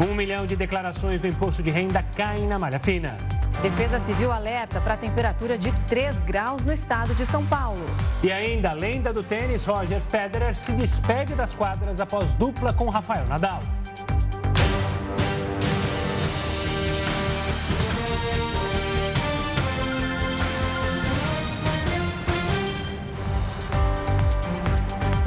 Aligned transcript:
Um 0.00 0.14
milhão 0.14 0.46
de 0.46 0.54
declarações 0.54 1.20
do 1.20 1.26
imposto 1.26 1.60
de 1.60 1.72
renda 1.72 2.00
caem 2.14 2.46
na 2.46 2.56
malha 2.56 2.78
fina. 2.78 3.18
Defesa 3.60 3.98
Civil 3.98 4.30
alerta 4.30 4.80
para 4.80 4.94
a 4.94 4.96
temperatura 4.96 5.58
de 5.58 5.72
3 5.88 6.16
graus 6.18 6.64
no 6.64 6.72
estado 6.72 7.12
de 7.16 7.26
São 7.26 7.44
Paulo. 7.44 7.84
E 8.22 8.30
ainda, 8.30 8.70
a 8.70 8.72
lenda 8.74 9.12
do 9.12 9.24
tênis, 9.24 9.64
Roger 9.64 10.00
Federer 10.00 10.54
se 10.54 10.70
despede 10.70 11.34
das 11.34 11.52
quadras 11.52 12.00
após 12.00 12.32
dupla 12.34 12.72
com 12.72 12.88
Rafael 12.88 13.26
Nadal. 13.26 13.58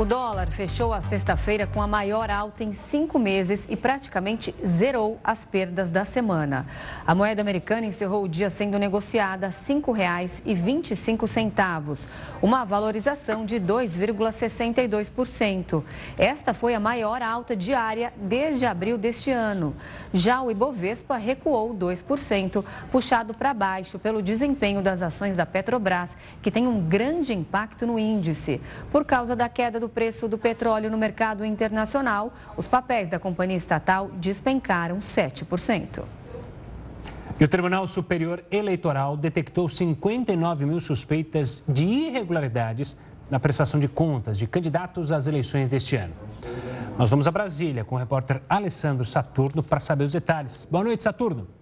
O 0.01 0.03
dólar 0.03 0.47
fechou 0.47 0.91
a 0.93 0.99
sexta-feira 0.99 1.67
com 1.67 1.79
a 1.79 1.85
maior 1.85 2.31
alta 2.31 2.63
em 2.63 2.73
cinco 2.73 3.19
meses 3.19 3.61
e 3.69 3.75
praticamente 3.75 4.55
zerou 4.65 5.19
as 5.23 5.45
perdas 5.45 5.91
da 5.91 6.03
semana. 6.03 6.65
A 7.05 7.13
moeda 7.13 7.39
americana 7.39 7.85
encerrou 7.85 8.23
o 8.23 8.27
dia 8.27 8.49
sendo 8.49 8.79
negociada 8.79 9.45
a 9.45 9.51
R$ 9.51 9.55
5,25, 9.63 12.07
uma 12.41 12.65
valorização 12.65 13.45
de 13.45 13.57
2,62%. 13.57 15.83
Esta 16.17 16.51
foi 16.51 16.73
a 16.73 16.79
maior 16.79 17.21
alta 17.21 17.55
diária 17.55 18.11
desde 18.17 18.65
abril 18.65 18.97
deste 18.97 19.29
ano. 19.29 19.75
Já 20.11 20.41
o 20.41 20.49
Ibovespa 20.49 21.17
recuou 21.17 21.75
2%, 21.75 22.65
puxado 22.91 23.35
para 23.35 23.53
baixo 23.53 23.99
pelo 23.99 24.23
desempenho 24.23 24.81
das 24.81 25.03
ações 25.03 25.35
da 25.35 25.45
Petrobras, 25.45 26.09
que 26.41 26.49
tem 26.49 26.67
um 26.67 26.81
grande 26.81 27.35
impacto 27.35 27.85
no 27.85 27.99
índice, 27.99 28.59
por 28.91 29.05
causa 29.05 29.35
da 29.35 29.47
queda 29.47 29.79
do 29.79 29.90
preço 29.93 30.27
do 30.27 30.37
petróleo 30.37 30.89
no 30.89 30.97
mercado 30.97 31.45
internacional, 31.45 32.33
os 32.57 32.67
papéis 32.67 33.09
da 33.09 33.19
companhia 33.19 33.57
estatal 33.57 34.09
despencaram 34.15 34.99
7%. 34.99 36.03
E 37.39 37.43
o 37.43 37.47
Tribunal 37.47 37.87
Superior 37.87 38.43
Eleitoral 38.51 39.17
detectou 39.17 39.67
59 39.67 40.65
mil 40.65 40.79
suspeitas 40.79 41.63
de 41.67 41.83
irregularidades 41.83 42.95
na 43.29 43.39
prestação 43.39 43.79
de 43.79 43.87
contas 43.87 44.37
de 44.37 44.45
candidatos 44.45 45.11
às 45.11 45.25
eleições 45.25 45.69
deste 45.69 45.95
ano. 45.95 46.13
Nós 46.97 47.09
vamos 47.09 47.27
a 47.27 47.31
Brasília 47.31 47.83
com 47.83 47.95
o 47.95 47.97
repórter 47.97 48.41
Alessandro 48.47 49.05
Saturno 49.05 49.63
para 49.63 49.79
saber 49.79 50.03
os 50.03 50.11
detalhes. 50.11 50.67
Boa 50.69 50.83
noite, 50.83 51.03
Saturno. 51.03 51.60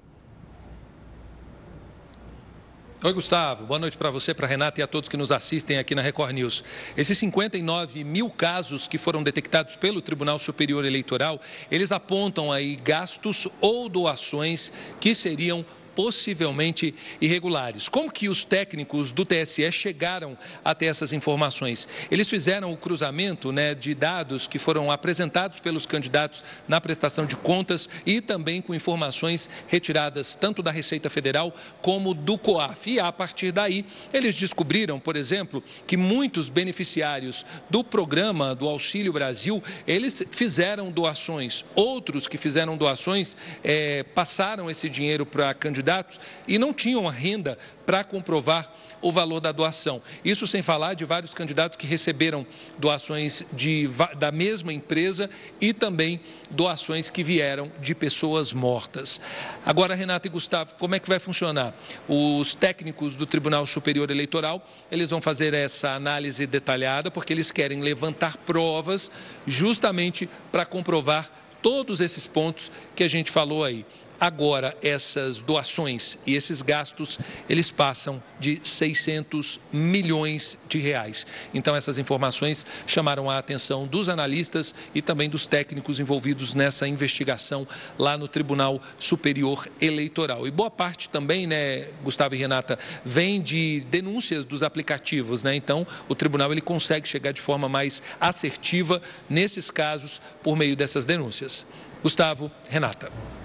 Oi, 3.02 3.14
Gustavo. 3.14 3.66
Boa 3.66 3.80
noite 3.80 3.98
para 3.98 4.10
você, 4.10 4.34
para 4.34 4.46
Renata 4.46 4.82
e 4.82 4.84
a 4.84 4.88
todos 4.88 5.08
que 5.08 5.16
nos 5.16 5.32
assistem 5.32 5.78
aqui 5.78 5.96
na 5.96 6.02
Record 6.02 6.34
News. 6.34 6.66
Esses 6.98 7.18
59 7.18 8.04
mil 8.04 8.30
casos 8.30 8.90
que 8.90 8.98
foram 8.98 9.24
detectados 9.24 9.78
pelo 9.78 10.02
Tribunal 10.02 10.38
Superior 10.38 10.84
Eleitoral, 10.84 11.40
eles 11.72 11.94
apontam 11.94 12.52
aí 12.52 12.76
gastos 12.76 13.48
ou 13.62 13.88
doações 13.88 14.70
que 15.00 15.16
seriam 15.16 15.66
possivelmente 16.00 16.96
irregulares. 17.20 17.90
Como 17.90 18.10
que 18.10 18.30
os 18.30 18.46
técnicos 18.46 19.12
do 19.12 19.26
TSE 19.26 19.70
chegaram 19.70 20.38
até 20.64 20.86
essas 20.86 21.12
informações? 21.12 21.90
Eles 22.10 22.30
fizeram 22.30 22.72
o 22.72 22.78
cruzamento 22.78 23.52
né, 23.52 23.76
de 23.76 23.94
dados 23.94 24.48
que 24.48 24.58
foram 24.58 24.90
apresentados 24.90 25.60
pelos 25.60 25.86
candidatos 25.86 26.42
na 26.70 26.80
prestação 26.80 27.26
de 27.26 27.36
contas 27.36 27.90
e 28.06 28.22
também 28.22 28.62
com 28.62 28.74
informações 28.74 29.50
retiradas 29.68 30.36
tanto 30.36 30.64
da 30.64 30.72
Receita 30.72 31.10
Federal 31.10 31.54
como 31.82 32.14
do 32.14 32.38
COAF. 32.38 32.92
E 32.92 32.98
a 33.02 33.12
partir 33.12 33.52
daí, 33.52 33.86
eles 34.14 34.36
descobriram, 34.36 35.02
por 35.02 35.18
exemplo, 35.18 35.62
que 35.86 35.98
muitos 35.98 36.48
beneficiários 36.48 37.46
do 37.70 37.84
programa 37.84 38.56
do 38.56 38.70
Auxílio 38.70 39.12
Brasil, 39.12 39.62
eles 39.86 40.24
fizeram 40.32 40.92
doações. 40.92 41.66
Outros 41.76 42.26
que 42.26 42.38
fizeram 42.38 42.78
doações 42.78 43.36
é, 43.62 44.04
passaram 44.16 44.72
esse 44.72 44.88
dinheiro 44.90 45.26
para 45.26 45.54
candidatos 45.54 45.89
candidatos 45.90 46.20
e 46.48 46.60
não 46.60 46.72
tinham 46.72 47.08
a 47.08 47.12
renda 47.12 47.58
para 47.86 48.04
comprovar 48.04 48.72
o 49.02 49.12
valor 49.12 49.40
da 49.40 49.52
doação. 49.52 50.02
Isso 50.24 50.46
sem 50.46 50.62
falar 50.62 50.94
de 50.94 51.06
vários 51.06 51.34
candidatos 51.34 51.78
que 51.78 51.88
receberam 51.88 52.46
doações 52.78 53.44
de, 53.52 53.90
da 54.18 54.32
mesma 54.32 54.72
empresa 54.72 55.30
e 55.60 55.74
também 55.74 56.20
doações 56.52 57.10
que 57.10 57.24
vieram 57.24 57.72
de 57.82 57.96
pessoas 57.96 58.54
mortas. 58.54 59.20
Agora, 59.66 59.96
Renata 59.96 60.28
e 60.28 60.30
Gustavo, 60.30 60.76
como 60.78 60.96
é 60.96 61.00
que 61.00 61.10
vai 61.10 61.18
funcionar? 61.18 61.74
Os 62.08 62.54
técnicos 62.54 63.16
do 63.16 63.26
Tribunal 63.26 63.66
Superior 63.66 64.12
Eleitoral, 64.12 64.66
eles 64.92 65.10
vão 65.10 65.22
fazer 65.22 65.54
essa 65.54 65.92
análise 65.92 66.46
detalhada 66.46 67.10
porque 67.10 67.34
eles 67.34 67.52
querem 67.52 67.82
levantar 67.82 68.38
provas 68.38 69.10
justamente 69.48 70.30
para 70.52 70.66
comprovar 70.66 71.32
todos 71.62 72.00
esses 72.02 72.28
pontos 72.28 72.72
que 72.96 73.04
a 73.04 73.08
gente 73.08 73.32
falou 73.32 73.64
aí. 73.64 73.86
Agora, 74.20 74.76
essas 74.82 75.42
doações 75.42 76.18
e 76.26 76.36
esses 76.36 76.62
gastos, 76.62 77.18
eles 77.50 77.72
passam 77.72 78.22
de 78.40 78.60
600 78.62 79.60
milhões 79.72 80.58
de 80.68 80.78
reais. 80.80 81.26
Então, 81.54 81.76
essas 81.76 81.98
informações 81.98 82.66
chamaram 82.86 83.30
a 83.30 83.38
atenção 83.38 83.88
dos 83.88 84.10
analistas 84.10 84.76
e 84.94 85.02
também 85.02 85.30
dos 85.30 85.46
técnicos 85.46 86.00
envolvidos 86.00 86.54
nessa 86.54 86.88
investigação 86.88 87.66
lá 87.98 88.18
no 88.18 88.28
Tribunal 88.28 88.82
Superior 88.98 89.68
Eleitoral. 89.80 90.46
E 90.46 90.52
boa 90.52 90.70
parte 90.70 91.08
também, 91.10 91.48
né, 91.48 91.88
Gustavo 92.04 92.36
e 92.36 92.38
Renata, 92.38 92.78
vem 93.06 93.42
de 93.42 93.82
denúncias 93.90 94.44
dos 94.44 94.64
aplicativos, 94.64 95.44
né? 95.44 95.56
Então, 95.56 95.88
o 96.08 96.16
tribunal 96.16 96.52
ele 96.52 96.62
consegue 96.62 97.08
chegar 97.08 97.32
de 97.32 97.42
forma 97.42 97.70
mais 97.70 98.04
assertiva 98.20 99.02
nesses 99.30 99.72
casos 99.72 100.22
por 100.44 100.58
meio 100.58 100.76
dessas 100.76 101.06
denúncias. 101.06 101.66
Gustavo, 102.04 102.52
Renata. 102.70 103.39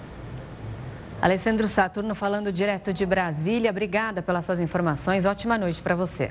Alessandro 1.24 1.66
Saturno 1.68 2.14
falando 2.14 2.52
direto 2.52 2.92
de 2.92 3.06
Brasília. 3.06 3.70
Obrigada 3.70 4.20
pelas 4.20 4.44
suas 4.44 4.60
informações. 4.60 5.24
Ótima 5.24 5.56
noite 5.56 5.80
para 5.80 5.94
você. 5.94 6.30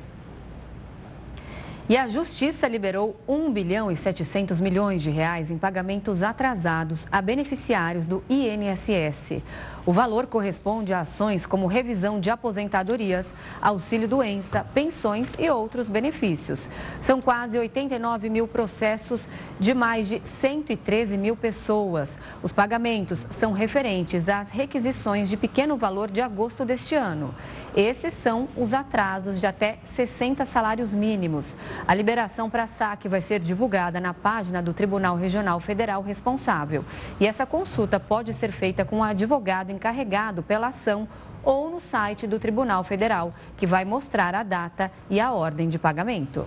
E 1.89 1.97
a 1.97 2.07
Justiça 2.07 2.65
liberou 2.65 3.13
1 3.27 3.51
bilhão 3.51 3.91
e 3.91 3.95
700 3.97 4.61
milhões 4.61 5.01
de 5.01 5.09
reais 5.09 5.51
em 5.51 5.57
pagamentos 5.57 6.23
atrasados 6.23 7.05
a 7.11 7.21
beneficiários 7.21 8.07
do 8.07 8.23
INSS. 8.29 9.41
O 9.85 9.91
valor 9.91 10.27
corresponde 10.27 10.93
a 10.93 11.01
ações 11.01 11.45
como 11.45 11.67
revisão 11.67 12.21
de 12.21 12.29
aposentadorias, 12.29 13.33
auxílio-doença, 13.61 14.65
pensões 14.73 15.29
e 15.37 15.49
outros 15.49 15.89
benefícios. 15.89 16.69
São 17.01 17.19
quase 17.19 17.59
89 17.59 18.29
mil 18.29 18.47
processos 18.47 19.27
de 19.59 19.73
mais 19.73 20.07
de 20.07 20.21
113 20.39 21.17
mil 21.17 21.35
pessoas. 21.35 22.17
Os 22.41 22.53
pagamentos 22.53 23.27
são 23.29 23.51
referentes 23.51 24.29
às 24.29 24.49
requisições 24.49 25.27
de 25.27 25.35
pequeno 25.35 25.75
valor 25.75 26.09
de 26.09 26.21
agosto 26.21 26.63
deste 26.63 26.95
ano. 26.95 27.35
Esses 27.75 28.13
são 28.13 28.47
os 28.55 28.71
atrasos 28.71 29.39
de 29.39 29.47
até 29.47 29.79
60 29.95 30.45
salários 30.45 30.93
mínimos. 30.93 31.55
A 31.87 31.93
liberação 31.95 32.47
para 32.47 32.67
saque 32.67 33.07
vai 33.07 33.19
ser 33.19 33.39
divulgada 33.39 33.99
na 33.99 34.13
página 34.13 34.61
do 34.61 34.73
Tribunal 34.73 35.15
Regional 35.15 35.59
Federal 35.59 36.03
responsável. 36.03 36.85
E 37.19 37.25
essa 37.25 37.47
consulta 37.47 37.99
pode 37.99 38.31
ser 38.33 38.51
feita 38.51 38.85
com 38.85 38.99
o 38.99 39.03
advogado 39.03 39.71
encarregado 39.71 40.43
pela 40.43 40.67
ação 40.67 41.07
ou 41.43 41.69
no 41.69 41.79
site 41.79 42.27
do 42.27 42.37
Tribunal 42.37 42.83
Federal, 42.83 43.33
que 43.57 43.65
vai 43.65 43.83
mostrar 43.83 44.35
a 44.35 44.43
data 44.43 44.91
e 45.09 45.19
a 45.19 45.31
ordem 45.31 45.67
de 45.67 45.79
pagamento. 45.79 46.45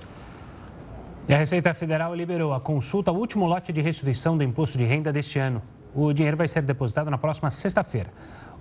E 1.28 1.34
a 1.34 1.38
Receita 1.38 1.74
Federal 1.74 2.14
liberou 2.14 2.54
a 2.54 2.60
consulta 2.60 3.10
ao 3.10 3.16
último 3.16 3.46
lote 3.46 3.72
de 3.72 3.80
restituição 3.80 4.38
do 4.38 4.44
imposto 4.44 4.78
de 4.78 4.84
renda 4.84 5.12
deste 5.12 5.40
ano. 5.40 5.60
O 5.92 6.12
dinheiro 6.12 6.36
vai 6.36 6.46
ser 6.46 6.62
depositado 6.62 7.10
na 7.10 7.18
próxima 7.18 7.50
sexta-feira. 7.50 8.10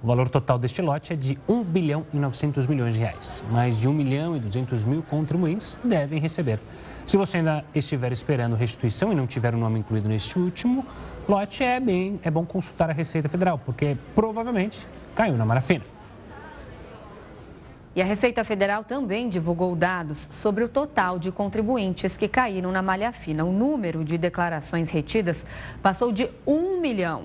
O 0.06 0.08
valor 0.08 0.30
total 0.30 0.60
deste 0.60 0.84
lote 0.84 1.14
é 1.14 1.16
de 1.16 1.36
1 1.50 1.64
bilhão 1.64 2.06
e 2.14 2.18
900 2.18 2.68
milhões 2.68 2.94
de 2.94 3.00
reais. 3.00 3.44
Mais 3.50 3.76
de 3.80 3.88
1 3.88 3.92
milhão 3.92 4.38
e 4.38 4.40
200 4.40 4.86
mil 4.86 5.02
contribuintes 5.02 5.80
devem 5.84 6.20
receber. 6.20 6.60
Se 7.04 7.18
você 7.18 7.38
ainda 7.38 7.66
estiver 7.74 8.12
esperando 8.12 8.56
restituição 8.56 9.12
e 9.12 9.16
não 9.16 9.26
tiver 9.26 9.56
o 9.56 9.58
nome 9.58 9.80
incluído 9.80 10.08
neste 10.08 10.38
último 10.38 10.86
lote, 11.28 11.64
é, 11.64 11.80
bem, 11.80 12.20
é 12.22 12.30
bom 12.30 12.46
consultar 12.46 12.88
a 12.92 12.94
Receita 12.94 13.28
Federal, 13.28 13.58
porque 13.58 13.98
provavelmente 14.14 14.78
caiu 15.16 15.36
na 15.36 15.44
marafina. 15.44 15.84
E 17.96 18.00
a 18.00 18.06
Receita 18.06 18.44
Federal 18.44 18.84
também 18.84 19.28
divulgou 19.28 19.76
dados 19.76 20.28
sobre 20.30 20.64
o 20.64 20.70
total 20.70 21.18
de 21.18 21.32
contribuintes 21.32 22.16
que 22.16 22.28
caíram 22.28 22.72
na 22.72 22.84
malha 22.84 23.12
fina. 23.12 23.44
O 23.44 23.52
número 23.52 24.06
de 24.06 24.20
declarações 24.20 24.92
retidas 24.92 25.44
passou 25.82 26.12
de 26.12 26.30
1 26.46 26.80
milhão. 26.80 27.24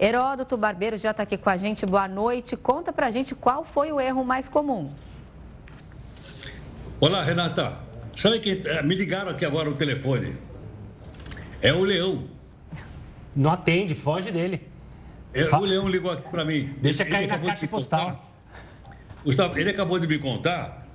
Heródoto 0.00 0.56
Barbeiro 0.56 0.96
já 0.96 1.10
está 1.10 1.24
aqui 1.24 1.36
com 1.36 1.50
a 1.50 1.58
gente. 1.58 1.84
Boa 1.84 2.08
noite. 2.08 2.56
Conta 2.56 2.90
para 2.90 3.08
a 3.08 3.10
gente 3.10 3.34
qual 3.34 3.62
foi 3.62 3.92
o 3.92 4.00
erro 4.00 4.24
mais 4.24 4.48
comum. 4.48 4.90
Olá, 6.98 7.22
Renata. 7.22 7.76
Sabe 8.16 8.40
que 8.40 8.62
eh, 8.64 8.82
me 8.82 8.94
ligaram 8.94 9.30
aqui 9.30 9.44
agora 9.44 9.68
o 9.68 9.74
telefone? 9.74 10.34
É 11.60 11.70
o 11.74 11.82
Leão. 11.82 12.24
Não 13.36 13.50
atende, 13.50 13.94
foge 13.94 14.30
dele. 14.30 14.62
É, 15.34 15.44
o 15.54 15.60
Leão 15.60 15.86
ligou 15.86 16.10
aqui 16.10 16.28
para 16.30 16.46
mim. 16.46 16.74
Deixa 16.80 17.02
ele 17.02 17.10
cair 17.10 17.28
na 17.28 17.38
caixa 17.38 17.68
postal. 17.68 18.26
Gustavo, 19.22 19.58
ele 19.58 19.68
acabou 19.68 19.98
de 19.98 20.06
me 20.06 20.18
contar. 20.18 20.88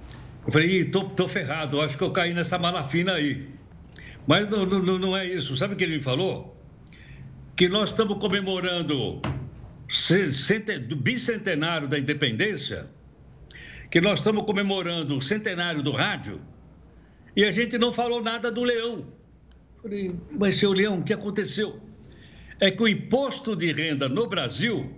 Eu 0.48 0.51
falei, 0.51 0.84
tô, 0.86 1.04
tô 1.04 1.28
ferrado, 1.28 1.80
acho 1.80 1.96
que 1.96 2.04
eu 2.04 2.12
caí 2.12 2.34
nessa 2.34 2.58
mala 2.58 2.84
fina 2.84 3.13
aí. 3.13 3.48
Mas 4.25 4.50
não, 4.50 4.66
não, 4.66 4.98
não 4.98 5.16
é 5.16 5.25
isso. 5.25 5.56
Sabe 5.56 5.75
o 5.75 5.78
que 5.78 5.84
ele 5.84 5.98
me 5.98 6.04
falou? 6.04 6.55
Que 7.56 7.69
nós 7.69 7.90
estamos 7.90 8.18
comemorando 8.18 9.22
do 10.88 10.96
bicentenário 10.96 11.88
da 11.88 11.98
independência, 11.98 12.90
que 13.90 14.02
nós 14.02 14.19
estamos 14.19 14.44
comemorando 14.44 15.18
o 15.18 15.22
centenário 15.22 15.81
do 15.81 15.92
rádio, 15.92 16.42
e 17.36 17.46
a 17.46 17.52
gente 17.52 17.78
não 17.78 17.94
falou 17.94 18.22
nada 18.22 18.52
do 18.52 18.63
leão. 18.63 19.07
Falei, 19.81 20.16
mas 20.31 20.57
seu 20.57 20.72
leão, 20.74 21.00
o 21.00 21.04
que 21.04 21.13
aconteceu? 21.13 21.80
É 22.60 22.72
que 22.72 22.81
o 22.81 22.88
imposto 22.88 23.56
de 23.56 23.72
renda 23.72 24.10
no 24.10 24.28
Brasil, 24.28 24.90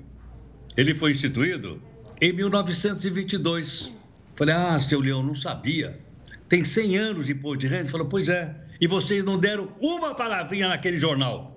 ele 0.75 0.93
foi 0.93 1.11
instituído 1.11 1.81
em 2.21 2.31
1922. 2.31 3.91
Falei, 4.35 4.55
ah, 4.55 4.79
seu 4.79 4.99
leão, 4.99 5.23
não 5.23 5.35
sabia. 5.35 5.99
Tem 6.47 6.63
100 6.63 6.97
anos 6.97 7.25
de 7.25 7.33
imposto 7.33 7.57
de 7.57 7.67
renda. 7.67 7.89
Falou, 7.89 8.07
pois 8.07 8.29
é. 8.29 8.55
E 8.79 8.87
vocês 8.87 9.25
não 9.25 9.37
deram 9.37 9.73
uma 9.81 10.13
palavrinha 10.13 10.69
naquele 10.69 10.97
jornal. 10.97 11.56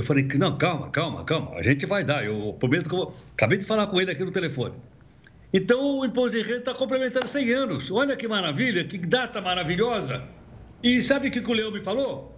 Eu 0.00 0.04
falei, 0.04 0.26
não, 0.38 0.56
calma, 0.56 0.88
calma, 0.88 1.24
calma, 1.24 1.56
a 1.56 1.62
gente 1.62 1.84
vai 1.84 2.02
dar. 2.02 2.24
Eu 2.24 2.56
prometo 2.58 2.88
que 2.88 2.94
eu 2.94 3.00
vou. 3.00 3.16
Acabei 3.34 3.58
de 3.58 3.66
falar 3.66 3.86
com 3.86 4.00
ele 4.00 4.10
aqui 4.10 4.24
no 4.24 4.30
telefone. 4.30 4.74
Então 5.52 5.98
o 5.98 6.06
imposto 6.06 6.38
de 6.38 6.42
renda 6.42 6.60
está 6.60 6.74
complementando 6.74 7.28
100 7.28 7.52
anos. 7.52 7.90
Olha 7.90 8.16
que 8.16 8.26
maravilha, 8.26 8.82
que 8.82 8.96
data 8.96 9.42
maravilhosa. 9.42 10.24
E 10.82 11.02
sabe 11.02 11.28
o 11.28 11.30
que 11.30 11.38
o 11.40 11.52
Leão 11.52 11.70
me 11.70 11.82
falou? 11.82 12.34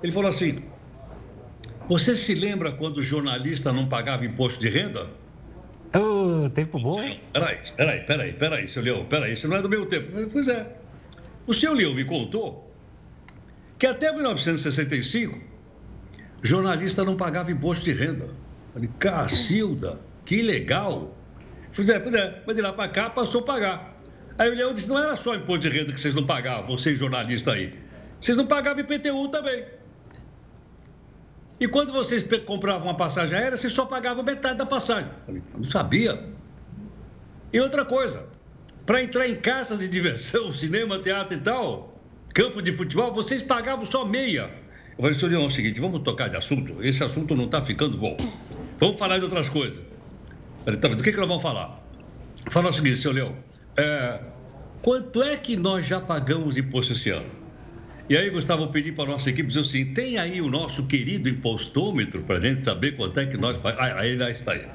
Ele 0.00 0.12
falou 0.12 0.30
assim: 0.30 0.62
Você 1.88 2.14
se 2.14 2.36
lembra 2.36 2.70
quando 2.70 2.98
o 2.98 3.02
jornalista 3.02 3.72
não 3.72 3.88
pagava 3.88 4.24
imposto 4.24 4.60
de 4.60 4.68
renda? 4.68 5.10
Oh, 5.92 6.48
tempo 6.50 6.78
bom, 6.78 7.02
hein? 7.02 7.20
Peraí, 7.32 7.58
peraí, 7.76 8.00
peraí, 8.06 8.32
peraí, 8.32 8.68
seu 8.68 8.80
Leão, 8.80 9.04
peraí, 9.06 9.32
isso 9.32 9.48
não 9.48 9.56
é 9.56 9.62
do 9.62 9.68
meu 9.68 9.86
tempo. 9.86 10.12
Pois 10.32 10.46
é. 10.46 10.72
O 11.48 11.52
seu 11.52 11.74
Leão 11.74 11.94
me 11.94 12.04
contou 12.04 12.72
que 13.76 13.88
até 13.88 14.12
1965 14.12 15.49
jornalista 16.42 17.04
não 17.04 17.16
pagava 17.16 17.50
imposto 17.50 17.84
de 17.84 17.92
renda. 17.92 18.28
Falei, 18.72 18.90
Cacilda, 18.98 19.98
que 20.24 20.42
legal. 20.42 21.16
Pois 21.74 21.88
é, 21.88 21.98
pois 21.98 22.14
é, 22.14 22.42
mas 22.46 22.56
de 22.56 22.62
lá 22.62 22.72
para 22.72 22.88
cá 22.88 23.10
passou 23.10 23.42
a 23.42 23.44
pagar. 23.44 23.96
Aí 24.38 24.50
o 24.50 24.54
Leão 24.54 24.72
disse, 24.72 24.88
não 24.88 24.98
era 24.98 25.14
só 25.16 25.34
imposto 25.34 25.68
de 25.68 25.76
renda 25.76 25.92
que 25.92 26.00
vocês 26.00 26.14
não 26.14 26.24
pagavam, 26.24 26.76
vocês 26.76 26.98
jornalistas 26.98 27.52
aí. 27.52 27.74
Vocês 28.20 28.36
não 28.36 28.46
pagavam 28.46 28.82
IPTU 28.82 29.28
também. 29.28 29.64
E 31.58 31.68
quando 31.68 31.92
vocês 31.92 32.24
compravam 32.46 32.88
uma 32.88 32.96
passagem 32.96 33.36
aérea, 33.36 33.56
vocês 33.56 33.72
só 33.72 33.84
pagavam 33.84 34.24
metade 34.24 34.58
da 34.58 34.66
passagem. 34.66 35.10
Falei, 35.26 35.42
não 35.54 35.62
sabia. 35.62 36.24
E 37.52 37.60
outra 37.60 37.84
coisa, 37.84 38.24
para 38.86 39.02
entrar 39.02 39.28
em 39.28 39.36
casas 39.36 39.80
de 39.80 39.88
diversão, 39.88 40.52
cinema, 40.54 40.98
teatro 40.98 41.36
e 41.36 41.40
tal, 41.40 42.00
campo 42.32 42.62
de 42.62 42.72
futebol, 42.72 43.12
vocês 43.12 43.42
pagavam 43.42 43.84
só 43.84 44.04
meia. 44.06 44.50
Senhor 45.14 45.30
Leão, 45.30 45.44
é 45.44 45.46
o 45.46 45.50
seguinte, 45.50 45.80
vamos 45.80 46.00
tocar 46.02 46.28
de 46.28 46.36
assunto. 46.36 46.76
Esse 46.82 47.02
assunto 47.02 47.34
não 47.34 47.46
está 47.46 47.62
ficando 47.62 47.96
bom. 47.96 48.16
Vamos 48.78 48.98
falar 48.98 49.18
de 49.18 49.24
outras 49.24 49.48
coisas. 49.48 49.82
Falei, 50.64 50.78
tá, 50.78 50.88
do 50.88 51.02
que, 51.02 51.10
que 51.10 51.18
nós 51.18 51.28
vamos 51.28 51.42
falar? 51.42 51.82
Falar 52.50 52.68
o 52.68 52.72
seguinte, 52.72 52.96
senhor 52.96 53.14
Leão, 53.14 53.34
é, 53.76 54.20
quanto 54.82 55.22
é 55.22 55.36
que 55.36 55.56
nós 55.56 55.86
já 55.86 56.00
pagamos 56.00 56.56
imposto 56.56 56.92
esse 56.92 57.10
ano? 57.10 57.30
E 58.08 58.16
aí, 58.16 58.28
Gustavo, 58.28 58.64
eu 58.64 58.68
pedi 58.68 58.90
para 58.90 59.04
a 59.04 59.12
nossa 59.12 59.30
equipe 59.30 59.48
dizer 59.48 59.60
assim: 59.60 59.94
tem 59.94 60.18
aí 60.18 60.40
o 60.40 60.48
nosso 60.48 60.86
querido 60.86 61.28
impostômetro 61.28 62.22
para 62.22 62.38
a 62.38 62.40
gente 62.40 62.60
saber 62.60 62.96
quanto 62.96 63.20
é 63.20 63.26
que 63.26 63.36
nós 63.36 63.56
pagamos. 63.56 64.00
Aí 64.00 64.16
lá 64.16 64.30
está 64.30 64.52
aí. 64.52 64.66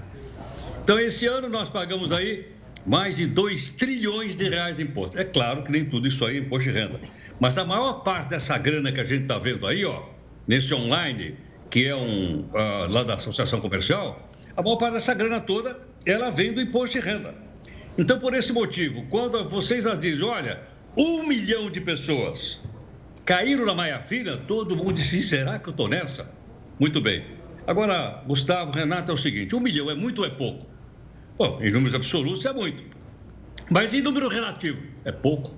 Então, 0.84 0.98
esse 1.00 1.26
ano 1.26 1.50
nós 1.50 1.68
pagamos 1.68 2.12
aí 2.12 2.48
mais 2.86 3.18
de 3.18 3.26
2 3.26 3.72
trilhões 3.72 4.36
de 4.36 4.48
reais 4.48 4.78
de 4.78 4.84
imposto. 4.84 5.20
É 5.20 5.26
claro 5.26 5.64
que 5.64 5.72
nem 5.72 5.84
tudo 5.84 6.08
isso 6.08 6.24
aí 6.26 6.38
é 6.38 6.40
imposto 6.40 6.72
de 6.72 6.80
renda. 6.80 7.00
Mas 7.40 7.58
a 7.58 7.66
maior 7.66 8.04
parte 8.04 8.30
dessa 8.30 8.58
grana 8.58 8.92
que 8.92 9.02
a 9.02 9.04
gente 9.04 9.24
está 9.24 9.38
vendo 9.38 9.68
aí, 9.68 9.84
ó, 9.84 10.15
nesse 10.48 10.74
online, 10.74 11.38
que 11.70 11.88
é 11.88 11.96
um 11.96 12.42
uh, 12.42 12.88
lá 12.90 13.04
da 13.04 13.16
Associação 13.16 13.60
Comercial, 13.60 14.30
a 14.56 14.62
maior 14.62 14.78
parte 14.78 14.94
dessa 14.94 15.14
grana 15.14 15.42
toda, 15.42 15.80
ela 16.06 16.30
vem 16.30 16.54
do 16.54 16.62
imposto 16.62 17.00
de 17.00 17.06
renda. 17.06 17.36
Então, 17.98 18.20
por 18.20 18.34
esse 18.34 18.54
motivo, 18.54 19.06
quando 19.10 19.48
vocês 19.48 19.86
dizem, 20.00 20.28
olha, 20.28 20.62
um 20.98 21.28
milhão 21.28 21.70
de 21.70 21.82
pessoas 21.82 22.60
caíram 23.26 23.66
na 23.66 23.74
Maia 23.74 24.02
Filha, 24.02 24.38
todo 24.38 24.76
mundo 24.76 24.94
disse, 24.94 25.24
será 25.24 25.60
que 25.60 25.70
eu 25.70 25.72
estou 25.72 25.88
nessa? 25.88 26.30
Muito 26.80 27.02
bem. 27.02 27.26
Agora, 27.68 28.24
Gustavo, 28.28 28.72
Renato, 28.72 29.12
é 29.12 29.16
o 29.16 29.18
seguinte, 29.18 29.56
um 29.56 29.60
milhão 29.60 29.90
é 29.90 29.96
muito 29.96 30.20
ou 30.20 30.28
é 30.28 30.30
pouco? 30.30 30.68
Bom, 31.38 31.60
em 31.62 31.72
números 31.72 31.96
absolutos 31.96 32.46
é 32.46 32.54
muito. 32.54 32.84
Mas 33.70 33.94
em 33.94 34.02
número 34.02 34.28
relativo, 34.28 34.82
é 35.04 35.12
pouco. 35.12 35.56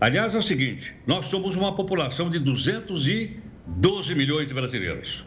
Aliás, 0.00 0.34
é 0.34 0.38
o 0.38 0.42
seguinte, 0.42 0.94
nós 1.06 1.26
somos 1.26 1.56
uma 1.56 1.74
população 1.74 2.28
de 2.28 2.38
200 2.38 3.06
e 3.06 3.40
12 3.76 4.14
milhões 4.14 4.48
de 4.48 4.54
brasileiros. 4.54 5.24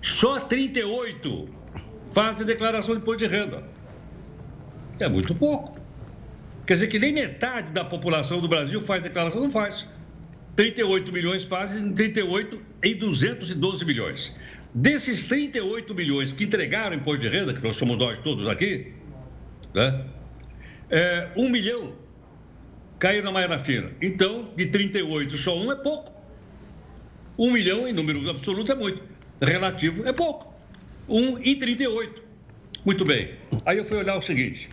Só 0.00 0.40
38 0.40 1.48
fazem 2.08 2.46
declaração 2.46 2.94
de 2.94 3.00
imposto 3.00 3.26
de 3.26 3.34
renda. 3.34 3.62
É 4.98 5.08
muito 5.08 5.34
pouco. 5.34 5.78
Quer 6.66 6.74
dizer 6.74 6.88
que 6.88 6.98
nem 6.98 7.12
metade 7.12 7.70
da 7.72 7.84
população 7.84 8.40
do 8.40 8.48
Brasil 8.48 8.80
faz 8.80 9.02
declaração, 9.02 9.40
não 9.40 9.50
faz. 9.50 9.88
38 10.56 11.12
milhões 11.12 11.44
fazem, 11.44 11.92
38 11.92 12.60
em 12.82 12.96
212 12.96 13.84
milhões. 13.84 14.36
Desses 14.74 15.24
38 15.24 15.94
milhões 15.94 16.32
que 16.32 16.44
entregaram 16.44 16.96
imposto 16.96 17.20
de 17.20 17.28
renda, 17.28 17.54
que 17.54 17.62
nós 17.62 17.76
somos 17.76 17.96
nós 17.96 18.18
todos 18.18 18.46
aqui, 18.48 18.92
né? 19.74 20.04
É, 20.90 21.30
um 21.36 21.48
milhão 21.48 21.94
caiu 22.98 23.22
na 23.22 23.30
Maia 23.30 23.58
Fina. 23.58 23.92
Então, 24.02 24.52
de 24.56 24.66
38, 24.66 25.36
só 25.36 25.56
um 25.56 25.70
é 25.70 25.76
pouco. 25.76 26.17
Um 27.38 27.52
milhão 27.52 27.86
em 27.86 27.92
números 27.92 28.28
absolutos 28.28 28.68
é 28.68 28.74
muito. 28.74 29.02
Relativo 29.40 30.06
é 30.06 30.12
pouco. 30.12 30.52
Um 31.08 31.38
em 31.38 31.58
38. 31.58 32.22
Muito 32.84 33.04
bem. 33.04 33.34
Aí 33.64 33.78
eu 33.78 33.84
fui 33.84 33.96
olhar 33.96 34.16
o 34.16 34.22
seguinte. 34.22 34.70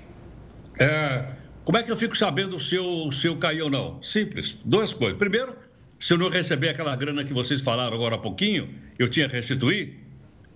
É, 0.80 1.26
como 1.64 1.78
é 1.78 1.84
que 1.84 1.92
eu 1.92 1.98
fico 1.98 2.18
sabendo 2.18 2.60
se 2.60 2.76
eu, 2.76 3.12
se 3.12 3.28
eu 3.28 3.38
caí 3.38 3.62
ou 3.62 3.70
não? 3.70 4.02
Simples. 4.02 4.58
Duas 4.66 4.94
coisas. 4.94 5.18
Primeiro, 5.18 5.56
se 6.00 6.14
eu 6.14 6.18
não 6.18 6.30
receber 6.30 6.70
aquela 6.70 6.96
grana 6.96 7.24
que 7.24 7.34
vocês 7.34 7.62
falaram 7.62 7.96
agora 7.96 8.16
há 8.16 8.18
pouquinho, 8.18 8.74
eu 8.98 9.08
tinha 9.08 9.30
que 9.30 9.36
restituir, 9.36 10.00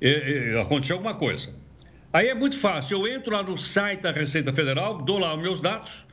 e, 0.01 0.07
e, 0.09 0.59
aconteceu 0.59 0.95
alguma 0.95 1.15
coisa. 1.15 1.53
Aí 2.11 2.27
é 2.27 2.35
muito 2.35 2.57
fácil. 2.57 3.05
Eu 3.05 3.15
entro 3.15 3.33
lá 3.33 3.43
no 3.43 3.57
site 3.57 4.01
da 4.01 4.11
Receita 4.11 4.51
Federal, 4.51 5.01
dou 5.01 5.19
lá 5.19 5.35
os 5.35 5.41
meus 5.41 5.59
dados 5.59 6.05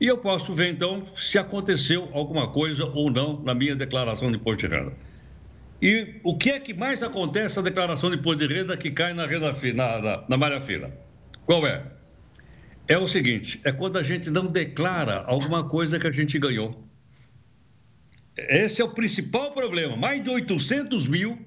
e 0.00 0.06
eu 0.06 0.16
posso 0.16 0.54
ver 0.54 0.70
então 0.70 1.04
se 1.14 1.38
aconteceu 1.38 2.08
alguma 2.12 2.48
coisa 2.48 2.84
ou 2.86 3.10
não 3.10 3.42
na 3.42 3.54
minha 3.54 3.74
declaração 3.74 4.30
de 4.30 4.36
imposto 4.36 4.66
de 4.66 4.74
renda. 4.74 4.92
E 5.82 6.20
o 6.22 6.36
que 6.36 6.50
é 6.50 6.60
que 6.60 6.74
mais 6.74 7.02
acontece 7.02 7.56
na 7.56 7.62
declaração 7.62 8.10
de 8.10 8.16
imposto 8.16 8.46
de 8.46 8.54
renda 8.54 8.76
que 8.76 8.90
cai 8.90 9.14
na, 9.14 9.26
renda, 9.26 9.52
na, 9.74 10.02
na, 10.02 10.24
na 10.28 10.36
malha 10.36 10.60
fina? 10.60 10.92
Qual 11.44 11.66
é? 11.66 11.84
É 12.86 12.98
o 12.98 13.08
seguinte: 13.08 13.60
é 13.64 13.72
quando 13.72 13.98
a 13.98 14.02
gente 14.02 14.30
não 14.30 14.46
declara 14.46 15.24
alguma 15.26 15.68
coisa 15.68 15.98
que 15.98 16.06
a 16.06 16.12
gente 16.12 16.38
ganhou. 16.38 16.86
Esse 18.36 18.82
é 18.82 18.84
o 18.84 18.90
principal 18.90 19.52
problema. 19.52 19.96
Mais 19.96 20.22
de 20.22 20.30
800 20.30 21.08
mil 21.08 21.38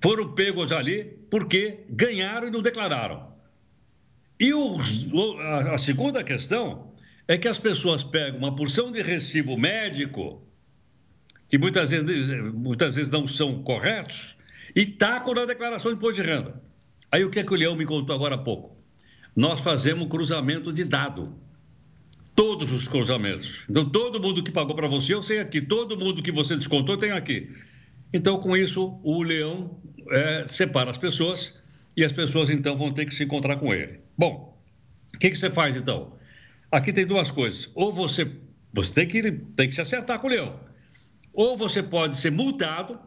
foram 0.00 0.34
pegos 0.34 0.72
ali 0.72 1.04
porque 1.30 1.84
ganharam 1.90 2.48
e 2.48 2.50
não 2.50 2.62
declararam. 2.62 3.32
E 4.40 4.52
a 5.72 5.78
segunda 5.78 6.24
questão 6.24 6.92
é 7.28 7.38
que 7.38 7.46
as 7.46 7.58
pessoas 7.58 8.02
pegam 8.02 8.38
uma 8.38 8.56
porção 8.56 8.90
de 8.90 9.00
recibo 9.02 9.56
médico 9.56 10.42
que 11.52 11.58
muitas 11.58 11.90
vezes, 11.90 12.28
muitas 12.54 12.94
vezes 12.94 13.10
não 13.10 13.28
são 13.28 13.62
corretos, 13.62 14.34
e 14.74 14.86
tacam 14.86 15.34
na 15.34 15.44
declaração 15.44 15.90
de 15.90 15.98
imposto 15.98 16.22
de 16.22 16.26
renda. 16.26 16.58
Aí 17.10 17.26
o 17.26 17.30
que 17.30 17.40
é 17.40 17.44
que 17.44 17.52
o 17.52 17.56
Leão 17.56 17.76
me 17.76 17.84
contou 17.84 18.16
agora 18.16 18.36
há 18.36 18.38
pouco? 18.38 18.74
Nós 19.36 19.60
fazemos 19.60 20.08
cruzamento 20.08 20.72
de 20.72 20.82
dado. 20.82 21.36
Todos 22.34 22.72
os 22.72 22.88
cruzamentos. 22.88 23.66
Então, 23.68 23.86
todo 23.86 24.18
mundo 24.18 24.42
que 24.42 24.50
pagou 24.50 24.74
para 24.74 24.88
você, 24.88 25.12
eu 25.12 25.22
sei 25.22 25.40
aqui. 25.40 25.60
Todo 25.60 25.94
mundo 25.94 26.22
que 26.22 26.32
você 26.32 26.56
descontou, 26.56 26.96
tem 26.96 27.10
aqui. 27.10 27.50
Então, 28.14 28.38
com 28.38 28.56
isso, 28.56 28.98
o 29.02 29.22
Leão 29.22 29.78
é, 30.08 30.46
separa 30.46 30.88
as 30.88 30.96
pessoas 30.96 31.60
e 31.94 32.02
as 32.02 32.14
pessoas, 32.14 32.48
então, 32.48 32.78
vão 32.78 32.94
ter 32.94 33.04
que 33.04 33.14
se 33.14 33.24
encontrar 33.24 33.56
com 33.56 33.74
ele. 33.74 34.00
Bom, 34.16 34.58
o 35.14 35.18
que, 35.18 35.28
que 35.28 35.36
você 35.36 35.50
faz, 35.50 35.76
então? 35.76 36.16
Aqui 36.70 36.94
tem 36.94 37.04
duas 37.04 37.30
coisas. 37.30 37.70
Ou 37.74 37.92
você, 37.92 38.26
você 38.72 38.94
tem, 38.94 39.06
que, 39.06 39.30
tem 39.30 39.68
que 39.68 39.74
se 39.74 39.82
acertar 39.82 40.18
com 40.18 40.28
o 40.28 40.30
Leão 40.30 40.71
ou 41.32 41.56
você 41.56 41.82
pode 41.82 42.16
ser 42.16 42.30
multado, 42.30 42.98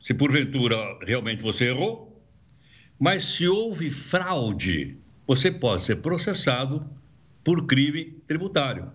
se 0.00 0.14
porventura 0.14 0.76
realmente 1.06 1.42
você 1.42 1.66
errou, 1.66 2.22
mas 2.98 3.24
se 3.24 3.48
houve 3.48 3.90
fraude, 3.90 4.98
você 5.26 5.50
pode 5.50 5.82
ser 5.82 5.96
processado 5.96 6.88
por 7.42 7.66
crime 7.66 8.22
tributário. 8.26 8.92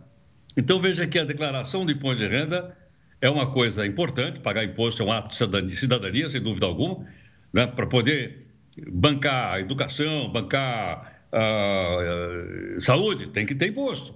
Então 0.56 0.82
veja 0.82 1.06
que 1.06 1.20
a 1.20 1.26
declaração 1.26 1.86
de 1.86 1.94
imposto 1.94 2.18
de 2.18 2.28
renda 2.28 2.76
é 3.22 3.30
uma 3.30 3.52
coisa 3.52 3.86
importante, 3.86 4.40
pagar 4.40 4.64
imposto 4.64 5.02
é 5.02 5.06
um 5.06 5.12
ato 5.12 5.30
de 5.62 5.76
cidadania, 5.76 6.30
sem 6.30 6.42
dúvida 6.42 6.66
alguma, 6.66 7.06
né? 7.52 7.68
para 7.68 7.88
poder 7.88 8.48
bancar 8.92 9.60
educação, 9.60 10.32
bancar 10.32 11.22
a 11.32 12.80
saúde, 12.80 13.30
tem 13.30 13.46
que 13.46 13.56
ter 13.56 13.68
imposto. 13.68 14.16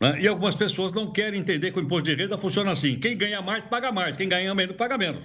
Né? 0.00 0.18
E 0.20 0.28
algumas 0.28 0.54
pessoas 0.54 0.92
não 0.92 1.06
querem 1.06 1.40
entender 1.40 1.70
que 1.70 1.78
o 1.78 1.82
imposto 1.82 2.08
de 2.08 2.20
renda 2.20 2.38
funciona 2.38 2.72
assim: 2.72 2.98
quem 2.98 3.16
ganha 3.16 3.42
mais, 3.42 3.62
paga 3.64 3.92
mais, 3.92 4.16
quem 4.16 4.28
ganha 4.28 4.54
menos, 4.54 4.76
paga 4.76 4.96
menos. 4.96 5.22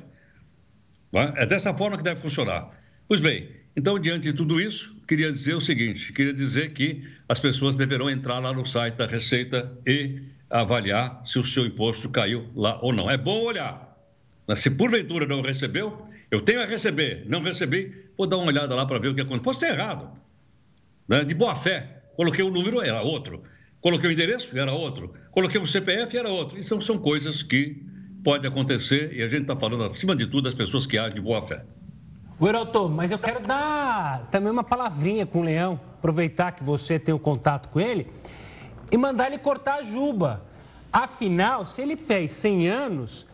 Né? 1.13 1.33
É 1.37 1.45
dessa 1.45 1.73
forma 1.73 1.97
que 1.97 2.03
deve 2.03 2.19
funcionar. 2.19 2.69
Pois 3.07 3.21
bem, 3.21 3.49
Então, 3.77 3.99
diante 3.99 4.23
de 4.23 4.33
tudo 4.33 4.59
isso, 4.59 4.95
queria 5.07 5.31
dizer 5.31 5.53
o 5.53 5.61
seguinte: 5.61 6.11
queria 6.11 6.33
dizer 6.33 6.73
que 6.73 7.03
as 7.27 7.39
pessoas 7.39 7.75
deverão 7.75 8.09
entrar 8.09 8.39
lá 8.39 8.51
no 8.53 8.65
site 8.65 8.95
da 8.95 9.05
Receita 9.05 9.71
e 9.85 10.21
avaliar 10.49 11.21
se 11.25 11.39
o 11.39 11.43
seu 11.43 11.65
imposto 11.65 12.09
caiu 12.09 12.49
lá 12.55 12.79
ou 12.81 12.93
não. 12.93 13.09
É 13.09 13.17
bom 13.17 13.43
olhar. 13.43 13.95
Se 14.55 14.69
porventura 14.69 15.25
não 15.25 15.41
recebeu, 15.41 16.07
eu 16.29 16.39
tenho 16.39 16.61
a 16.61 16.65
receber, 16.65 17.23
não 17.27 17.41
recebi, 17.41 18.05
vou 18.17 18.27
dar 18.27 18.37
uma 18.37 18.47
olhada 18.47 18.75
lá 18.75 18.85
para 18.85 18.99
ver 18.99 19.09
o 19.09 19.15
que 19.15 19.21
aconteceu. 19.21 19.43
Pode 19.43 19.59
ser 19.59 19.71
errado. 19.71 20.11
Né? 21.07 21.23
De 21.23 21.33
boa 21.33 21.55
fé. 21.55 22.03
Coloquei 22.15 22.45
o 22.45 22.51
número, 22.51 22.81
era 22.81 23.01
outro. 23.01 23.43
Coloquei 23.85 24.09
o 24.09 24.11
endereço, 24.11 24.57
era 24.57 24.73
outro. 24.73 25.13
Coloquei 25.29 25.61
o 25.61 25.65
CPF, 25.67 26.17
era 26.17 26.27
outro. 26.27 26.57
Isso 26.57 26.81
são 26.81 26.97
coisas 26.97 27.43
que 27.43 27.85
podem 28.23 28.49
acontecer 28.49 29.13
e 29.13 29.21
a 29.21 29.29
gente 29.29 29.43
está 29.43 29.55
falando, 29.55 29.83
acima 29.83 30.15
de 30.15 30.25
tudo, 30.25 30.45
das 30.45 30.55
pessoas 30.55 30.87
que 30.87 30.97
agem 30.97 31.13
de 31.13 31.21
boa 31.21 31.39
fé. 31.39 31.63
O 32.39 32.47
Heroto, 32.47 32.89
mas 32.89 33.11
eu 33.11 33.19
quero 33.19 33.45
dar 33.45 34.27
também 34.31 34.51
uma 34.51 34.63
palavrinha 34.63 35.23
com 35.23 35.41
o 35.41 35.43
Leão, 35.43 35.79
aproveitar 35.99 36.53
que 36.53 36.63
você 36.63 36.97
tem 36.97 37.13
o 37.13 37.19
contato 37.19 37.69
com 37.69 37.79
ele 37.79 38.07
e 38.91 38.97
mandar 38.97 39.27
ele 39.27 39.37
cortar 39.37 39.75
a 39.75 39.83
juba. 39.83 40.43
Afinal, 40.91 41.63
se 41.63 41.79
ele 41.79 41.95
fez 41.95 42.31
100 42.31 42.67
anos, 42.67 43.27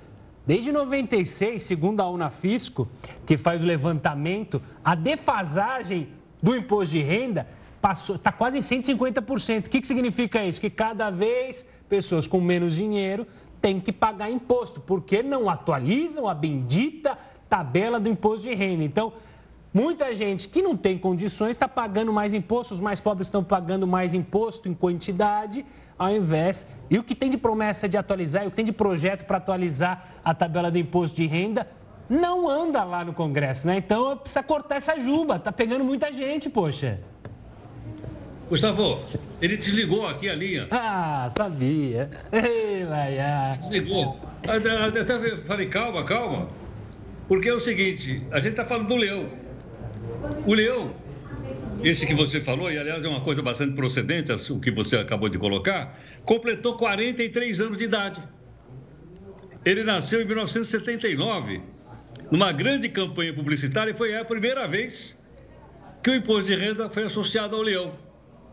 desde 0.46 0.70
96, 0.70 1.62
segundo 1.62 2.02
a 2.02 2.10
Unafisco, 2.10 2.90
que 3.26 3.38
faz 3.38 3.64
o 3.64 3.66
levantamento, 3.66 4.62
a 4.84 4.96
defasagem 4.96 6.10
do 6.44 6.54
imposto 6.54 6.92
de 6.92 7.02
renda 7.02 7.48
está 8.16 8.32
quase 8.32 8.58
em 8.58 8.62
150%. 8.62 9.66
O 9.66 9.70
que, 9.70 9.82
que 9.82 9.88
significa 9.88 10.44
isso? 10.44 10.62
Que 10.62 10.70
cada 10.70 11.10
vez 11.10 11.66
pessoas 11.90 12.28
com 12.28 12.40
menos 12.40 12.76
dinheiro 12.76 13.26
têm 13.62 13.80
que 13.80 13.92
pagar 13.92 14.30
imposto, 14.30 14.80
porque 14.80 15.22
não 15.22 15.50
atualizam 15.50 16.28
a 16.28 16.34
bendita 16.34 17.18
tabela 17.50 18.00
do 18.00 18.10
imposto 18.10 18.48
de 18.48 18.56
renda. 18.56 18.84
Então, 18.84 19.14
muita 19.74 20.14
gente 20.16 20.48
que 20.48 20.62
não 20.62 20.76
tem 20.76 20.98
condições 20.98 21.52
está 21.52 21.68
pagando 21.68 22.12
mais 22.12 22.34
imposto, 22.34 22.74
os 22.74 22.80
mais 22.80 23.00
pobres 23.00 23.28
estão 23.28 23.44
pagando 23.44 23.86
mais 23.86 24.14
imposto 24.14 24.70
em 24.70 24.74
quantidade, 24.74 25.66
ao 25.98 26.10
invés. 26.10 26.66
E 26.90 26.98
o 26.98 27.04
que 27.04 27.14
tem 27.14 27.30
de 27.30 27.38
promessa 27.38 27.88
de 27.88 27.98
atualizar, 27.98 28.44
e 28.44 28.48
o 28.48 28.50
que 28.50 28.56
tem 28.56 28.66
de 28.66 28.72
projeto 28.72 29.26
para 29.26 29.38
atualizar 29.38 30.16
a 30.24 30.34
tabela 30.34 30.72
do 30.72 30.78
imposto 30.78 31.16
de 31.16 31.28
renda, 31.28 31.68
não 32.10 32.50
anda 32.50 32.84
lá 32.84 33.06
no 33.06 33.14
Congresso, 33.14 33.68
né? 33.68 33.78
Então 33.78 34.18
precisa 34.18 34.44
cortar 34.44 34.76
essa 34.76 35.00
juba, 35.00 35.40
tá 35.40 35.52
pegando 35.52 35.84
muita 35.84 36.12
gente, 36.12 36.50
poxa. 36.50 37.00
Gustavo, 38.52 39.02
ele 39.42 39.56
desligou 39.56 40.06
aqui 40.06 40.30
a 40.30 40.36
linha. 40.36 40.68
Ah, 40.72 41.30
sabia. 41.38 42.10
Ei, 42.34 42.84
Laia. 42.84 43.56
Desligou. 43.56 44.20
Até 44.44 45.06
falei, 45.46 45.68
calma, 45.68 46.04
calma. 46.04 46.50
Porque 47.30 47.48
é 47.48 47.54
o 47.54 47.62
seguinte, 47.62 48.22
a 48.30 48.42
gente 48.42 48.52
está 48.52 48.66
falando 48.66 48.90
do 48.90 48.98
leão. 48.98 49.30
O 50.46 50.54
leão, 50.54 50.94
esse 51.82 52.06
que 52.06 52.14
você 52.14 52.42
falou, 52.42 52.70
e 52.70 52.78
aliás 52.78 53.06
é 53.06 53.08
uma 53.08 53.22
coisa 53.22 53.42
bastante 53.42 53.74
procedente, 53.74 54.34
o 54.52 54.60
que 54.60 54.70
você 54.70 54.98
acabou 54.98 55.30
de 55.30 55.40
colocar, 55.40 55.98
completou 56.26 56.76
43 56.76 57.62
anos 57.62 57.78
de 57.78 57.86
idade. 57.86 58.22
Ele 59.64 59.82
nasceu 59.82 60.22
em 60.22 60.26
1979, 60.26 61.62
numa 62.30 62.52
grande 62.52 62.90
campanha 62.90 63.34
publicitária, 63.34 63.92
e 63.92 63.94
foi 63.94 64.14
a 64.18 64.26
primeira 64.26 64.68
vez 64.68 65.18
que 66.04 66.10
o 66.10 66.16
imposto 66.16 66.52
de 66.52 66.56
renda 66.58 66.90
foi 66.90 67.06
associado 67.06 67.56
ao 67.56 67.62
leão. 67.62 68.11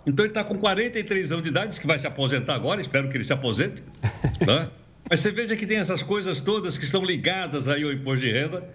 Então 0.09 0.25
ele 0.25 0.31
está 0.31 0.43
com 0.43 0.57
43 0.57 1.33
anos 1.33 1.43
de 1.43 1.51
idade, 1.51 1.69
diz 1.69 1.79
que 1.79 1.87
vai 1.87 1.99
se 1.99 2.07
aposentar 2.07 2.55
agora, 2.55 2.81
espero 2.81 3.11
que 3.11 3.17
ele 3.17 3.25
se 3.25 3.33
aposente. 3.33 3.83
Né? 4.47 4.71
Mas 5.11 5.21
você 5.21 5.31
veja 5.31 5.57
que 5.57 5.67
tem 5.67 5.79
essas 5.79 6.03
coisas 6.03 6.41
todas 6.41 6.79
que 6.79 6.85
estão 6.85 7.05
ligadas 7.05 7.69
aí 7.69 7.83
ao 7.83 7.93
imposto 7.93 8.25
de 8.25 8.33
renda. 8.33 8.69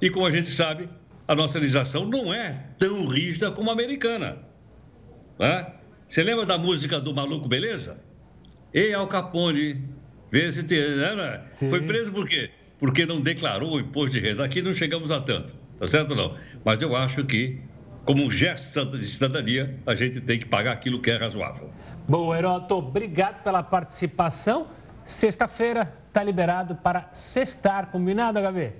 E 0.00 0.08
como 0.10 0.24
a 0.26 0.30
gente 0.30 0.46
sabe, 0.46 0.88
a 1.26 1.34
nossa 1.34 1.58
legislação 1.58 2.06
não 2.06 2.32
é 2.32 2.64
tão 2.78 3.04
rígida 3.06 3.50
como 3.50 3.68
a 3.70 3.72
americana. 3.72 4.38
Né? 5.38 5.66
Você 6.08 6.22
lembra 6.22 6.46
da 6.46 6.56
música 6.56 7.00
do 7.00 7.12
Maluco 7.12 7.48
Beleza? 7.48 7.98
Ei, 8.72 8.94
Al 8.94 9.08
Capone, 9.08 9.82
vê 10.30 10.50
se 10.52 10.62
tem. 10.62 10.78
Né, 10.78 11.14
né? 11.14 11.42
Foi 11.68 11.82
preso 11.82 12.12
por 12.12 12.26
quê? 12.26 12.50
Porque 12.78 13.04
não 13.04 13.20
declarou 13.20 13.74
o 13.74 13.80
imposto 13.80 14.12
de 14.12 14.20
renda. 14.20 14.44
Aqui 14.44 14.62
não 14.62 14.72
chegamos 14.72 15.10
a 15.10 15.20
tanto, 15.20 15.54
tá 15.78 15.86
certo 15.86 16.14
não? 16.14 16.36
Mas 16.64 16.80
eu 16.80 16.94
acho 16.94 17.24
que, 17.24 17.60
como 18.08 18.24
um 18.24 18.30
gesto 18.30 18.86
de 18.86 19.04
cidadania, 19.04 19.78
a 19.86 19.94
gente 19.94 20.18
tem 20.22 20.38
que 20.38 20.46
pagar 20.46 20.72
aquilo 20.72 20.98
que 20.98 21.10
é 21.10 21.18
razoável. 21.18 21.70
Bom, 22.08 22.34
Heroto, 22.34 22.74
obrigado 22.74 23.42
pela 23.42 23.62
participação. 23.62 24.68
Sexta-feira 25.04 25.92
está 26.06 26.24
liberado 26.24 26.74
para 26.76 27.10
sextar, 27.12 27.88
combinado, 27.88 28.40
HB? 28.40 28.72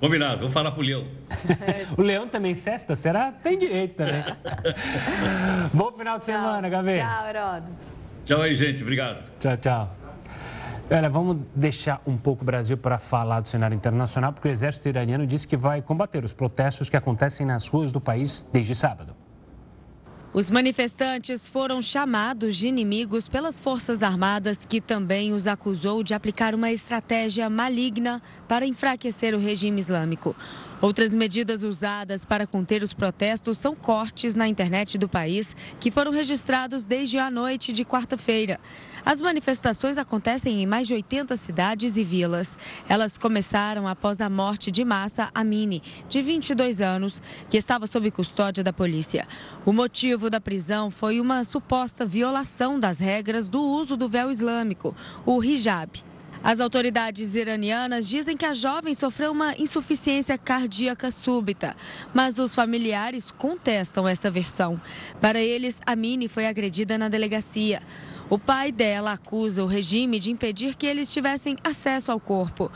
Combinado, 0.00 0.40
vou 0.40 0.50
falar 0.50 0.70
pro 0.70 0.80
Leão. 0.80 1.06
o 1.98 2.00
Leão 2.00 2.26
também 2.26 2.54
cesta? 2.54 2.96
Será? 2.96 3.30
Tem 3.30 3.58
direito 3.58 3.96
também. 3.96 4.24
Bom 5.74 5.92
final 5.92 6.18
de 6.18 6.24
semana. 6.24 6.66
HB. 6.66 6.98
Tchau, 6.98 7.28
Heródoto. 7.28 7.74
Tchau 8.24 8.40
aí, 8.40 8.56
gente. 8.56 8.82
Obrigado. 8.82 9.22
Tchau, 9.38 9.56
tchau. 9.58 9.99
Olha, 10.92 11.08
vamos 11.08 11.36
deixar 11.54 12.02
um 12.04 12.16
pouco 12.16 12.42
o 12.42 12.44
Brasil 12.44 12.76
para 12.76 12.98
falar 12.98 13.38
do 13.40 13.48
cenário 13.48 13.76
internacional, 13.76 14.32
porque 14.32 14.48
o 14.48 14.50
exército 14.50 14.88
iraniano 14.88 15.24
disse 15.24 15.46
que 15.46 15.56
vai 15.56 15.80
combater 15.80 16.24
os 16.24 16.32
protestos 16.32 16.90
que 16.90 16.96
acontecem 16.96 17.46
nas 17.46 17.68
ruas 17.68 17.92
do 17.92 18.00
país 18.00 18.44
desde 18.52 18.74
sábado. 18.74 19.14
Os 20.32 20.50
manifestantes 20.50 21.48
foram 21.48 21.80
chamados 21.80 22.56
de 22.56 22.66
inimigos 22.66 23.28
pelas 23.28 23.60
Forças 23.60 24.02
Armadas, 24.02 24.64
que 24.64 24.80
também 24.80 25.32
os 25.32 25.46
acusou 25.46 26.02
de 26.02 26.12
aplicar 26.12 26.56
uma 26.56 26.72
estratégia 26.72 27.48
maligna 27.48 28.20
para 28.48 28.66
enfraquecer 28.66 29.32
o 29.32 29.38
regime 29.38 29.78
islâmico. 29.78 30.34
Outras 30.80 31.14
medidas 31.14 31.62
usadas 31.62 32.24
para 32.24 32.46
conter 32.46 32.82
os 32.82 32.94
protestos 32.94 33.58
são 33.58 33.76
cortes 33.76 34.34
na 34.34 34.48
internet 34.48 34.96
do 34.96 35.06
país, 35.06 35.54
que 35.78 35.90
foram 35.90 36.10
registrados 36.10 36.86
desde 36.86 37.18
a 37.18 37.30
noite 37.30 37.70
de 37.70 37.84
quarta-feira. 37.84 38.58
As 39.04 39.20
manifestações 39.20 39.98
acontecem 39.98 40.62
em 40.62 40.66
mais 40.66 40.86
de 40.86 40.94
80 40.94 41.36
cidades 41.36 41.98
e 41.98 42.04
vilas. 42.04 42.56
Elas 42.88 43.18
começaram 43.18 43.86
após 43.86 44.22
a 44.22 44.30
morte 44.30 44.70
de 44.70 44.82
Massa 44.82 45.28
Amini, 45.34 45.82
de 46.08 46.22
22 46.22 46.80
anos, 46.80 47.20
que 47.50 47.58
estava 47.58 47.86
sob 47.86 48.10
custódia 48.10 48.64
da 48.64 48.72
polícia. 48.72 49.28
O 49.66 49.74
motivo 49.74 50.30
da 50.30 50.40
prisão 50.40 50.90
foi 50.90 51.20
uma 51.20 51.44
suposta 51.44 52.06
violação 52.06 52.80
das 52.80 52.98
regras 52.98 53.50
do 53.50 53.60
uso 53.60 53.98
do 53.98 54.08
véu 54.08 54.30
islâmico, 54.30 54.96
o 55.26 55.44
hijab. 55.44 56.09
As 56.42 56.58
autoridades 56.58 57.34
iranianas 57.34 58.08
dizem 58.08 58.34
que 58.34 58.46
a 58.46 58.54
jovem 58.54 58.94
sofreu 58.94 59.30
uma 59.30 59.54
insuficiência 59.58 60.38
cardíaca 60.38 61.10
súbita, 61.10 61.76
mas 62.14 62.38
os 62.38 62.54
familiares 62.54 63.30
contestam 63.30 64.08
essa 64.08 64.30
versão. 64.30 64.80
Para 65.20 65.38
eles, 65.38 65.80
a 65.84 65.94
Mini 65.94 66.28
foi 66.28 66.46
agredida 66.46 66.96
na 66.96 67.10
delegacia. 67.10 67.82
O 68.30 68.38
pai 68.38 68.72
dela 68.72 69.12
acusa 69.12 69.62
o 69.62 69.66
regime 69.66 70.18
de 70.18 70.30
impedir 70.30 70.76
que 70.76 70.86
eles 70.86 71.12
tivessem 71.12 71.56
acesso 71.62 72.10
ao 72.10 72.18
corpo. 72.18 72.72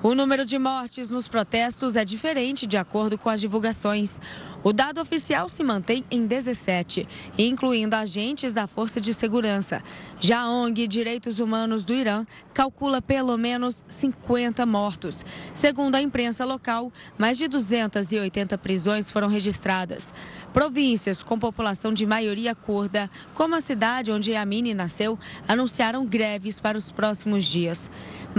O 0.00 0.14
número 0.14 0.44
de 0.44 0.56
mortes 0.60 1.10
nos 1.10 1.26
protestos 1.26 1.96
é 1.96 2.04
diferente 2.04 2.68
de 2.68 2.76
acordo 2.76 3.18
com 3.18 3.28
as 3.28 3.40
divulgações. 3.40 4.20
O 4.62 4.72
dado 4.72 5.00
oficial 5.00 5.48
se 5.48 5.62
mantém 5.62 6.04
em 6.10 6.26
17, 6.26 7.06
incluindo 7.38 7.94
agentes 7.94 8.52
da 8.52 8.66
Força 8.66 9.00
de 9.00 9.14
Segurança. 9.14 9.82
Já 10.18 10.40
a 10.40 10.50
ONG 10.50 10.88
Direitos 10.88 11.38
Humanos 11.38 11.84
do 11.84 11.94
Irã 11.94 12.24
calcula 12.52 13.00
pelo 13.00 13.36
menos 13.38 13.84
50 13.88 14.66
mortos. 14.66 15.24
Segundo 15.54 15.94
a 15.94 16.02
imprensa 16.02 16.44
local, 16.44 16.92
mais 17.16 17.38
de 17.38 17.46
280 17.46 18.58
prisões 18.58 19.08
foram 19.08 19.28
registradas. 19.28 20.12
Províncias 20.52 21.22
com 21.22 21.38
população 21.38 21.94
de 21.94 22.04
maioria 22.04 22.52
curda, 22.52 23.08
como 23.34 23.54
a 23.54 23.60
cidade 23.60 24.10
onde 24.10 24.32
Yamini 24.32 24.74
nasceu, 24.74 25.16
anunciaram 25.46 26.04
greves 26.04 26.58
para 26.58 26.76
os 26.76 26.90
próximos 26.90 27.44
dias. 27.44 27.88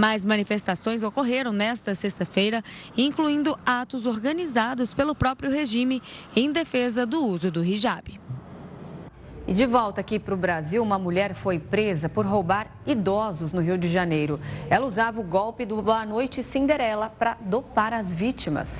Mais 0.00 0.24
manifestações 0.24 1.02
ocorreram 1.02 1.52
nesta 1.52 1.94
sexta-feira, 1.94 2.64
incluindo 2.96 3.58
atos 3.66 4.06
organizados 4.06 4.94
pelo 4.94 5.14
próprio 5.14 5.50
regime 5.50 6.02
em 6.34 6.50
defesa 6.50 7.04
do 7.04 7.22
uso 7.22 7.50
do 7.50 7.62
hijab. 7.62 8.18
E 9.46 9.52
de 9.52 9.66
volta 9.66 10.00
aqui 10.00 10.18
para 10.18 10.32
o 10.32 10.38
Brasil, 10.38 10.82
uma 10.82 10.98
mulher 10.98 11.34
foi 11.34 11.58
presa 11.58 12.08
por 12.08 12.24
roubar 12.24 12.68
idosos 12.86 13.52
no 13.52 13.60
Rio 13.60 13.76
de 13.76 13.88
Janeiro. 13.88 14.40
Ela 14.70 14.86
usava 14.86 15.20
o 15.20 15.22
golpe 15.22 15.66
do 15.66 15.82
Boa 15.82 16.06
Noite 16.06 16.42
Cinderela 16.42 17.10
para 17.10 17.36
dopar 17.38 17.92
as 17.92 18.10
vítimas. 18.10 18.70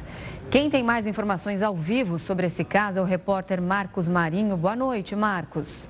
Quem 0.50 0.70
tem 0.70 0.82
mais 0.82 1.06
informações 1.06 1.60
ao 1.60 1.76
vivo 1.76 2.18
sobre 2.18 2.46
esse 2.46 2.64
caso 2.64 2.98
é 2.98 3.02
o 3.02 3.04
repórter 3.04 3.60
Marcos 3.60 4.08
Marinho. 4.08 4.56
Boa 4.56 4.74
noite, 4.74 5.14
Marcos. 5.14 5.89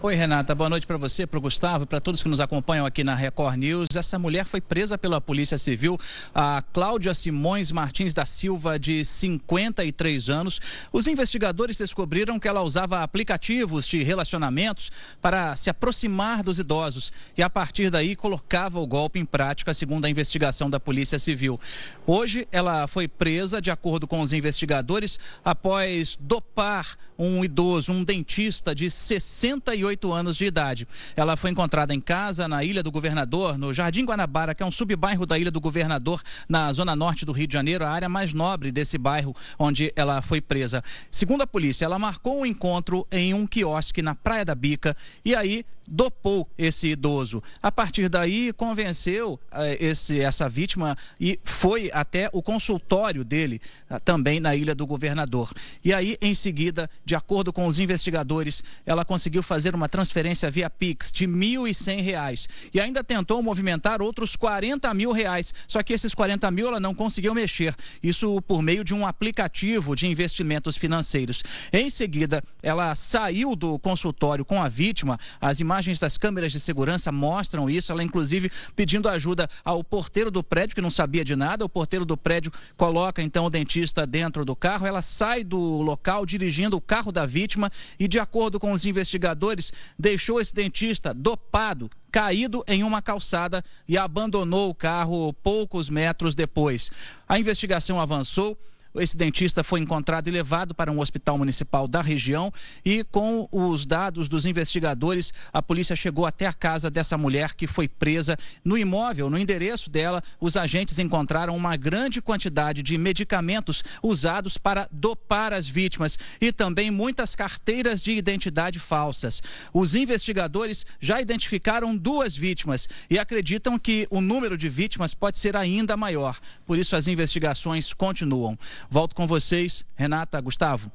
Oi, 0.00 0.14
Renata. 0.14 0.54
Boa 0.54 0.70
noite 0.70 0.86
para 0.86 0.96
você, 0.96 1.26
para 1.26 1.38
o 1.38 1.40
Gustavo, 1.40 1.84
para 1.84 2.00
todos 2.00 2.22
que 2.22 2.28
nos 2.28 2.38
acompanham 2.38 2.86
aqui 2.86 3.02
na 3.02 3.16
Record 3.16 3.56
News. 3.56 3.88
Essa 3.96 4.16
mulher 4.16 4.44
foi 4.44 4.60
presa 4.60 4.96
pela 4.96 5.20
Polícia 5.20 5.58
Civil, 5.58 5.98
a 6.32 6.62
Cláudia 6.72 7.12
Simões 7.12 7.72
Martins 7.72 8.14
da 8.14 8.24
Silva, 8.24 8.78
de 8.78 9.04
53 9.04 10.30
anos. 10.30 10.60
Os 10.92 11.08
investigadores 11.08 11.76
descobriram 11.76 12.38
que 12.38 12.46
ela 12.46 12.62
usava 12.62 13.02
aplicativos 13.02 13.88
de 13.88 14.04
relacionamentos 14.04 14.92
para 15.20 15.56
se 15.56 15.68
aproximar 15.68 16.44
dos 16.44 16.60
idosos 16.60 17.12
e, 17.36 17.42
a 17.42 17.50
partir 17.50 17.90
daí, 17.90 18.14
colocava 18.14 18.78
o 18.78 18.86
golpe 18.86 19.18
em 19.18 19.24
prática, 19.24 19.74
segundo 19.74 20.04
a 20.04 20.08
investigação 20.10 20.70
da 20.70 20.78
Polícia 20.78 21.18
Civil. 21.18 21.58
Hoje, 22.06 22.46
ela 22.52 22.86
foi 22.86 23.08
presa, 23.08 23.60
de 23.60 23.72
acordo 23.72 24.06
com 24.06 24.20
os 24.20 24.32
investigadores, 24.32 25.18
após 25.44 26.16
dopar 26.20 26.96
um 27.18 27.44
idoso, 27.44 27.90
um 27.90 28.04
dentista 28.04 28.72
de 28.72 28.88
68 28.88 29.87
anos 30.12 30.36
de 30.36 30.44
idade. 30.44 30.86
Ela 31.16 31.36
foi 31.36 31.50
encontrada 31.50 31.94
em 31.94 32.00
casa 32.00 32.48
na 32.48 32.64
Ilha 32.64 32.82
do 32.82 32.90
Governador, 32.90 33.56
no 33.56 33.72
Jardim 33.72 34.04
Guanabara, 34.04 34.54
que 34.54 34.62
é 34.62 34.66
um 34.66 34.70
subbairro 34.70 35.24
da 35.24 35.38
Ilha 35.38 35.50
do 35.50 35.60
Governador, 35.60 36.22
na 36.48 36.72
zona 36.72 36.96
norte 36.96 37.24
do 37.24 37.32
Rio 37.32 37.46
de 37.46 37.52
Janeiro, 37.52 37.84
a 37.84 37.90
área 37.90 38.08
mais 38.08 38.32
nobre 38.32 38.72
desse 38.72 38.98
bairro 38.98 39.34
onde 39.58 39.92
ela 39.94 40.20
foi 40.20 40.40
presa. 40.40 40.82
Segundo 41.10 41.42
a 41.42 41.46
polícia, 41.46 41.84
ela 41.84 41.98
marcou 41.98 42.40
um 42.40 42.46
encontro 42.46 43.06
em 43.10 43.32
um 43.32 43.46
quiosque 43.46 44.02
na 44.02 44.14
Praia 44.14 44.44
da 44.44 44.54
Bica 44.54 44.96
e 45.24 45.34
aí 45.34 45.64
dopou 45.88 46.48
esse 46.58 46.88
idoso. 46.88 47.42
A 47.62 47.72
partir 47.72 48.08
daí, 48.08 48.52
convenceu 48.52 49.40
eh, 49.50 49.78
esse, 49.80 50.20
essa 50.20 50.48
vítima 50.48 50.96
e 51.18 51.40
foi 51.44 51.90
até 51.92 52.28
o 52.32 52.42
consultório 52.42 53.24
dele, 53.24 53.60
ah, 53.88 53.98
também 53.98 54.38
na 54.38 54.54
Ilha 54.54 54.74
do 54.74 54.86
Governador. 54.86 55.50
E 55.82 55.92
aí, 55.92 56.16
em 56.20 56.34
seguida, 56.34 56.90
de 57.04 57.14
acordo 57.14 57.52
com 57.52 57.66
os 57.66 57.78
investigadores, 57.78 58.62
ela 58.84 59.04
conseguiu 59.04 59.42
fazer 59.42 59.74
uma 59.78 59.88
transferência 59.88 60.50
via 60.50 60.68
Pix 60.68 61.10
de 61.10 61.24
R$ 61.24 61.32
1.100 61.32 62.46
e 62.74 62.80
ainda 62.80 63.02
tentou 63.02 63.42
movimentar 63.42 64.02
outros 64.02 64.36
40 64.36 64.92
mil 64.92 65.12
reais. 65.12 65.54
Só 65.66 65.82
que 65.82 65.92
esses 65.92 66.14
40 66.14 66.50
mil 66.50 66.68
ela 66.68 66.80
não 66.80 66.94
conseguiu 66.94 67.32
mexer. 67.32 67.74
Isso 68.02 68.42
por 68.42 68.60
meio 68.60 68.84
de 68.84 68.92
um 68.92 69.06
aplicativo 69.06 69.94
de 69.94 70.06
investimentos 70.06 70.76
financeiros. 70.76 71.42
Em 71.72 71.88
seguida, 71.88 72.42
ela 72.62 72.94
saiu 72.94 73.54
do 73.54 73.78
consultório 73.78 74.44
com 74.44 74.60
a 74.62 74.68
vítima. 74.68 75.18
As 75.40 75.60
imagens 75.60 75.98
das 75.98 76.16
câmeras 76.16 76.52
de 76.52 76.60
segurança 76.60 77.12
mostram 77.12 77.70
isso. 77.70 77.92
Ela, 77.92 78.02
inclusive, 78.02 78.50
pedindo 78.74 79.08
ajuda 79.08 79.48
ao 79.64 79.82
porteiro 79.84 80.30
do 80.30 80.42
prédio, 80.42 80.74
que 80.74 80.82
não 80.82 80.90
sabia 80.90 81.24
de 81.24 81.36
nada. 81.36 81.64
O 81.64 81.68
porteiro 81.68 82.04
do 82.04 82.16
prédio 82.16 82.52
coloca, 82.76 83.22
então, 83.22 83.46
o 83.46 83.50
dentista 83.50 84.06
dentro 84.06 84.44
do 84.44 84.56
carro. 84.56 84.86
Ela 84.86 85.02
sai 85.02 85.44
do 85.44 85.58
local 85.58 86.26
dirigindo 86.26 86.76
o 86.76 86.80
carro 86.80 87.12
da 87.12 87.24
vítima 87.24 87.70
e, 87.98 88.08
de 88.08 88.18
acordo 88.18 88.58
com 88.58 88.72
os 88.72 88.84
investigadores, 88.84 89.67
deixou 89.98 90.40
esse 90.40 90.54
dentista 90.54 91.12
dopado 91.14 91.90
caído 92.10 92.64
em 92.66 92.82
uma 92.82 93.02
calçada 93.02 93.62
e 93.86 93.96
abandonou 93.96 94.70
o 94.70 94.74
carro 94.74 95.32
poucos 95.32 95.90
metros 95.90 96.34
depois. 96.34 96.90
A 97.28 97.38
investigação 97.38 98.00
avançou. 98.00 98.58
Esse 99.00 99.16
dentista 99.16 99.62
foi 99.62 99.80
encontrado 99.80 100.28
e 100.28 100.30
levado 100.30 100.74
para 100.74 100.90
um 100.90 101.00
hospital 101.00 101.38
municipal 101.38 101.86
da 101.86 102.02
região 102.02 102.52
e 102.84 103.04
com 103.04 103.48
os 103.52 103.86
dados 103.86 104.28
dos 104.28 104.44
investigadores, 104.44 105.32
a 105.52 105.62
polícia 105.62 105.94
chegou 105.94 106.26
até 106.26 106.46
a 106.46 106.52
casa 106.52 106.90
dessa 106.90 107.16
mulher 107.16 107.54
que 107.54 107.66
foi 107.66 107.88
presa 107.88 108.36
no 108.64 108.76
imóvel, 108.76 109.30
no 109.30 109.38
endereço 109.38 109.88
dela, 109.90 110.22
os 110.40 110.56
agentes 110.56 110.98
encontraram 110.98 111.56
uma 111.56 111.76
grande 111.76 112.20
quantidade 112.20 112.82
de 112.82 112.98
medicamentos 112.98 113.82
usados 114.02 114.58
para 114.58 114.88
dopar 114.90 115.52
as 115.52 115.68
vítimas 115.68 116.18
e 116.40 116.52
também 116.52 116.90
muitas 116.90 117.34
carteiras 117.34 118.02
de 118.02 118.12
identidade 118.12 118.78
falsas. 118.78 119.40
Os 119.72 119.94
investigadores 119.94 120.84
já 121.00 121.20
identificaram 121.20 121.96
duas 121.96 122.36
vítimas 122.36 122.88
e 123.08 123.18
acreditam 123.18 123.78
que 123.78 124.06
o 124.10 124.20
número 124.20 124.56
de 124.56 124.68
vítimas 124.68 125.14
pode 125.14 125.38
ser 125.38 125.56
ainda 125.56 125.96
maior. 125.96 126.38
Por 126.66 126.78
isso 126.78 126.96
as 126.96 127.06
investigações 127.06 127.92
continuam. 127.92 128.58
Volto 128.90 129.14
com 129.14 129.26
vocês, 129.26 129.84
Renata, 129.96 130.40
Gustavo. 130.40 130.90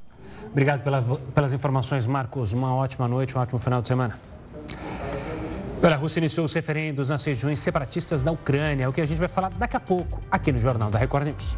Obrigado 0.49 0.83
pela, 0.83 1.01
pelas 1.33 1.53
informações, 1.53 2.05
Marcos. 2.05 2.53
Uma 2.53 2.75
ótima 2.75 3.07
noite, 3.07 3.37
um 3.37 3.41
ótimo 3.41 3.59
final 3.59 3.81
de 3.81 3.87
semana. 3.87 4.19
Olha, 5.81 5.95
a 5.95 5.97
Rússia 5.97 6.19
iniciou 6.19 6.45
os 6.45 6.53
referendos 6.53 7.09
nas 7.09 7.23
regiões 7.23 7.59
separatistas 7.59 8.23
da 8.23 8.31
Ucrânia, 8.31 8.85
é 8.85 8.87
o 8.87 8.93
que 8.93 9.01
a 9.01 9.05
gente 9.05 9.17
vai 9.17 9.27
falar 9.27 9.49
daqui 9.49 9.75
a 9.75 9.79
pouco 9.81 10.21
aqui 10.31 10.51
no 10.51 10.57
Jornal 10.57 10.89
da 10.89 10.97
Record 10.97 11.27
News. 11.27 11.57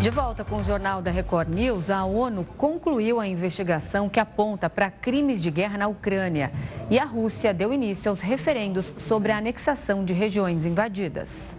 De 0.00 0.10
volta 0.10 0.44
com 0.44 0.56
o 0.56 0.64
Jornal 0.64 1.02
da 1.02 1.10
Record 1.10 1.48
News, 1.48 1.90
a 1.90 2.04
ONU 2.04 2.44
concluiu 2.56 3.20
a 3.20 3.26
investigação 3.26 4.08
que 4.08 4.18
aponta 4.18 4.70
para 4.70 4.90
crimes 4.90 5.42
de 5.42 5.50
guerra 5.50 5.78
na 5.78 5.88
Ucrânia. 5.88 6.52
E 6.90 6.98
a 6.98 7.04
Rússia 7.04 7.52
deu 7.52 7.72
início 7.72 8.08
aos 8.08 8.20
referendos 8.20 8.94
sobre 8.98 9.30
a 9.30 9.38
anexação 9.38 10.04
de 10.04 10.12
regiões 10.12 10.64
invadidas. 10.64 11.56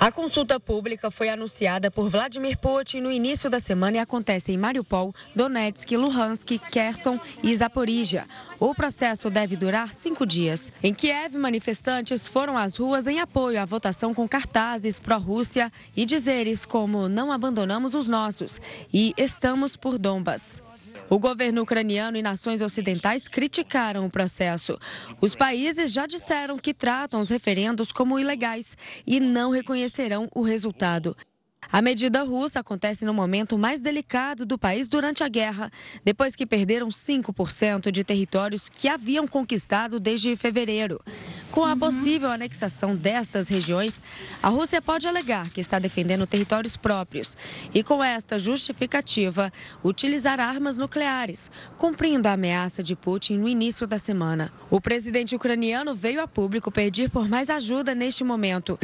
A 0.00 0.10
consulta 0.10 0.58
pública 0.58 1.10
foi 1.10 1.28
anunciada 1.28 1.90
por 1.90 2.08
Vladimir 2.08 2.56
Putin 2.56 3.02
no 3.02 3.12
início 3.12 3.50
da 3.50 3.60
semana 3.60 3.98
e 3.98 4.00
acontece 4.00 4.50
em 4.50 4.56
Mariupol, 4.56 5.14
Donetsk, 5.36 5.94
Luhansk, 5.94 6.58
Kherson 6.70 7.20
e 7.42 7.54
Zaporizhia. 7.54 8.26
O 8.58 8.74
processo 8.74 9.28
deve 9.28 9.56
durar 9.56 9.92
cinco 9.92 10.24
dias. 10.24 10.72
Em 10.82 10.94
Kiev, 10.94 11.36
manifestantes 11.36 12.26
foram 12.26 12.56
às 12.56 12.78
ruas 12.78 13.06
em 13.06 13.20
apoio 13.20 13.60
à 13.60 13.66
votação 13.66 14.14
com 14.14 14.26
cartazes 14.26 14.98
pró-Rússia 14.98 15.70
e 15.94 16.06
dizeres 16.06 16.64
como 16.64 17.06
não 17.06 17.30
abandonamos 17.30 17.94
os 17.94 18.08
nossos 18.08 18.58
e 18.90 19.12
estamos 19.18 19.76
por 19.76 19.98
Donbas. 19.98 20.62
O 21.10 21.18
governo 21.18 21.62
ucraniano 21.62 22.16
e 22.16 22.22
nações 22.22 22.62
ocidentais 22.62 23.26
criticaram 23.26 24.06
o 24.06 24.10
processo. 24.10 24.78
Os 25.20 25.34
países 25.34 25.92
já 25.92 26.06
disseram 26.06 26.56
que 26.56 26.72
tratam 26.72 27.20
os 27.20 27.28
referendos 27.28 27.90
como 27.90 28.16
ilegais 28.16 28.78
e 29.04 29.18
não 29.18 29.50
reconhecerão 29.50 30.28
o 30.32 30.42
resultado. 30.42 31.16
A 31.72 31.80
medida 31.80 32.22
russa 32.22 32.60
acontece 32.60 33.04
no 33.04 33.14
momento 33.14 33.56
mais 33.56 33.80
delicado 33.80 34.44
do 34.44 34.58
país 34.58 34.88
durante 34.88 35.22
a 35.22 35.28
guerra, 35.28 35.70
depois 36.04 36.34
que 36.34 36.44
perderam 36.44 36.88
5% 36.88 37.92
de 37.92 38.02
territórios 38.02 38.68
que 38.68 38.88
haviam 38.88 39.26
conquistado 39.28 40.00
desde 40.00 40.34
fevereiro. 40.34 41.00
Com 41.52 41.64
a 41.64 41.76
possível 41.76 42.30
anexação 42.30 42.94
destas 42.94 43.48
regiões, 43.48 44.00
a 44.40 44.48
Rússia 44.48 44.80
pode 44.80 45.08
alegar 45.08 45.50
que 45.50 45.60
está 45.60 45.80
defendendo 45.80 46.26
territórios 46.26 46.76
próprios 46.76 47.36
e, 47.74 47.82
com 47.82 48.02
esta 48.02 48.38
justificativa, 48.38 49.52
utilizar 49.82 50.38
armas 50.38 50.76
nucleares, 50.76 51.50
cumprindo 51.76 52.28
a 52.28 52.32
ameaça 52.32 52.84
de 52.84 52.94
Putin 52.94 53.38
no 53.38 53.48
início 53.48 53.84
da 53.86 53.98
semana. 53.98 54.52
O 54.70 54.80
presidente 54.80 55.34
ucraniano 55.34 55.92
veio 55.92 56.20
a 56.20 56.28
público 56.28 56.70
pedir 56.70 57.10
por 57.10 57.28
mais 57.28 57.50
ajuda 57.50 57.96
neste 57.96 58.22
momento. 58.22 58.78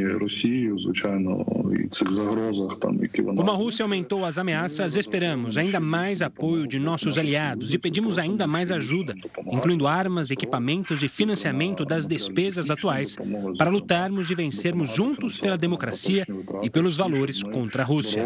Como 3.37 3.51
a 3.51 3.55
Rússia 3.55 3.85
aumentou 3.85 4.25
as 4.25 4.39
ameaças, 4.39 4.97
esperamos 4.97 5.57
ainda 5.57 5.81
mais 5.81 6.23
apoio 6.23 6.67
de 6.67 6.79
nossos 6.79 7.19
aliados 7.19 7.73
e 7.73 7.79
pedimos 7.79 8.19
ainda 8.19 8.47
mais 8.47 8.71
ajuda, 8.71 9.15
incluindo 9.47 9.87
armas, 9.87 10.31
equipamentos 10.31 11.03
e 11.03 11.09
financiamento 11.09 11.85
das 11.85 12.07
despesas 12.07 12.71
atuais, 12.71 13.17
para 13.57 13.71
lutarmos 13.71 14.31
e 14.31 14.35
vencermos 14.35 14.91
juntos 14.95 15.39
pela 15.39 15.57
democracia 15.57 16.27
e 16.63 16.71
pelos 16.71 16.97
valores 16.97 17.43
contra 17.43 17.83
a 17.83 17.87
Rússia. 17.87 18.25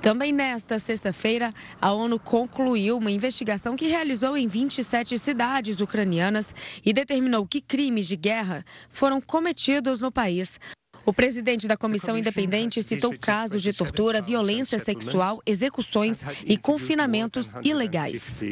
Também 0.00 0.32
nesta 0.32 0.78
sexta-feira, 0.78 1.54
a 1.80 1.92
ONU 1.92 2.18
concluiu 2.18 2.98
uma 2.98 3.10
investigação 3.10 3.76
que 3.76 3.86
realizou 3.86 4.36
em 4.36 4.46
27 4.46 5.18
cidades 5.18 5.80
ucranianas 5.80 6.54
e 6.84 6.92
determinou 6.92 7.46
que 7.46 7.60
crimes 7.60 8.06
de 8.06 8.16
guerra 8.16 8.64
foram 8.90 9.17
cometidos 9.20 10.00
no 10.00 10.10
país. 10.10 10.58
O 11.08 11.12
presidente 11.12 11.66
da 11.66 11.74
comissão 11.74 12.18
independente 12.18 12.82
citou 12.82 13.16
casos 13.18 13.62
de 13.62 13.72
tortura, 13.72 14.20
violência 14.20 14.78
sexual, 14.78 15.40
execuções 15.46 16.22
e 16.44 16.58
confinamentos 16.58 17.54
ilegais. 17.64 18.42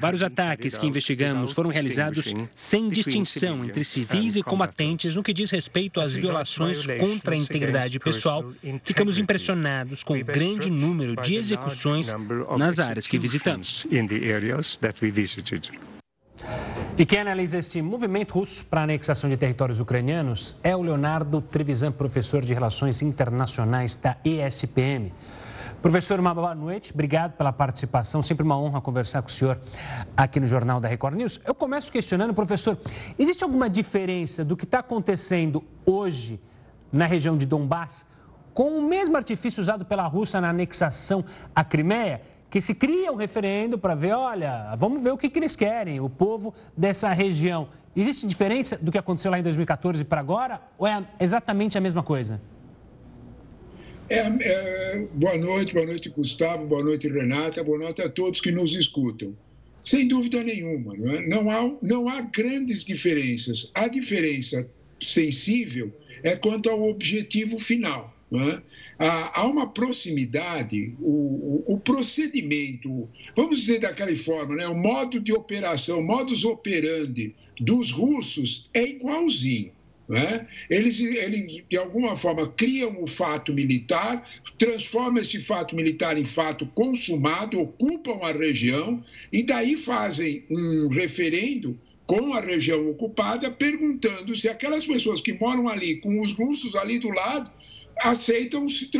Vários 0.00 0.22
ataques 0.22 0.78
que 0.78 0.86
investigamos 0.86 1.52
foram 1.52 1.68
realizados 1.68 2.32
sem 2.54 2.88
distinção 2.88 3.66
entre 3.66 3.84
civis 3.84 4.34
e 4.34 4.42
combatentes 4.42 5.14
no 5.14 5.22
que 5.22 5.34
diz 5.34 5.50
respeito 5.50 6.00
às 6.00 6.12
violações 6.12 6.86
contra 6.98 7.34
a 7.34 7.38
integridade 7.38 7.98
pessoal. 7.98 8.50
Ficamos 8.84 9.18
impressionados 9.18 10.02
com 10.02 10.18
o 10.18 10.24
grande 10.24 10.70
número 10.70 11.20
de 11.20 11.34
execuções 11.34 12.10
nas 12.56 12.78
áreas 12.78 13.06
que 13.06 13.18
visitamos. 13.18 13.86
E 16.96 17.06
quem 17.06 17.20
analisa 17.20 17.58
esse 17.58 17.80
movimento 17.80 18.34
russo 18.34 18.64
para 18.66 18.82
a 18.82 18.84
anexação 18.84 19.28
de 19.30 19.36
territórios 19.36 19.80
ucranianos 19.80 20.56
é 20.62 20.76
o 20.76 20.82
Leonardo 20.82 21.40
Trevisan, 21.40 21.90
professor 21.90 22.42
de 22.42 22.52
Relações 22.52 23.00
Internacionais 23.02 23.96
da 23.96 24.16
ESPM. 24.24 25.12
Professor, 25.80 26.20
uma 26.20 26.32
boa 26.32 26.54
noite. 26.54 26.92
Obrigado 26.92 27.32
pela 27.32 27.52
participação. 27.52 28.22
Sempre 28.22 28.44
uma 28.44 28.56
honra 28.56 28.80
conversar 28.80 29.20
com 29.22 29.28
o 29.28 29.32
senhor 29.32 29.58
aqui 30.16 30.38
no 30.38 30.46
Jornal 30.46 30.80
da 30.80 30.86
Record 30.86 31.16
News. 31.16 31.40
Eu 31.44 31.54
começo 31.54 31.90
questionando, 31.90 32.32
professor, 32.32 32.78
existe 33.18 33.42
alguma 33.42 33.68
diferença 33.68 34.44
do 34.44 34.56
que 34.56 34.64
está 34.64 34.78
acontecendo 34.78 35.64
hoje 35.84 36.40
na 36.92 37.06
região 37.06 37.36
de 37.36 37.46
Donbass 37.46 38.06
com 38.54 38.78
o 38.78 38.82
mesmo 38.82 39.16
artifício 39.16 39.60
usado 39.60 39.84
pela 39.84 40.06
Rússia 40.06 40.40
na 40.40 40.50
anexação 40.50 41.24
à 41.54 41.64
Crimeia? 41.64 42.22
Que 42.52 42.60
se 42.60 42.74
cria 42.74 43.10
um 43.10 43.16
referendo 43.16 43.78
para 43.78 43.94
ver, 43.94 44.12
olha, 44.12 44.76
vamos 44.76 45.02
ver 45.02 45.10
o 45.10 45.16
que, 45.16 45.30
que 45.30 45.38
eles 45.38 45.56
querem, 45.56 46.00
o 46.00 46.10
povo 46.10 46.52
dessa 46.76 47.10
região. 47.10 47.70
Existe 47.96 48.26
diferença 48.26 48.76
do 48.76 48.92
que 48.92 48.98
aconteceu 48.98 49.30
lá 49.30 49.38
em 49.38 49.42
2014 49.42 50.04
para 50.04 50.20
agora 50.20 50.60
ou 50.76 50.86
é 50.86 51.02
exatamente 51.18 51.78
a 51.78 51.80
mesma 51.80 52.02
coisa? 52.02 52.38
É, 54.06 54.18
é, 54.18 55.06
boa 55.14 55.38
noite, 55.38 55.72
boa 55.72 55.86
noite, 55.86 56.10
Gustavo, 56.10 56.66
boa 56.66 56.84
noite, 56.84 57.08
Renata, 57.08 57.64
boa 57.64 57.78
noite 57.78 58.02
a 58.02 58.10
todos 58.10 58.38
que 58.38 58.52
nos 58.52 58.74
escutam. 58.74 59.34
Sem 59.80 60.06
dúvida 60.06 60.44
nenhuma, 60.44 60.94
não, 60.94 61.10
é? 61.10 61.26
não, 61.26 61.50
há, 61.50 61.78
não 61.80 62.06
há 62.06 62.20
grandes 62.20 62.84
diferenças. 62.84 63.70
A 63.74 63.88
diferença 63.88 64.68
sensível 65.00 65.90
é 66.22 66.36
quanto 66.36 66.68
ao 66.68 66.86
objetivo 66.86 67.58
final. 67.58 68.11
É? 68.34 68.62
Há 68.98 69.46
uma 69.46 69.68
proximidade, 69.68 70.94
o, 70.98 71.64
o, 71.66 71.74
o, 71.74 71.78
procedimento, 71.78 73.06
vamos 73.36 73.60
dizer 73.60 73.80
daquela 73.80 74.14
forma, 74.16 74.56
né? 74.56 74.66
o 74.66 74.74
modo 74.74 75.20
de 75.20 75.34
operação, 75.34 75.98
o 75.98 76.02
modus 76.02 76.42
operandi 76.42 77.34
dos 77.60 77.90
russos 77.90 78.70
é 78.72 78.84
igualzinho. 78.84 79.72
Né? 80.08 80.46
Eles, 80.70 80.98
eles, 81.00 81.62
de 81.68 81.76
alguma 81.76 82.16
forma, 82.16 82.48
criam 82.48 83.02
o 83.02 83.06
fato 83.06 83.52
militar, 83.52 84.26
transformam 84.58 85.22
esse 85.22 85.38
fato 85.38 85.76
militar 85.76 86.16
em 86.16 86.24
fato 86.24 86.64
consumado, 86.66 87.60
ocupam 87.60 88.18
a 88.22 88.32
região 88.32 89.04
e 89.30 89.42
daí 89.42 89.76
fazem 89.76 90.44
um 90.50 90.88
referendo 90.88 91.78
com 92.06 92.34
a 92.34 92.40
região 92.40 92.90
ocupada, 92.90 93.50
perguntando 93.50 94.34
se 94.34 94.48
aquelas 94.48 94.84
pessoas 94.84 95.20
que 95.20 95.32
moram 95.32 95.68
ali, 95.68 95.96
com 95.96 96.20
os 96.20 96.32
russos 96.32 96.74
ali 96.74 96.98
do 96.98 97.08
lado, 97.08 97.50
aceitam 98.00 98.68
se, 98.68 98.90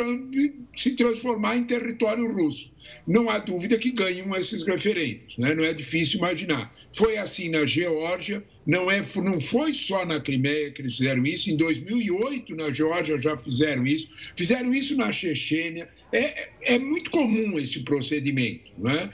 se 0.77 0.91
transformar 0.93 1.57
em 1.57 1.65
território 1.65 2.31
russo. 2.33 2.73
Não 3.07 3.29
há 3.31 3.39
dúvida 3.39 3.79
que 3.79 3.91
ganham 3.91 4.35
esses 4.37 4.65
referendos, 4.65 5.39
né? 5.39 5.55
não 5.55 5.65
é 5.65 5.73
difícil 5.73 6.19
imaginar. 6.19 6.75
Foi 6.95 7.17
assim 7.17 7.49
na 7.49 7.65
Geórgia, 7.65 8.45
não, 8.67 8.91
é, 8.91 9.03
não 9.23 9.41
foi 9.41 9.73
só 9.73 10.05
na 10.05 10.21
Crimeia 10.21 10.71
que 10.71 10.83
eles 10.83 10.97
fizeram 10.99 11.25
isso, 11.25 11.51
em 11.51 11.57
2008 11.57 12.55
na 12.55 12.71
Geórgia 12.71 13.19
já 13.19 13.37
fizeram 13.37 13.85
isso, 13.87 14.09
fizeram 14.37 14.75
isso 14.75 14.97
na 14.97 15.11
Chechênia. 15.11 15.89
É, 16.13 16.51
é 16.63 16.79
muito 16.79 17.11
comum 17.11 17.59
esse 17.59 17.81
procedimento. 17.81 18.71
Né? 18.79 19.11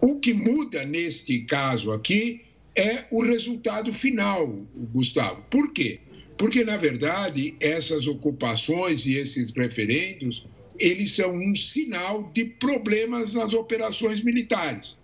O 0.00 0.18
que 0.20 0.34
muda 0.34 0.84
neste 0.84 1.40
caso 1.40 1.90
aqui 1.90 2.42
é 2.76 3.04
o 3.10 3.22
resultado 3.22 3.90
final, 3.92 4.46
Gustavo. 4.92 5.42
Por 5.50 5.72
quê? 5.72 6.00
Porque, 6.36 6.64
na 6.64 6.76
verdade, 6.76 7.54
essas 7.60 8.06
ocupações 8.06 9.06
e 9.06 9.16
esses 9.16 9.50
referendos, 9.52 10.46
eles 10.78 11.12
são 11.12 11.34
um 11.34 11.54
sinal 11.54 12.30
de 12.32 12.44
problemas 12.44 13.34
nas 13.34 13.54
operações 13.54 14.22
militares. 14.22 14.96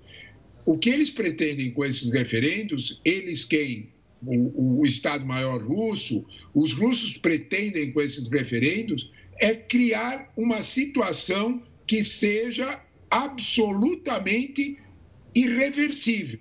O 0.66 0.76
que 0.76 0.90
eles 0.90 1.10
pretendem 1.10 1.70
com 1.72 1.84
esses 1.84 2.10
referendos, 2.10 3.00
eles 3.04 3.44
quem? 3.44 3.90
O, 4.24 4.80
o 4.80 4.86
Estado-Maior 4.86 5.60
russo, 5.62 6.24
os 6.54 6.72
russos 6.72 7.16
pretendem 7.16 7.90
com 7.92 8.00
esses 8.00 8.28
referendos, 8.28 9.10
é 9.40 9.54
criar 9.54 10.32
uma 10.36 10.62
situação 10.62 11.62
que 11.86 12.04
seja 12.04 12.80
absolutamente 13.10 14.78
irreversível 15.34 16.38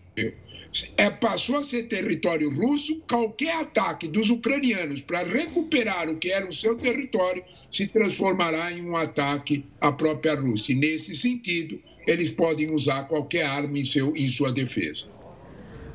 é, 0.97 1.09
passou 1.09 1.57
a 1.57 1.63
ser 1.63 1.83
território 1.83 2.49
russo, 2.49 3.01
qualquer 3.09 3.55
ataque 3.55 4.07
dos 4.07 4.29
ucranianos 4.29 5.01
para 5.01 5.23
recuperar 5.23 6.09
o 6.09 6.17
que 6.17 6.31
era 6.31 6.47
o 6.47 6.53
seu 6.53 6.75
território 6.75 7.43
se 7.69 7.87
transformará 7.87 8.71
em 8.71 8.81
um 8.81 8.95
ataque 8.95 9.65
à 9.81 9.91
própria 9.91 10.35
Rússia. 10.35 10.71
E, 10.71 10.75
nesse 10.75 11.15
sentido, 11.15 11.79
eles 12.07 12.31
podem 12.31 12.71
usar 12.71 13.03
qualquer 13.03 13.45
arma 13.45 13.77
em, 13.77 13.83
seu, 13.83 14.15
em 14.15 14.27
sua 14.27 14.51
defesa. 14.51 15.05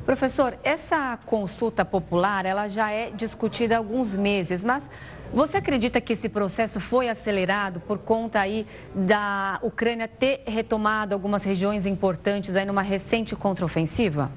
Professor, 0.05 0.57
essa 0.63 1.19
consulta 1.27 1.85
popular 1.85 2.47
ela 2.47 2.69
já 2.69 2.93
é 2.93 3.11
discutida 3.11 3.75
há 3.75 3.79
alguns 3.79 4.17
meses, 4.17 4.63
mas 4.63 4.85
você 5.33 5.57
acredita 5.57 6.01
que 6.01 6.13
esse 6.13 6.29
processo 6.29 6.79
foi 6.79 7.09
acelerado 7.09 7.81
por 7.81 7.99
conta 7.99 8.39
aí 8.39 8.65
da 8.95 9.59
Ucrânia 9.63 10.07
ter 10.07 10.43
retomado 10.47 11.13
algumas 11.13 11.43
regiões 11.43 11.87
importantes 11.87 12.55
aí 12.55 12.65
numa 12.65 12.83
recente 12.83 13.35
contraofensiva? 13.35 14.31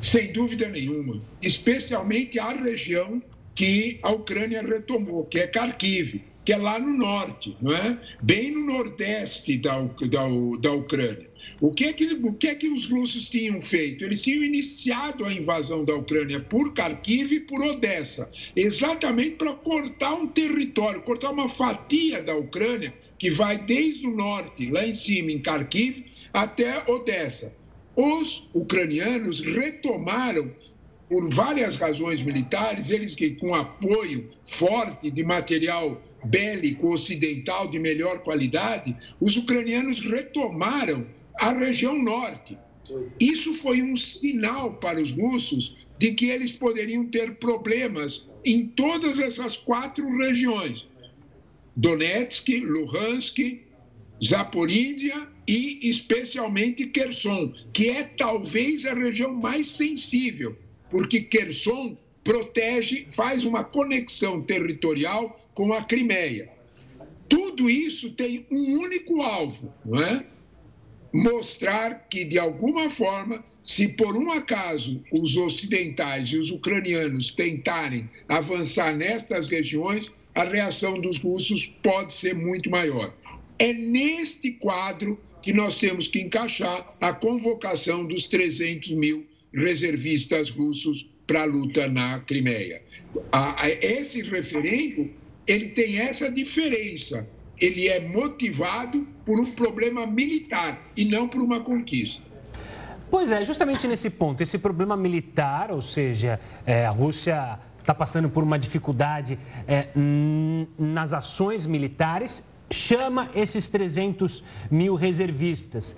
Sem 0.00 0.32
dúvida 0.32 0.68
nenhuma, 0.68 1.22
especialmente 1.40 2.38
a 2.38 2.50
região 2.50 3.22
que 3.54 3.98
a 4.02 4.12
Ucrânia 4.12 4.62
retomou, 4.62 5.24
que 5.24 5.38
é 5.38 5.46
Kharkiv, 5.46 6.22
que 6.44 6.52
é 6.52 6.56
lá 6.56 6.78
no 6.78 6.96
norte, 6.96 7.56
não 7.60 7.74
é? 7.74 7.98
bem 8.22 8.52
no 8.52 8.64
nordeste 8.64 9.56
da, 9.56 9.82
da, 9.82 10.28
da 10.60 10.72
Ucrânia. 10.72 11.28
O 11.60 11.72
que, 11.72 11.86
é 11.86 11.92
que, 11.92 12.06
o 12.14 12.32
que 12.34 12.48
é 12.48 12.54
que 12.54 12.68
os 12.68 12.88
russos 12.88 13.28
tinham 13.28 13.60
feito? 13.60 14.04
Eles 14.04 14.22
tinham 14.22 14.44
iniciado 14.44 15.24
a 15.24 15.32
invasão 15.32 15.84
da 15.84 15.96
Ucrânia 15.96 16.38
por 16.38 16.72
Kharkiv 16.72 17.32
e 17.32 17.40
por 17.40 17.60
Odessa, 17.62 18.30
exatamente 18.54 19.36
para 19.36 19.54
cortar 19.54 20.14
um 20.14 20.28
território, 20.28 21.02
cortar 21.02 21.30
uma 21.30 21.48
fatia 21.48 22.22
da 22.22 22.36
Ucrânia 22.36 22.94
que 23.18 23.30
vai 23.30 23.58
desde 23.64 24.06
o 24.06 24.14
norte, 24.14 24.70
lá 24.70 24.86
em 24.86 24.94
cima, 24.94 25.32
em 25.32 25.40
Kharkiv, 25.40 26.04
até 26.32 26.88
Odessa. 26.90 27.52
Os 27.96 28.46
ucranianos 28.52 29.40
retomaram, 29.40 30.52
por 31.08 31.32
várias 31.32 31.76
razões 31.76 32.22
militares, 32.22 32.90
eles 32.90 33.14
que 33.14 33.30
com 33.30 33.54
apoio 33.54 34.28
forte 34.44 35.10
de 35.10 35.24
material 35.24 36.02
bélico 36.24 36.92
ocidental 36.92 37.70
de 37.70 37.78
melhor 37.78 38.18
qualidade, 38.20 38.94
os 39.18 39.36
ucranianos 39.36 40.00
retomaram 40.00 41.06
a 41.38 41.52
região 41.52 41.96
norte. 41.96 42.58
Isso 43.18 43.54
foi 43.54 43.82
um 43.82 43.96
sinal 43.96 44.74
para 44.74 45.00
os 45.00 45.10
russos 45.10 45.76
de 45.98 46.12
que 46.12 46.26
eles 46.26 46.52
poderiam 46.52 47.06
ter 47.06 47.36
problemas 47.36 48.28
em 48.44 48.66
todas 48.66 49.18
essas 49.18 49.56
quatro 49.56 50.06
regiões: 50.18 50.86
Donetsk, 51.74 52.48
Luhansk, 52.60 53.38
Zaporídia 54.22 55.28
e 55.46 55.88
especialmente 55.88 56.86
Kherson, 56.86 57.54
que 57.72 57.90
é 57.90 58.02
talvez 58.04 58.84
a 58.84 58.94
região 58.94 59.32
mais 59.32 59.68
sensível, 59.68 60.56
porque 60.90 61.20
Kherson 61.20 61.96
protege, 62.26 63.06
faz 63.08 63.44
uma 63.44 63.62
conexão 63.62 64.42
territorial 64.42 65.38
com 65.54 65.72
a 65.72 65.84
Crimeia. 65.84 66.50
Tudo 67.28 67.70
isso 67.70 68.10
tem 68.10 68.44
um 68.50 68.80
único 68.80 69.22
alvo, 69.22 69.72
não 69.84 70.02
é? 70.02 70.26
Mostrar 71.12 72.08
que, 72.10 72.24
de 72.24 72.36
alguma 72.36 72.90
forma, 72.90 73.44
se 73.62 73.88
por 73.88 74.16
um 74.16 74.30
acaso 74.32 75.02
os 75.12 75.36
ocidentais 75.36 76.28
e 76.28 76.36
os 76.36 76.50
ucranianos 76.50 77.30
tentarem 77.30 78.10
avançar 78.28 78.94
nestas 78.94 79.46
regiões, 79.46 80.12
a 80.34 80.44
reação 80.44 81.00
dos 81.00 81.18
russos 81.18 81.66
pode 81.82 82.12
ser 82.12 82.34
muito 82.34 82.68
maior. 82.70 83.14
É 83.58 83.72
neste 83.72 84.50
quadro 84.50 85.18
que 85.46 85.52
nós 85.52 85.76
temos 85.76 86.08
que 86.08 86.20
encaixar 86.20 86.92
a 87.00 87.12
convocação 87.12 88.04
dos 88.04 88.26
300 88.26 88.94
mil 88.94 89.24
reservistas 89.54 90.50
russos 90.50 91.08
para 91.24 91.42
a 91.42 91.44
luta 91.44 91.86
na 91.86 92.18
Crimeia. 92.18 92.82
esse 93.80 94.22
referendo 94.22 95.08
ele 95.46 95.68
tem 95.68 96.00
essa 96.00 96.28
diferença. 96.28 97.28
Ele 97.60 97.86
é 97.86 98.00
motivado 98.00 99.06
por 99.24 99.38
um 99.38 99.52
problema 99.52 100.04
militar 100.04 100.82
e 100.96 101.04
não 101.04 101.28
por 101.28 101.40
uma 101.40 101.60
conquista. 101.60 102.20
Pois 103.08 103.30
é, 103.30 103.44
justamente 103.44 103.86
nesse 103.86 104.10
ponto, 104.10 104.42
esse 104.42 104.58
problema 104.58 104.96
militar, 104.96 105.70
ou 105.70 105.80
seja, 105.80 106.40
é, 106.66 106.84
a 106.84 106.90
Rússia 106.90 107.56
está 107.78 107.94
passando 107.94 108.28
por 108.28 108.42
uma 108.42 108.58
dificuldade 108.58 109.38
é, 109.68 109.90
nas 110.76 111.12
ações 111.12 111.66
militares 111.66 112.42
chama 112.70 113.30
esses 113.34 113.68
300 113.68 114.42
mil 114.70 114.94
reservistas. 114.94 115.96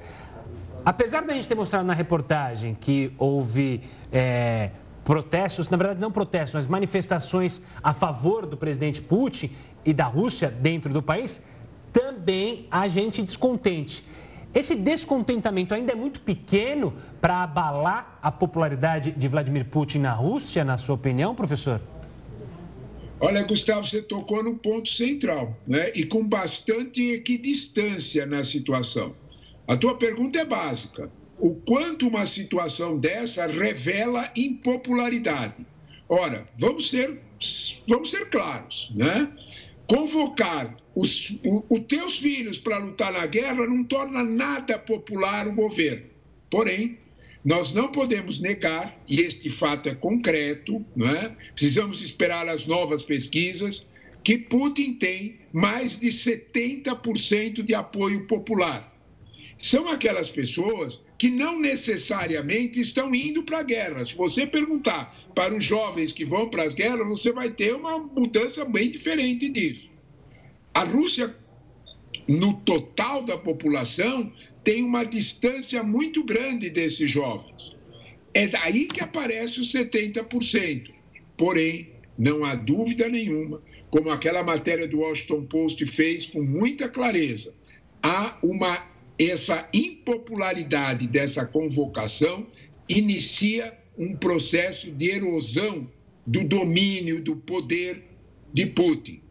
Apesar 0.85 1.22
da 1.22 1.35
gente 1.35 1.48
ter 1.48 1.54
mostrado 1.54 1.87
na 1.87 1.94
reportagem 1.94 2.74
que 2.74 3.12
houve 3.18 3.83
é, 4.12 4.70
protestos, 5.04 5.68
na 5.68 5.76
verdade 5.76 6.00
não 6.00 6.11
protestos, 6.11 6.54
mas 6.54 6.66
manifestações 6.66 7.62
a 7.83 7.92
favor 7.92 8.46
do 8.46 8.57
presidente 8.57 9.00
Putin 9.00 9.50
e 9.85 9.92
da 9.92 10.04
Rússia 10.04 10.50
dentro 10.50 10.92
do 10.92 11.02
país, 11.02 11.42
também 11.92 12.66
há 12.70 12.87
gente 12.88 13.22
descontente. 13.22 14.04
Esse 14.54 14.74
descontentamento 14.74 15.74
ainda 15.74 15.92
é 15.92 15.94
muito 15.94 16.20
pequeno 16.20 16.94
para 17.20 17.42
abalar 17.42 18.18
a 18.22 18.33
popularidade 18.33 19.12
de 19.12 19.28
Vladimir 19.28 19.66
Putin 19.66 19.98
na 19.98 20.12
Rússia, 20.12 20.64
na 20.64 20.78
sua 20.78 20.94
opinião, 20.94 21.35
professor? 21.35 21.81
Olha, 23.20 23.42
Gustavo, 23.42 23.85
você 23.85 24.00
tocou 24.00 24.44
no 24.44 24.57
ponto 24.57 24.88
central, 24.88 25.59
né? 25.66 25.90
E 25.94 26.04
com 26.04 26.26
bastante 26.26 27.02
equidistância 27.11 28.24
na 28.24 28.44
situação. 28.44 29.14
A 29.66 29.76
tua 29.76 29.96
pergunta 29.96 30.38
é 30.38 30.44
básica. 30.44 31.11
O 31.38 31.54
quanto 31.54 32.07
uma 32.07 32.26
situação 32.26 32.98
dessa 32.98 33.46
revela 33.46 34.31
impopularidade? 34.37 35.66
Ora, 36.09 36.48
vamos 36.59 36.90
ser, 36.90 37.20
vamos 37.87 38.11
ser 38.11 38.31
claros, 38.31 38.92
né? 38.94 39.31
Convocar 39.88 40.76
os, 40.94 41.31
o, 41.44 41.64
os 41.70 41.81
teus 41.88 42.18
filhos 42.18 42.57
para 42.57 42.78
lutar 42.78 43.12
na 43.12 43.26
guerra 43.26 43.66
não 43.66 43.83
torna 43.83 44.22
nada 44.22 44.78
popular 44.78 45.48
o 45.48 45.54
governo. 45.54 46.07
Porém, 46.50 46.98
nós 47.48 47.72
não 47.72 47.88
podemos 47.88 48.38
negar, 48.38 48.94
e 49.08 49.22
este 49.22 49.48
fato 49.48 49.88
é 49.88 49.94
concreto, 49.94 50.84
é? 51.00 51.30
precisamos 51.54 52.02
esperar 52.02 52.46
as 52.46 52.66
novas 52.66 53.02
pesquisas, 53.02 53.87
que 54.22 54.37
Putin 54.37 54.96
tem 54.96 55.38
mais 55.50 55.98
de 55.98 56.08
70% 56.08 57.62
de 57.62 57.74
apoio 57.74 58.26
popular. 58.26 58.94
São 59.56 59.88
aquelas 59.88 60.28
pessoas 60.28 61.00
que 61.16 61.30
não 61.30 61.58
necessariamente 61.58 62.82
estão 62.82 63.14
indo 63.14 63.42
para 63.42 63.61
a 63.61 63.62
guerra. 63.62 64.04
Se 64.04 64.14
você 64.14 64.46
perguntar 64.46 65.16
para 65.34 65.54
os 65.54 65.64
jovens 65.64 66.12
que 66.12 66.26
vão 66.26 66.50
para 66.50 66.64
as 66.64 66.74
guerras, 66.74 67.08
você 67.08 67.32
vai 67.32 67.50
ter 67.50 67.74
uma 67.74 67.98
mudança 67.98 68.62
bem 68.66 68.90
diferente 68.90 69.48
disso. 69.48 69.90
A 70.74 70.84
Rússia, 70.84 71.34
no 72.28 72.52
total 72.61 73.22
da 73.24 73.38
população, 73.38 74.30
tem 74.68 74.85
uma 74.85 75.02
distância 75.02 75.83
muito 75.83 76.22
grande 76.22 76.68
desses 76.68 77.11
jovens. 77.11 77.74
É 78.35 78.46
daí 78.46 78.87
que 78.87 79.00
aparece 79.00 79.62
os 79.62 79.72
70%. 79.72 80.92
Porém, 81.38 81.88
não 82.18 82.44
há 82.44 82.54
dúvida 82.54 83.09
nenhuma, 83.09 83.62
como 83.90 84.11
aquela 84.11 84.42
matéria 84.42 84.87
do 84.87 84.98
Washington 84.98 85.46
Post 85.46 85.87
fez 85.87 86.26
com 86.26 86.42
muita 86.42 86.87
clareza, 86.87 87.54
há 88.02 88.38
uma 88.42 88.87
essa 89.18 89.66
impopularidade 89.72 91.07
dessa 91.07 91.46
convocação 91.46 92.46
inicia 92.87 93.72
um 93.96 94.14
processo 94.16 94.90
de 94.90 95.12
erosão 95.12 95.90
do 96.26 96.44
domínio 96.44 97.22
do 97.22 97.37
poder 97.37 98.04
de 98.52 98.66
Putin. 98.66 99.22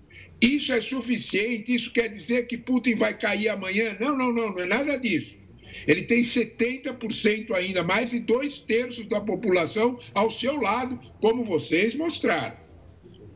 Isso 0.42 0.72
é 0.72 0.80
suficiente? 0.80 1.74
Isso 1.74 1.92
quer 1.92 2.10
dizer 2.10 2.48
que 2.48 2.58
Putin 2.58 2.96
vai 2.96 3.18
cair 3.18 3.50
amanhã? 3.50 3.98
Não, 4.00 4.16
não, 4.18 4.32
não, 4.32 4.52
não 4.52 4.60
é 4.60 4.66
nada 4.66 4.98
disso. 4.98 5.38
Ele 5.86 6.04
tem 6.04 6.22
70% 6.22 7.52
ainda, 7.54 7.84
mais 7.84 8.12
de 8.12 8.20
dois 8.20 8.58
terços 8.58 9.08
da 9.08 9.22
população 9.22 10.00
ao 10.14 10.32
seu 10.32 10.60
lado, 10.60 11.00
como 11.22 11.44
vocês 11.44 11.94
mostraram. 11.94 12.58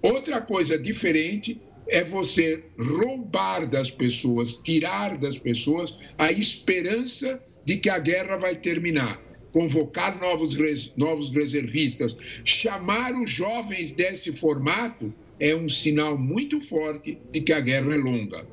Outra 0.01 0.41
coisa 0.41 0.77
diferente 0.77 1.61
é 1.87 2.03
você 2.03 2.63
roubar 2.79 3.67
das 3.67 3.91
pessoas, 3.91 4.53
tirar 4.53 5.17
das 5.17 5.37
pessoas 5.37 5.99
a 6.17 6.31
esperança 6.31 7.43
de 7.65 7.77
que 7.77 7.89
a 7.89 7.99
guerra 7.99 8.37
vai 8.37 8.55
terminar. 8.55 9.21
Convocar 9.51 10.17
novos, 10.19 10.55
novos 10.95 11.29
reservistas, 11.29 12.17
chamar 12.45 13.13
os 13.13 13.29
jovens 13.29 13.91
desse 13.91 14.31
formato 14.31 15.13
é 15.41 15.55
um 15.55 15.67
sinal 15.67 16.15
muito 16.19 16.61
forte 16.61 17.17
de 17.31 17.41
que 17.41 17.51
a 17.51 17.59
guerra 17.59 17.95
é 17.95 17.97
longa. 17.97 18.45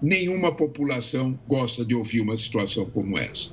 Nenhuma 0.00 0.54
população 0.54 1.36
gosta 1.48 1.84
de 1.84 1.96
ouvir 1.96 2.20
uma 2.20 2.36
situação 2.36 2.88
como 2.88 3.18
essa. 3.18 3.50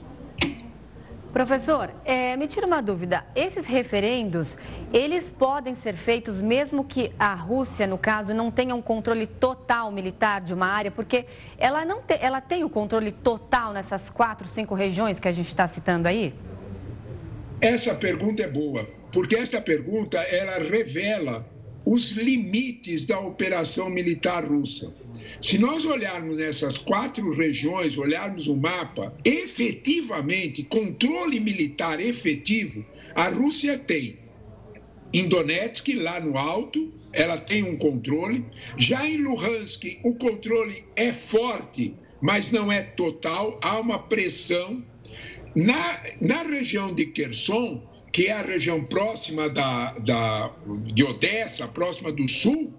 Professor, 1.33 1.91
é, 2.05 2.37
me 2.37 2.47
tira 2.47 2.67
uma 2.67 2.81
dúvida. 2.81 3.25
Esses 3.35 3.65
referendos, 3.65 4.55
eles 4.93 5.31
podem 5.31 5.73
ser 5.73 5.97
feitos 5.97 6.39
mesmo 6.39 6.85
que 6.85 7.11
a 7.17 7.33
Rússia, 7.33 7.87
no 7.87 7.97
caso, 7.97 8.35
não 8.35 8.51
tenha 8.51 8.75
um 8.75 8.81
controle 8.83 9.25
total 9.25 9.91
militar 9.91 10.39
de 10.39 10.53
uma 10.53 10.67
área, 10.67 10.91
porque 10.91 11.25
ela 11.57 11.83
não 11.83 12.03
te, 12.03 12.17
ela 12.21 12.39
tem 12.39 12.63
o 12.63 12.69
controle 12.69 13.11
total 13.11 13.73
nessas 13.73 14.11
quatro, 14.11 14.47
cinco 14.47 14.75
regiões 14.75 15.19
que 15.19 15.27
a 15.27 15.31
gente 15.31 15.47
está 15.47 15.67
citando 15.67 16.07
aí? 16.07 16.35
Essa 17.59 17.95
pergunta 17.95 18.43
é 18.43 18.47
boa, 18.47 18.87
porque 19.11 19.35
esta 19.35 19.59
pergunta 19.59 20.17
ela 20.19 20.59
revela 20.59 21.54
os 21.85 22.11
limites 22.11 23.05
da 23.05 23.19
operação 23.19 23.89
militar 23.89 24.43
russa. 24.43 24.93
Se 25.41 25.57
nós 25.57 25.85
olharmos 25.85 26.39
essas 26.39 26.77
quatro 26.77 27.31
regiões, 27.31 27.97
olharmos 27.97 28.47
o 28.47 28.55
mapa, 28.55 29.13
efetivamente, 29.23 30.63
controle 30.63 31.39
militar 31.39 31.99
efetivo, 31.99 32.83
a 33.13 33.29
Rússia 33.29 33.77
tem. 33.77 34.17
Em 35.13 35.27
Donetsk, 35.27 35.93
lá 35.93 36.19
no 36.19 36.37
alto, 36.37 36.91
ela 37.13 37.37
tem 37.37 37.63
um 37.63 37.77
controle. 37.77 38.43
Já 38.77 39.07
em 39.07 39.17
Luhansk, 39.17 39.99
o 40.03 40.15
controle 40.15 40.83
é 40.95 41.13
forte, 41.13 41.93
mas 42.19 42.51
não 42.51 42.71
é 42.71 42.81
total, 42.81 43.59
há 43.63 43.79
uma 43.79 43.99
pressão. 43.99 44.83
Na, 45.55 46.03
na 46.19 46.43
região 46.43 46.93
de 46.93 47.05
Kherson, 47.05 47.81
que 48.15 48.27
é 48.27 48.31
a 48.31 48.41
região 48.41 48.81
próxima 48.81 49.49
da, 49.49 49.91
da, 49.99 50.55
de 50.85 51.03
Odessa, 51.03 51.67
próxima 51.67 52.13
do 52.13 52.29
sul, 52.29 52.73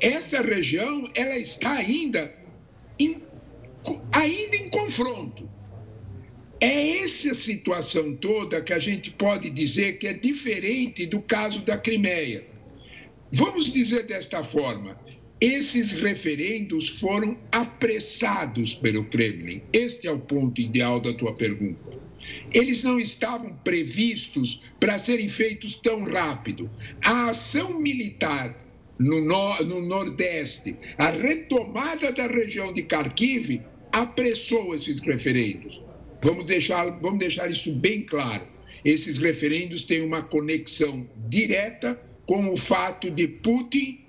essa 0.00 0.40
região 0.40 1.06
ela 1.14 1.36
está 1.36 1.74
ainda 1.74 2.34
em, 2.98 3.22
ainda 4.10 4.56
em 4.56 4.70
confronto. 4.70 5.46
É 6.58 7.00
essa 7.04 7.34
situação 7.34 8.16
toda 8.16 8.62
que 8.62 8.72
a 8.72 8.78
gente 8.78 9.10
pode 9.10 9.50
dizer 9.50 9.98
que 9.98 10.06
é 10.06 10.14
diferente 10.14 11.04
do 11.04 11.20
caso 11.20 11.60
da 11.60 11.76
Crimeia. 11.76 12.46
Vamos 13.30 13.70
dizer 13.70 14.06
desta 14.06 14.42
forma: 14.42 14.98
esses 15.38 15.92
referendos 15.92 16.88
foram 16.88 17.36
apressados 17.52 18.74
pelo 18.74 19.04
Kremlin. 19.04 19.62
Este 19.70 20.06
é 20.06 20.10
o 20.12 20.18
ponto 20.18 20.58
ideal 20.62 20.98
da 20.98 21.12
tua 21.12 21.34
pergunta. 21.34 22.07
Eles 22.52 22.82
não 22.82 22.98
estavam 22.98 23.54
previstos 23.64 24.62
para 24.80 24.98
serem 24.98 25.28
feitos 25.28 25.76
tão 25.76 26.04
rápido. 26.04 26.70
A 27.04 27.30
ação 27.30 27.78
militar 27.80 28.56
no, 28.98 29.20
no, 29.20 29.64
no 29.64 29.80
Nordeste, 29.80 30.76
a 30.96 31.10
retomada 31.10 32.12
da 32.12 32.26
região 32.26 32.72
de 32.72 32.82
Kharkiv, 32.82 33.60
apressou 33.92 34.74
esses 34.74 35.00
referendos. 35.00 35.80
Vamos 36.22 36.46
deixar, 36.46 36.90
vamos 37.00 37.18
deixar 37.18 37.50
isso 37.50 37.72
bem 37.72 38.02
claro. 38.02 38.46
Esses 38.84 39.18
referendos 39.18 39.84
têm 39.84 40.02
uma 40.02 40.22
conexão 40.22 41.08
direta 41.28 42.00
com 42.26 42.52
o 42.52 42.56
fato 42.56 43.10
de 43.10 43.26
Putin 43.26 44.00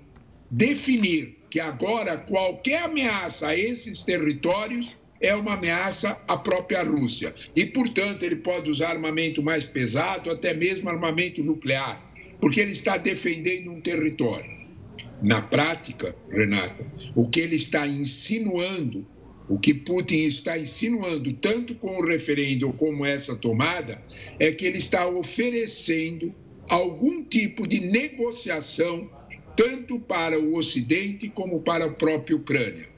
definir 0.50 1.38
que 1.48 1.60
agora 1.60 2.16
qualquer 2.16 2.82
ameaça 2.82 3.48
a 3.48 3.56
esses 3.56 4.02
territórios 4.02 4.96
é 5.20 5.34
uma 5.34 5.54
ameaça 5.54 6.18
à 6.26 6.36
própria 6.36 6.82
Rússia. 6.82 7.34
E, 7.54 7.66
portanto, 7.66 8.24
ele 8.24 8.36
pode 8.36 8.70
usar 8.70 8.90
armamento 8.90 9.42
mais 9.42 9.64
pesado, 9.64 10.30
até 10.30 10.54
mesmo 10.54 10.88
armamento 10.88 11.42
nuclear, 11.42 12.02
porque 12.40 12.60
ele 12.60 12.72
está 12.72 12.96
defendendo 12.96 13.70
um 13.70 13.80
território. 13.80 14.58
Na 15.22 15.42
prática, 15.42 16.16
Renata, 16.30 16.86
o 17.14 17.28
que 17.28 17.40
ele 17.40 17.56
está 17.56 17.86
insinuando, 17.86 19.06
o 19.48 19.58
que 19.58 19.74
Putin 19.74 20.24
está 20.24 20.56
insinuando, 20.56 21.32
tanto 21.34 21.74
com 21.74 21.98
o 21.98 22.06
referendo 22.06 22.72
como 22.72 23.04
essa 23.04 23.36
tomada, 23.36 24.00
é 24.38 24.50
que 24.50 24.64
ele 24.64 24.78
está 24.78 25.06
oferecendo 25.06 26.34
algum 26.68 27.22
tipo 27.22 27.66
de 27.66 27.80
negociação, 27.80 29.10
tanto 29.56 29.98
para 30.00 30.38
o 30.38 30.56
Ocidente 30.56 31.28
como 31.28 31.60
para 31.60 31.86
a 31.86 31.92
própria 31.92 32.36
Ucrânia. 32.36 32.88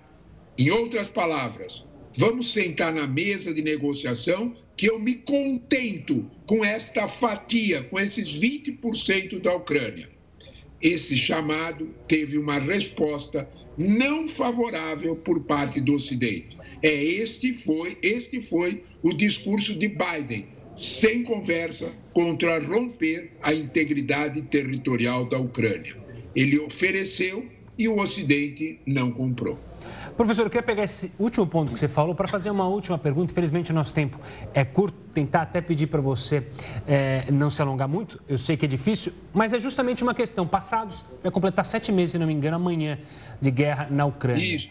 Em 0.56 0.70
outras 0.70 1.08
palavras, 1.08 1.84
Vamos 2.16 2.52
sentar 2.52 2.92
na 2.92 3.06
mesa 3.06 3.54
de 3.54 3.62
negociação 3.62 4.54
que 4.76 4.90
eu 4.90 4.98
me 4.98 5.14
contento 5.14 6.30
com 6.46 6.64
esta 6.64 7.08
fatia, 7.08 7.82
com 7.84 7.98
esses 7.98 8.28
20% 8.38 9.40
da 9.40 9.54
Ucrânia. 9.54 10.10
Esse 10.80 11.16
chamado 11.16 11.88
teve 12.06 12.36
uma 12.36 12.58
resposta 12.58 13.48
não 13.78 14.28
favorável 14.28 15.16
por 15.16 15.40
parte 15.44 15.80
do 15.80 15.94
Ocidente. 15.94 16.58
É 16.82 16.92
este 16.92 17.54
foi, 17.54 17.96
este 18.02 18.40
foi 18.40 18.82
o 19.02 19.12
discurso 19.14 19.74
de 19.74 19.88
Biden, 19.88 20.46
sem 20.76 21.22
conversa, 21.22 21.92
contra 22.12 22.58
romper 22.58 23.30
a 23.40 23.54
integridade 23.54 24.42
territorial 24.42 25.28
da 25.28 25.38
Ucrânia. 25.38 25.96
Ele 26.34 26.58
ofereceu 26.58 27.48
e 27.78 27.88
o 27.88 27.98
Ocidente 27.98 28.80
não 28.84 29.12
comprou. 29.12 29.58
Professor, 30.16 30.42
eu 30.42 30.50
queria 30.50 30.62
pegar 30.62 30.84
esse 30.84 31.12
último 31.18 31.46
ponto 31.46 31.72
que 31.72 31.78
você 31.78 31.88
falou 31.88 32.14
para 32.14 32.28
fazer 32.28 32.50
uma 32.50 32.66
última 32.66 32.98
pergunta. 32.98 33.32
Infelizmente, 33.32 33.70
o 33.70 33.74
nosso 33.74 33.94
tempo 33.94 34.18
é 34.52 34.64
curto. 34.64 35.02
Tentar 35.12 35.42
até 35.42 35.60
pedir 35.60 35.88
para 35.88 36.00
você 36.00 36.46
é, 36.86 37.30
não 37.30 37.50
se 37.50 37.60
alongar 37.60 37.86
muito. 37.86 38.22
Eu 38.26 38.38
sei 38.38 38.56
que 38.56 38.64
é 38.64 38.68
difícil, 38.68 39.12
mas 39.32 39.52
é 39.52 39.60
justamente 39.60 40.02
uma 40.02 40.14
questão. 40.14 40.46
Passados, 40.46 41.04
vai 41.22 41.30
completar 41.30 41.66
sete 41.66 41.92
meses, 41.92 42.12
se 42.12 42.18
não 42.18 42.26
me 42.26 42.32
engano, 42.32 42.56
amanhã, 42.56 42.98
de 43.40 43.50
guerra 43.50 43.88
na 43.90 44.06
Ucrânia. 44.06 44.42
Isso. 44.42 44.70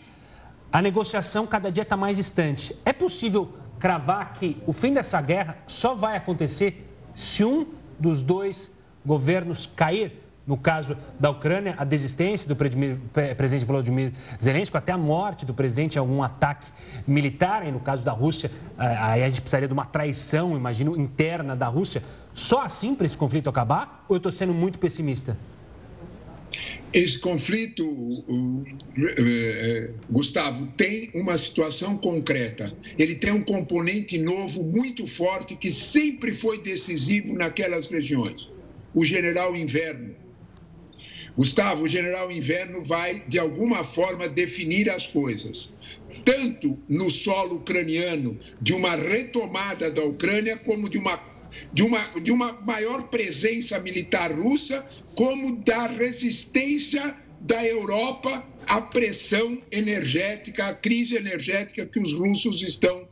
A 0.71 0.81
negociação 0.81 1.45
cada 1.45 1.71
dia 1.71 1.83
está 1.83 1.95
mais 1.95 2.17
distante. 2.17 2.75
É 2.83 2.93
possível 2.93 3.53
cravar 3.79 4.33
que 4.33 4.57
o 4.65 4.73
fim 4.73 4.93
dessa 4.93 5.21
guerra 5.21 5.57
só 5.67 5.93
vai 5.93 6.15
acontecer 6.15 6.87
se 7.15 7.43
um 7.43 7.67
dos 7.99 8.23
dois 8.23 8.71
governos 9.05 9.65
cair? 9.65 10.20
No 10.45 10.57
caso 10.57 10.97
da 11.19 11.29
Ucrânia, 11.29 11.75
a 11.77 11.85
desistência 11.85 12.47
do 12.47 12.55
presidente 12.55 13.65
Volodymyr 13.65 14.11
Zelensky, 14.41 14.75
até 14.75 14.91
a 14.91 14.97
morte 14.97 15.45
do 15.45 15.53
presidente 15.53 15.95
em 15.95 15.99
algum 15.99 16.23
ataque 16.23 16.67
militar. 17.07 17.65
E 17.67 17.71
no 17.71 17.79
caso 17.79 18.03
da 18.03 18.11
Rússia, 18.11 18.49
aí 18.77 19.23
a 19.23 19.29
gente 19.29 19.41
precisaria 19.41 19.67
de 19.67 19.73
uma 19.73 19.85
traição, 19.85 20.55
imagino, 20.55 20.99
interna 20.99 21.55
da 21.55 21.67
Rússia. 21.67 22.01
Só 22.33 22.61
assim 22.61 22.95
para 22.95 23.05
esse 23.05 23.17
conflito 23.17 23.49
acabar? 23.49 24.05
Ou 24.09 24.15
eu 24.15 24.17
estou 24.17 24.31
sendo 24.31 24.53
muito 24.53 24.79
pessimista? 24.79 25.37
Esse 26.93 27.19
conflito, 27.19 27.85
eh, 28.97 29.91
Gustavo, 30.09 30.67
tem 30.75 31.09
uma 31.13 31.37
situação 31.37 31.97
concreta. 31.97 32.73
Ele 32.97 33.15
tem 33.15 33.31
um 33.31 33.43
componente 33.43 34.17
novo 34.17 34.61
muito 34.61 35.07
forte 35.07 35.55
que 35.55 35.71
sempre 35.71 36.33
foi 36.33 36.61
decisivo 36.61 37.33
naquelas 37.33 37.87
regiões. 37.87 38.49
O 38.93 39.05
general 39.05 39.55
Inverno, 39.55 40.13
Gustavo, 41.35 41.83
o 41.83 41.87
general 41.87 42.31
Inverno 42.31 42.83
vai, 42.83 43.23
de 43.27 43.39
alguma 43.39 43.83
forma, 43.83 44.27
definir 44.27 44.89
as 44.89 45.07
coisas, 45.07 45.73
tanto 46.25 46.77
no 46.89 47.09
solo 47.09 47.55
ucraniano, 47.55 48.37
de 48.61 48.73
uma 48.73 48.95
retomada 48.95 49.89
da 49.89 50.03
Ucrânia, 50.03 50.57
como 50.57 50.89
de 50.89 50.97
uma, 50.97 51.19
de 51.73 51.83
uma, 51.83 51.99
de 52.21 52.31
uma 52.31 52.53
maior 52.61 53.07
presença 53.09 53.79
militar 53.79 54.31
russa, 54.31 54.85
como 55.15 55.57
da 55.57 55.87
resistência 55.87 57.15
da 57.39 57.65
Europa 57.65 58.45
à 58.67 58.81
pressão 58.81 59.61
energética, 59.71 60.67
à 60.67 60.75
crise 60.75 61.15
energética 61.15 61.85
que 61.85 61.99
os 61.99 62.13
russos 62.13 62.61
estão 62.61 63.07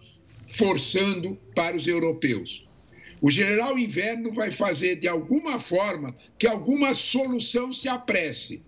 forçando 0.48 1.38
para 1.56 1.76
os 1.76 1.88
europeus. 1.88 2.69
O 3.22 3.30
general 3.30 3.78
Inverno 3.78 4.34
vai 4.34 4.52
fazer 4.52 4.96
de 4.96 5.08
alguma 5.08 5.60
forma 5.60 6.16
que 6.38 6.48
alguma 6.48 6.94
solução 6.94 7.74
se 7.74 7.90
apresse. 7.90 8.62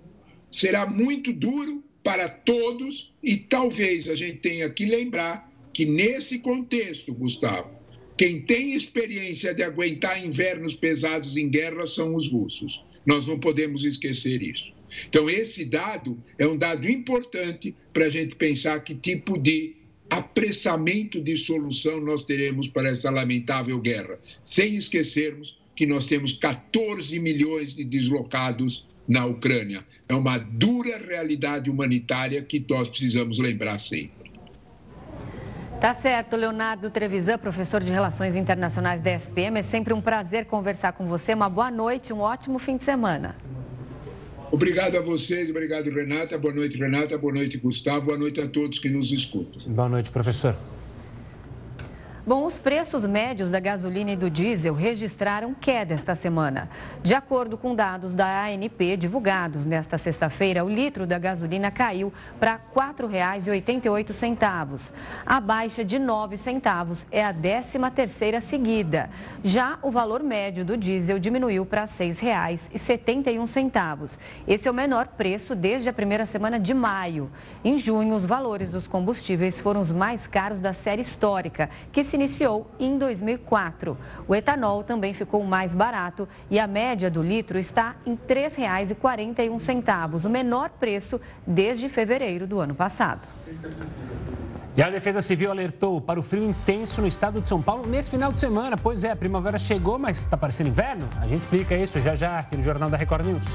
Será 0.51 0.85
muito 0.85 1.31
duro 1.31 1.83
para 2.03 2.27
todos 2.27 3.13
e 3.23 3.37
talvez 3.37 4.09
a 4.09 4.15
gente 4.15 4.39
tenha 4.39 4.69
que 4.69 4.85
lembrar 4.85 5.49
que 5.73 5.85
nesse 5.85 6.39
contexto, 6.39 7.13
Gustavo, 7.13 7.71
quem 8.17 8.41
tem 8.41 8.73
experiência 8.73 9.53
de 9.53 9.63
aguentar 9.63 10.23
invernos 10.23 10.75
pesados 10.75 11.37
em 11.37 11.49
guerra 11.49 11.87
são 11.87 12.15
os 12.15 12.27
russos. 12.29 12.83
Nós 13.05 13.25
não 13.27 13.39
podemos 13.39 13.85
esquecer 13.85 14.41
isso. 14.41 14.71
Então, 15.07 15.29
esse 15.29 15.63
dado 15.63 16.21
é 16.37 16.45
um 16.45 16.57
dado 16.57 16.89
importante 16.89 17.73
para 17.93 18.05
a 18.05 18.09
gente 18.09 18.35
pensar 18.35 18.79
que 18.81 18.93
tipo 18.93 19.37
de 19.37 19.75
apressamento 20.11 21.21
de 21.21 21.37
solução 21.37 22.01
nós 22.01 22.21
teremos 22.21 22.67
para 22.67 22.89
essa 22.89 23.09
lamentável 23.09 23.79
guerra, 23.79 24.19
sem 24.43 24.75
esquecermos 24.75 25.57
que 25.73 25.85
nós 25.87 26.05
temos 26.05 26.33
14 26.33 27.17
milhões 27.17 27.73
de 27.73 27.85
deslocados 27.85 28.85
na 29.07 29.25
Ucrânia. 29.25 29.85
É 30.09 30.13
uma 30.13 30.37
dura 30.37 30.97
realidade 30.97 31.69
humanitária 31.69 32.41
que 32.41 32.63
nós 32.69 32.89
precisamos 32.89 33.39
lembrar 33.39 33.79
sempre. 33.79 34.31
Tá 35.79 35.93
certo, 35.93 36.35
Leonardo 36.35 36.91
Trevisan, 36.91 37.37
professor 37.37 37.81
de 37.81 37.91
Relações 37.91 38.35
Internacionais 38.35 39.01
da 39.01 39.11
SPM. 39.11 39.59
É 39.59 39.63
sempre 39.63 39.93
um 39.93 40.01
prazer 40.01 40.45
conversar 40.45 40.91
com 40.91 41.07
você. 41.07 41.33
Uma 41.33 41.49
boa 41.49 41.71
noite, 41.71 42.13
um 42.13 42.19
ótimo 42.19 42.59
fim 42.59 42.77
de 42.77 42.83
semana. 42.83 43.35
Obrigado 44.51 44.97
a 44.97 45.01
vocês, 45.01 45.49
obrigado, 45.49 45.89
Renata. 45.89 46.37
Boa 46.37 46.53
noite, 46.53 46.77
Renata. 46.77 47.17
Boa 47.17 47.33
noite, 47.33 47.57
Gustavo. 47.57 48.07
Boa 48.07 48.17
noite 48.17 48.41
a 48.41 48.47
todos 48.47 48.79
que 48.79 48.89
nos 48.89 49.11
escutam. 49.11 49.61
Boa 49.73 49.87
noite, 49.87 50.11
professor. 50.11 50.55
Bom, 52.23 52.45
os 52.45 52.59
preços 52.59 53.03
médios 53.03 53.49
da 53.49 53.59
gasolina 53.59 54.11
e 54.11 54.15
do 54.15 54.29
diesel 54.29 54.75
registraram 54.75 55.55
queda 55.55 55.95
esta 55.95 56.13
semana. 56.13 56.69
De 57.01 57.15
acordo 57.15 57.57
com 57.57 57.73
dados 57.73 58.13
da 58.13 58.45
ANP 58.45 58.95
divulgados 58.95 59.65
nesta 59.65 59.97
sexta-feira, 59.97 60.63
o 60.63 60.69
litro 60.69 61.07
da 61.07 61.17
gasolina 61.17 61.71
caiu 61.71 62.13
para 62.39 62.57
R$ 62.57 62.61
4,88. 62.75 64.91
A 65.25 65.41
baixa 65.41 65.83
de 65.83 65.97
9 65.97 66.37
centavos 66.37 67.07
é 67.11 67.25
a 67.25 67.33
13ª 67.33 68.39
seguida. 68.39 69.09
Já 69.43 69.79
o 69.81 69.89
valor 69.89 70.21
médio 70.21 70.63
do 70.63 70.77
diesel 70.77 71.17
diminuiu 71.17 71.65
para 71.65 71.85
R$ 71.85 71.87
6,71. 71.87 74.19
Esse 74.47 74.67
é 74.67 74.71
o 74.71 74.75
menor 74.75 75.07
preço 75.07 75.55
desde 75.55 75.89
a 75.89 75.93
primeira 75.93 76.27
semana 76.27 76.59
de 76.59 76.75
maio. 76.75 77.31
Em 77.65 77.79
junho, 77.79 78.13
os 78.13 78.27
valores 78.27 78.69
dos 78.69 78.87
combustíveis 78.87 79.59
foram 79.59 79.81
os 79.81 79.91
mais 79.91 80.27
caros 80.27 80.59
da 80.59 80.71
série 80.71 81.01
histórica, 81.01 81.67
que 81.91 82.10
se 82.11 82.17
iniciou 82.17 82.69
em 82.77 82.97
2004. 82.97 83.97
O 84.27 84.35
etanol 84.35 84.83
também 84.83 85.13
ficou 85.13 85.41
mais 85.45 85.73
barato 85.73 86.27
e 86.49 86.59
a 86.59 86.67
média 86.67 87.09
do 87.09 87.23
litro 87.23 87.57
está 87.57 87.95
em 88.05 88.11
R$ 88.11 88.19
3,41, 88.27 90.25
o 90.25 90.29
menor 90.29 90.69
preço 90.71 91.21
desde 91.47 91.87
fevereiro 91.87 92.45
do 92.45 92.59
ano 92.59 92.75
passado. 92.75 93.25
E 94.75 94.81
a 94.81 94.89
Defesa 94.89 95.21
Civil 95.21 95.51
alertou 95.51 96.01
para 96.01 96.19
o 96.19 96.23
frio 96.23 96.43
intenso 96.43 97.01
no 97.01 97.07
estado 97.07 97.41
de 97.41 97.47
São 97.47 97.61
Paulo 97.61 97.87
nesse 97.87 98.09
final 98.09 98.31
de 98.31 98.39
semana. 98.39 98.75
Pois 98.77 99.03
é, 99.03 99.11
a 99.11 99.15
primavera 99.15 99.57
chegou, 99.57 99.97
mas 99.97 100.19
está 100.19 100.35
parecendo 100.35 100.69
inverno? 100.69 101.07
A 101.21 101.27
gente 101.27 101.39
explica 101.39 101.75
isso 101.75 101.99
já 102.01 102.15
já 102.15 102.39
aqui 102.39 102.57
no 102.57 102.63
Jornal 102.63 102.89
da 102.89 102.97
Record 102.97 103.25
News. 103.25 103.45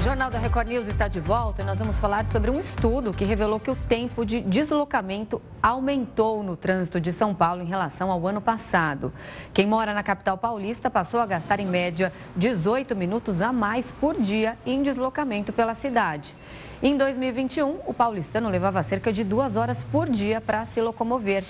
O 0.00 0.02
Jornal 0.02 0.30
da 0.30 0.38
Record 0.38 0.66
News 0.66 0.86
está 0.86 1.08
de 1.08 1.20
volta 1.20 1.60
e 1.60 1.64
nós 1.64 1.78
vamos 1.78 1.98
falar 1.98 2.24
sobre 2.24 2.50
um 2.50 2.58
estudo 2.58 3.12
que 3.12 3.22
revelou 3.22 3.60
que 3.60 3.70
o 3.70 3.76
tempo 3.76 4.24
de 4.24 4.40
deslocamento 4.40 5.42
aumentou 5.62 6.42
no 6.42 6.56
trânsito 6.56 6.98
de 6.98 7.12
São 7.12 7.34
Paulo 7.34 7.60
em 7.60 7.66
relação 7.66 8.10
ao 8.10 8.26
ano 8.26 8.40
passado. 8.40 9.12
Quem 9.52 9.66
mora 9.66 9.92
na 9.92 10.02
capital 10.02 10.38
paulista 10.38 10.88
passou 10.88 11.20
a 11.20 11.26
gastar 11.26 11.60
em 11.60 11.66
média 11.66 12.10
18 12.34 12.96
minutos 12.96 13.42
a 13.42 13.52
mais 13.52 13.92
por 13.92 14.18
dia 14.18 14.56
em 14.64 14.82
deslocamento 14.82 15.52
pela 15.52 15.74
cidade. 15.74 16.34
Em 16.82 16.96
2021, 16.96 17.80
o 17.86 17.92
paulistano 17.92 18.48
levava 18.48 18.82
cerca 18.82 19.12
de 19.12 19.22
duas 19.22 19.54
horas 19.54 19.84
por 19.84 20.08
dia 20.08 20.40
para 20.40 20.64
se 20.64 20.80
locomover. 20.80 21.44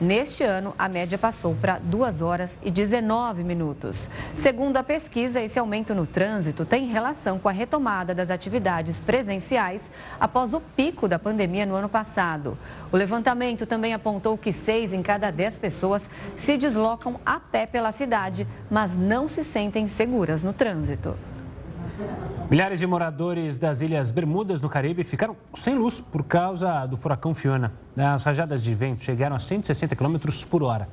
Neste 0.00 0.42
ano, 0.42 0.74
a 0.76 0.88
média 0.88 1.16
passou 1.16 1.54
para 1.54 1.78
2 1.78 2.20
horas 2.20 2.50
e 2.64 2.70
19 2.70 3.44
minutos. 3.44 4.08
Segundo 4.36 4.76
a 4.76 4.82
pesquisa, 4.82 5.40
esse 5.40 5.56
aumento 5.56 5.94
no 5.94 6.04
trânsito 6.04 6.64
tem 6.64 6.86
relação 6.86 7.38
com 7.38 7.48
a 7.48 7.52
retomada 7.52 8.12
das 8.12 8.28
atividades 8.28 8.98
presenciais 8.98 9.80
após 10.18 10.52
o 10.52 10.60
pico 10.60 11.06
da 11.06 11.16
pandemia 11.16 11.64
no 11.64 11.76
ano 11.76 11.88
passado. 11.88 12.58
O 12.90 12.96
levantamento 12.96 13.66
também 13.66 13.94
apontou 13.94 14.36
que 14.36 14.52
6 14.52 14.92
em 14.92 15.02
cada 15.02 15.30
10 15.30 15.58
pessoas 15.58 16.02
se 16.40 16.56
deslocam 16.56 17.20
a 17.24 17.38
pé 17.38 17.64
pela 17.64 17.92
cidade, 17.92 18.48
mas 18.68 18.92
não 18.98 19.28
se 19.28 19.44
sentem 19.44 19.86
seguras 19.86 20.42
no 20.42 20.52
trânsito. 20.52 21.16
Milhares 22.50 22.78
de 22.78 22.86
moradores 22.86 23.56
das 23.56 23.80
Ilhas 23.80 24.10
Bermudas, 24.10 24.60
no 24.60 24.68
Caribe, 24.68 25.02
ficaram 25.02 25.34
sem 25.54 25.74
luz 25.74 26.02
por 26.02 26.22
causa 26.24 26.84
do 26.84 26.94
furacão 26.94 27.34
Fiona. 27.34 27.72
As 27.96 28.22
rajadas 28.22 28.62
de 28.62 28.74
vento 28.74 29.02
chegaram 29.02 29.34
a 29.34 29.40
160 29.40 29.96
km 29.96 30.18
por 30.50 30.62
hora. 30.62 30.86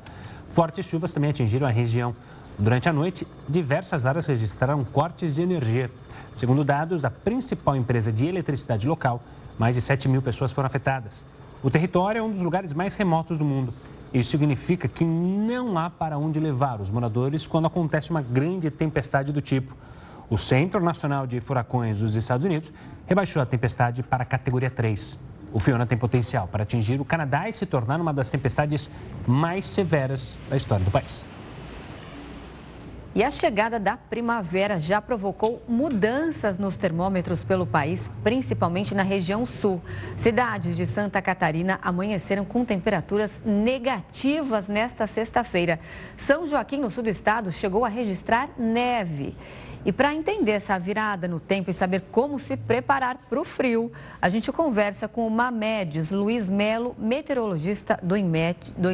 Fortes 0.49 0.85
chuvas 0.85 1.11
também 1.11 1.29
atingiram 1.29 1.67
a 1.67 1.69
região. 1.69 2.15
Durante 2.57 2.87
a 2.87 2.93
noite, 2.93 3.27
diversas 3.49 4.05
áreas 4.05 4.25
registraram 4.27 4.81
cortes 4.85 5.35
de 5.35 5.41
energia. 5.41 5.89
Segundo 6.33 6.63
dados 6.63 7.01
da 7.01 7.09
principal 7.09 7.75
empresa 7.75 8.13
de 8.13 8.25
eletricidade 8.25 8.87
local, 8.87 9.21
mais 9.59 9.75
de 9.75 9.81
7 9.81 10.07
mil 10.07 10.21
pessoas 10.21 10.53
foram 10.53 10.67
afetadas. 10.67 11.25
O 11.61 11.69
território 11.69 12.19
é 12.19 12.23
um 12.23 12.31
dos 12.31 12.43
lugares 12.43 12.71
mais 12.71 12.95
remotos 12.95 13.37
do 13.37 13.43
mundo. 13.43 13.73
Isso 14.13 14.31
significa 14.31 14.87
que 14.87 15.03
não 15.03 15.77
há 15.77 15.89
para 15.89 16.17
onde 16.17 16.39
levar 16.39 16.79
os 16.79 16.89
moradores 16.89 17.45
quando 17.45 17.67
acontece 17.67 18.09
uma 18.09 18.21
grande 18.21 18.71
tempestade 18.71 19.33
do 19.33 19.41
tipo. 19.41 19.75
O 20.31 20.37
Centro 20.37 20.79
Nacional 20.79 21.27
de 21.27 21.41
Furacões 21.41 21.99
dos 21.99 22.15
Estados 22.15 22.45
Unidos 22.45 22.71
rebaixou 23.05 23.41
a 23.41 23.45
tempestade 23.45 24.01
para 24.01 24.23
a 24.23 24.25
categoria 24.25 24.69
3. 24.69 25.19
O 25.51 25.59
Fiona 25.59 25.85
tem 25.85 25.97
potencial 25.97 26.47
para 26.47 26.63
atingir 26.63 27.01
o 27.01 27.03
Canadá 27.03 27.49
e 27.49 27.53
se 27.53 27.65
tornar 27.65 27.99
uma 27.99 28.13
das 28.13 28.29
tempestades 28.29 28.89
mais 29.27 29.65
severas 29.65 30.39
da 30.49 30.55
história 30.55 30.85
do 30.85 30.89
país. 30.89 31.25
E 33.13 33.25
a 33.25 33.29
chegada 33.29 33.77
da 33.77 33.97
primavera 33.97 34.79
já 34.79 35.01
provocou 35.01 35.61
mudanças 35.67 36.57
nos 36.57 36.77
termômetros 36.77 37.43
pelo 37.43 37.67
país, 37.67 38.09
principalmente 38.23 38.95
na 38.95 39.03
região 39.03 39.45
sul. 39.45 39.81
Cidades 40.17 40.77
de 40.77 40.85
Santa 40.85 41.21
Catarina 41.21 41.77
amanheceram 41.81 42.45
com 42.45 42.63
temperaturas 42.63 43.29
negativas 43.43 44.69
nesta 44.69 45.07
sexta-feira. 45.07 45.77
São 46.15 46.47
Joaquim, 46.47 46.79
no 46.79 46.89
sul 46.89 47.03
do 47.03 47.09
estado, 47.09 47.51
chegou 47.51 47.83
a 47.83 47.89
registrar 47.89 48.47
neve. 48.57 49.35
E 49.83 49.91
para 49.91 50.13
entender 50.13 50.51
essa 50.51 50.77
virada 50.77 51.27
no 51.27 51.39
tempo 51.39 51.71
e 51.71 51.73
saber 51.73 52.03
como 52.11 52.37
se 52.37 52.55
preparar 52.55 53.17
para 53.27 53.39
o 53.39 53.43
frio, 53.43 53.91
a 54.21 54.29
gente 54.29 54.51
conversa 54.51 55.07
com 55.07 55.25
o 55.25 55.31
Mamedes 55.31 56.11
Luiz 56.11 56.47
Melo, 56.47 56.95
meteorologista 56.99 57.99
do 58.03 58.15
IMET, 58.15 58.71
do. 58.77 58.89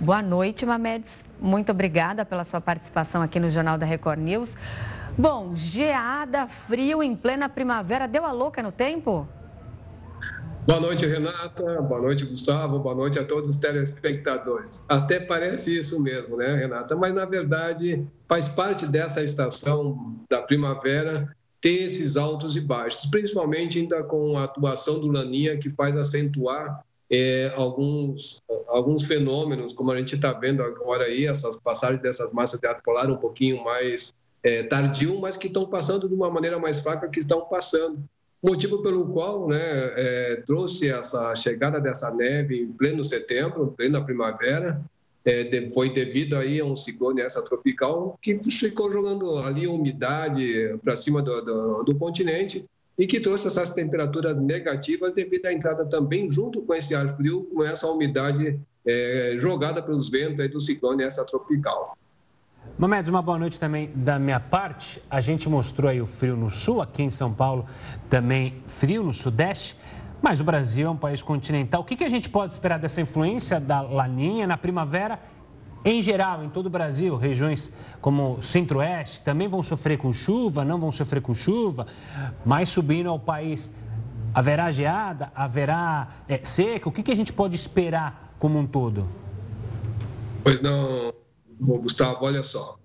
Boa 0.00 0.20
noite, 0.20 0.66
Mamedes. 0.66 1.10
Muito 1.40 1.70
obrigada 1.70 2.24
pela 2.24 2.42
sua 2.42 2.60
participação 2.60 3.22
aqui 3.22 3.38
no 3.38 3.50
Jornal 3.50 3.78
da 3.78 3.86
Record 3.86 4.18
News. 4.18 4.56
Bom, 5.16 5.54
geada, 5.54 6.48
frio 6.48 7.00
em 7.00 7.14
plena 7.14 7.48
primavera, 7.48 8.08
deu 8.08 8.24
a 8.24 8.32
louca 8.32 8.60
no 8.64 8.72
tempo? 8.72 9.28
Boa 10.66 10.80
noite, 10.80 11.04
Renata. 11.04 11.82
Boa 11.82 12.00
noite, 12.00 12.24
Gustavo. 12.24 12.78
Boa 12.78 12.94
noite 12.94 13.18
a 13.18 13.24
todos 13.24 13.50
os 13.50 13.56
telespectadores. 13.56 14.82
Até 14.88 15.20
parece 15.20 15.76
isso 15.76 16.02
mesmo, 16.02 16.38
né, 16.38 16.56
Renata? 16.56 16.96
Mas, 16.96 17.14
na 17.14 17.26
verdade, 17.26 18.02
faz 18.26 18.48
parte 18.48 18.86
dessa 18.86 19.22
estação 19.22 20.16
da 20.30 20.40
primavera 20.40 21.36
ter 21.60 21.82
esses 21.82 22.16
altos 22.16 22.56
e 22.56 22.62
baixos, 22.62 23.04
principalmente 23.10 23.78
ainda 23.78 24.02
com 24.04 24.38
a 24.38 24.44
atuação 24.44 24.98
do 24.98 25.08
Laninha, 25.08 25.58
que 25.58 25.68
faz 25.68 25.98
acentuar 25.98 26.82
é, 27.10 27.52
alguns, 27.54 28.42
alguns 28.66 29.04
fenômenos, 29.04 29.74
como 29.74 29.92
a 29.92 29.98
gente 29.98 30.14
está 30.14 30.32
vendo 30.32 30.62
agora 30.62 31.04
aí, 31.04 31.26
essas 31.26 31.56
passagens 31.56 32.00
dessas 32.00 32.32
massas 32.32 32.58
de 32.58 32.66
ar 32.66 32.80
polar 32.82 33.10
um 33.10 33.18
pouquinho 33.18 33.62
mais 33.62 34.14
é, 34.42 34.62
tardio, 34.62 35.20
mas 35.20 35.36
que 35.36 35.46
estão 35.46 35.66
passando 35.66 36.08
de 36.08 36.14
uma 36.14 36.30
maneira 36.30 36.58
mais 36.58 36.80
fraca 36.80 37.08
que 37.08 37.18
estão 37.18 37.42
passando 37.42 38.02
motivo 38.44 38.82
pelo 38.82 39.06
qual 39.06 39.48
né, 39.48 39.56
é, 39.58 40.42
trouxe 40.46 40.90
essa 40.90 41.34
chegada 41.34 41.80
dessa 41.80 42.10
neve 42.10 42.60
em 42.60 42.70
pleno 42.70 43.02
setembro, 43.02 43.64
em 43.64 43.74
plena 43.74 44.04
primavera, 44.04 44.82
é, 45.24 45.44
de, 45.44 45.72
foi 45.72 45.88
devido 45.88 46.36
aí 46.36 46.60
a 46.60 46.64
um 46.66 46.76
ciclone 46.76 47.22
essa 47.22 47.40
tropical 47.40 48.18
que 48.20 48.38
ficou 48.50 48.92
jogando 48.92 49.38
ali 49.38 49.66
umidade 49.66 50.76
para 50.84 50.94
cima 50.94 51.22
do, 51.22 51.40
do, 51.40 51.82
do, 51.84 51.94
continente 51.94 52.66
e 52.98 53.06
que 53.06 53.18
trouxe 53.18 53.46
essas 53.46 53.70
temperaturas 53.70 54.36
negativas 54.36 55.14
devido 55.14 55.46
à 55.46 55.52
entrada 55.52 55.86
também 55.86 56.30
junto 56.30 56.60
com 56.60 56.74
esse 56.74 56.94
ar 56.94 57.16
frio, 57.16 57.44
com 57.44 57.64
essa 57.64 57.90
umidade 57.90 58.60
é, 58.86 59.34
jogada 59.38 59.80
pelos 59.82 60.10
ventos 60.10 60.50
do 60.50 60.60
ciclone 60.60 61.02
essa 61.02 61.24
tropical. 61.24 61.96
Mamedes, 62.76 63.08
uma 63.08 63.22
boa 63.22 63.38
noite 63.38 63.60
também 63.60 63.90
da 63.94 64.18
minha 64.18 64.40
parte. 64.40 65.00
A 65.08 65.20
gente 65.20 65.48
mostrou 65.48 65.88
aí 65.88 66.02
o 66.02 66.06
frio 66.06 66.36
no 66.36 66.50
sul, 66.50 66.82
aqui 66.82 67.04
em 67.04 67.10
São 67.10 67.32
Paulo 67.32 67.66
também 68.10 68.62
frio 68.66 69.04
no 69.04 69.14
sudeste, 69.14 69.76
mas 70.20 70.40
o 70.40 70.44
Brasil 70.44 70.88
é 70.88 70.90
um 70.90 70.96
país 70.96 71.22
continental. 71.22 71.82
O 71.82 71.84
que, 71.84 71.94
que 71.94 72.02
a 72.02 72.08
gente 72.08 72.28
pode 72.28 72.52
esperar 72.52 72.78
dessa 72.78 73.00
influência 73.00 73.60
da 73.60 73.80
laninha 73.80 74.44
na 74.46 74.56
primavera? 74.56 75.20
Em 75.84 76.02
geral, 76.02 76.42
em 76.42 76.48
todo 76.48 76.66
o 76.66 76.70
Brasil, 76.70 77.14
regiões 77.16 77.70
como 78.00 78.42
centro-oeste 78.42 79.20
também 79.20 79.46
vão 79.46 79.62
sofrer 79.62 79.98
com 79.98 80.12
chuva, 80.12 80.64
não 80.64 80.80
vão 80.80 80.90
sofrer 80.90 81.20
com 81.20 81.32
chuva, 81.32 81.86
mas 82.44 82.70
subindo 82.70 83.08
ao 83.08 83.20
país, 83.20 83.70
haverá 84.34 84.70
geada, 84.72 85.30
haverá 85.32 86.08
é, 86.28 86.40
seca? 86.42 86.88
O 86.88 86.92
que, 86.92 87.02
que 87.02 87.12
a 87.12 87.16
gente 87.16 87.32
pode 87.32 87.54
esperar 87.54 88.34
como 88.38 88.58
um 88.58 88.66
todo? 88.66 89.08
Pois 90.42 90.60
não, 90.60 91.12
Gustavo, 91.64 92.24
olha 92.24 92.42
só. 92.42 92.78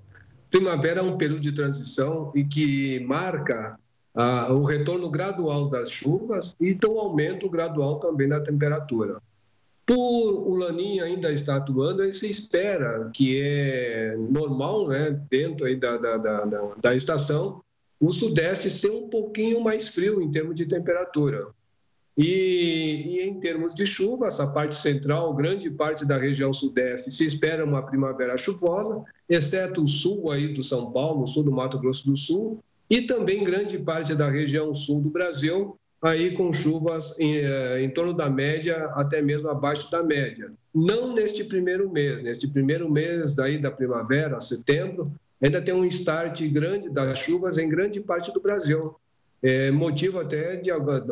Primavera 0.49 1.01
é 1.01 1.03
um 1.03 1.17
período 1.17 1.41
de 1.41 1.51
transição 1.51 2.31
e 2.35 2.43
que 2.43 2.99
marca 3.01 3.77
ah, 4.15 4.51
o 4.51 4.63
retorno 4.63 5.09
gradual 5.09 5.69
das 5.69 5.91
chuvas 5.91 6.55
e 6.59 6.69
então 6.69 6.93
o 6.93 6.99
aumento 6.99 7.49
gradual 7.49 7.99
também 7.99 8.27
da 8.27 8.39
temperatura. 8.39 9.21
Por 9.85 9.95
o 9.95 10.55
Laninha 10.55 11.03
ainda 11.03 11.31
estar 11.31 11.57
atuando, 11.57 12.01
aí 12.01 12.13
se 12.13 12.29
espera 12.29 13.09
que 13.13 13.41
é 13.41 14.15
normal, 14.17 14.87
né, 14.87 15.19
dentro 15.29 15.65
aí 15.65 15.75
da, 15.75 15.97
da, 15.97 16.17
da, 16.17 16.45
da 16.81 16.95
estação, 16.95 17.61
o 17.99 18.11
Sudeste 18.11 18.69
ser 18.69 18.91
um 18.91 19.09
pouquinho 19.09 19.61
mais 19.61 19.87
frio 19.87 20.21
em 20.21 20.31
termos 20.31 20.55
de 20.55 20.65
temperatura. 20.65 21.47
E, 22.21 23.15
e, 23.15 23.21
em 23.21 23.39
termos 23.39 23.73
de 23.73 23.85
chuva, 23.85 24.27
essa 24.27 24.45
parte 24.45 24.75
central, 24.75 25.33
grande 25.33 25.71
parte 25.71 26.05
da 26.05 26.17
região 26.17 26.51
sudeste, 26.51 27.13
se 27.13 27.25
espera 27.25 27.63
uma 27.63 27.81
primavera 27.81 28.37
chuvosa, 28.37 29.05
exceto 29.29 29.81
o 29.81 29.87
sul 29.87 30.29
aí 30.29 30.53
do 30.53 30.61
São 30.61 30.91
Paulo, 30.91 31.23
o 31.23 31.27
sul 31.27 31.43
do 31.43 31.51
Mato 31.51 31.79
Grosso 31.79 32.05
do 32.05 32.17
Sul, 32.17 32.59
e 32.89 33.03
também 33.03 33.45
grande 33.45 33.79
parte 33.79 34.13
da 34.13 34.27
região 34.27 34.75
sul 34.75 34.99
do 34.99 35.09
Brasil, 35.09 35.77
aí 36.01 36.33
com 36.33 36.51
chuvas 36.51 37.17
em, 37.17 37.37
eh, 37.37 37.83
em 37.83 37.89
torno 37.89 38.13
da 38.13 38.29
média, 38.29 38.75
até 38.95 39.21
mesmo 39.21 39.47
abaixo 39.47 39.89
da 39.89 40.03
média. 40.03 40.51
Não 40.75 41.13
neste 41.13 41.45
primeiro 41.45 41.89
mês, 41.89 42.21
neste 42.21 42.49
primeiro 42.49 42.91
mês 42.91 43.33
daí 43.33 43.57
da 43.57 43.71
primavera, 43.71 44.41
setembro, 44.41 45.09
ainda 45.41 45.61
tem 45.61 45.73
um 45.73 45.85
start 45.85 46.41
grande 46.49 46.89
das 46.89 47.17
chuvas 47.19 47.57
em 47.57 47.69
grande 47.69 48.01
parte 48.01 48.29
do 48.33 48.41
Brasil 48.41 48.93
é, 49.41 49.71
motivo 49.71 50.19
até 50.19 50.57
de, 50.57 50.69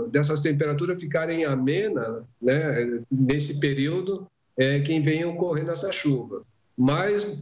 dessas 0.10 0.40
temperaturas 0.40 1.02
ficarem 1.02 1.46
amenas 1.46 2.24
né, 2.42 3.02
nesse 3.10 3.60
período 3.60 4.28
é, 4.58 4.80
que 4.80 5.00
vem 5.00 5.26
ocorrendo 5.26 5.72
essa 5.72 5.92
chuva. 5.92 6.44
Mas 6.76 7.36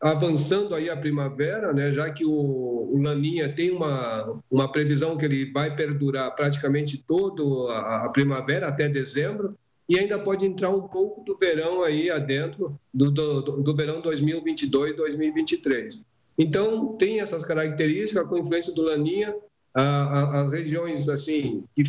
avançando 0.00 0.74
aí 0.74 0.88
a 0.88 0.96
primavera, 0.96 1.74
né, 1.74 1.92
já 1.92 2.10
que 2.10 2.24
o, 2.24 2.32
o, 2.32 3.02
Laninha 3.02 3.52
tem 3.52 3.70
uma, 3.70 4.40
uma 4.50 4.72
previsão 4.72 5.18
que 5.18 5.26
ele 5.26 5.52
vai 5.52 5.76
perdurar 5.76 6.34
praticamente 6.34 7.04
toda 7.06 7.42
a, 7.74 8.08
primavera 8.08 8.68
até 8.68 8.88
dezembro 8.88 9.54
e 9.86 9.98
ainda 9.98 10.18
pode 10.18 10.46
entrar 10.46 10.70
um 10.70 10.88
pouco 10.88 11.22
do 11.22 11.36
verão 11.36 11.82
aí 11.82 12.10
adentro 12.10 12.80
do, 12.94 13.10
do, 13.10 13.42
do 13.62 13.76
verão 13.76 14.00
2022-2023. 14.00 16.06
Então 16.38 16.96
tem 16.96 17.20
essas 17.20 17.44
características 17.44 18.26
com 18.26 18.38
influência 18.38 18.72
do 18.72 18.80
Laninha 18.82 19.34
as 19.74 20.50
regiões 20.50 21.08
assim 21.08 21.64
que 21.76 21.82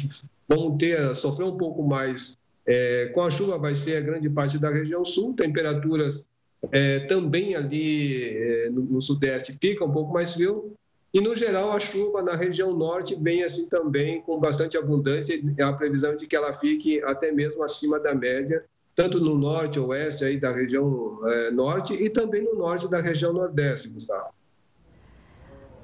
vão 0.48 0.78
ter 0.78 1.14
sofrer 1.16 1.46
um 1.46 1.58
pouco 1.58 1.84
mais 1.84 2.38
é, 2.66 3.08
com 3.08 3.22
a 3.22 3.30
chuva 3.30 3.58
vai 3.58 3.74
ser 3.74 3.98
a 3.98 4.02
grande 4.02 4.30
parte 4.30 4.58
da 4.60 4.70
região 4.70 5.04
sul, 5.04 5.34
temperaturas 5.34 6.26
é, 6.72 7.00
também 7.02 7.56
ali 7.56 8.30
é, 8.30 8.70
no, 8.70 8.84
no, 8.84 9.02
sudeste 9.02 9.58
fica 9.60 9.84
um 9.84 9.92
pouco 9.92 10.14
mais 10.14 10.34
frio. 10.34 10.74
E 11.14 11.20
no 11.20 11.36
geral 11.36 11.72
a 11.72 11.80
chuva 11.80 12.22
na 12.22 12.36
região 12.36 12.72
norte 12.72 13.16
vem 13.20 13.44
assim 13.44 13.68
também 13.68 14.22
com 14.22 14.40
bastante 14.40 14.78
abundância. 14.78 15.42
A 15.62 15.74
previsão 15.74 16.16
de 16.16 16.28
que 16.28 16.36
ela 16.36 16.54
fique 16.54 17.02
até 17.04 17.32
mesmo 17.32 17.64
acima 17.64 18.00
da 18.00 18.14
média 18.14 18.64
tanto 18.96 19.20
no 19.20 19.38
norte 19.38 19.80
oeste 19.80 20.24
aí 20.24 20.38
da 20.40 20.52
região 20.52 21.20
é, 21.28 21.52
norte 21.52 21.94
e 21.94 22.10
também 22.10 22.44
no 22.44 22.56
norte 22.56 22.90
da 22.90 23.00
região 23.00 23.34
nordeste, 23.34 23.90
Gustavo. 23.90 24.34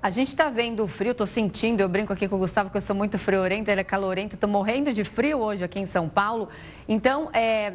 A 0.07 0.09
gente 0.09 0.29
está 0.29 0.49
vendo 0.49 0.85
o 0.85 0.87
frio, 0.87 1.11
estou 1.11 1.27
sentindo, 1.27 1.81
eu 1.81 1.89
brinco 1.89 2.13
aqui 2.13 2.29
com 2.29 2.37
o 2.37 2.39
Gustavo 2.39 2.69
que 2.69 2.77
eu 2.77 2.81
sou 2.81 2.95
muito 2.95 3.19
friorenta, 3.19 3.73
ele 3.73 3.81
é 3.81 3.83
calorento, 3.83 4.35
estou 4.35 4.49
morrendo 4.49 4.93
de 4.93 5.03
frio 5.03 5.39
hoje 5.39 5.65
aqui 5.65 5.81
em 5.81 5.85
São 5.85 6.07
Paulo. 6.07 6.47
Então, 6.87 7.29
é, 7.33 7.73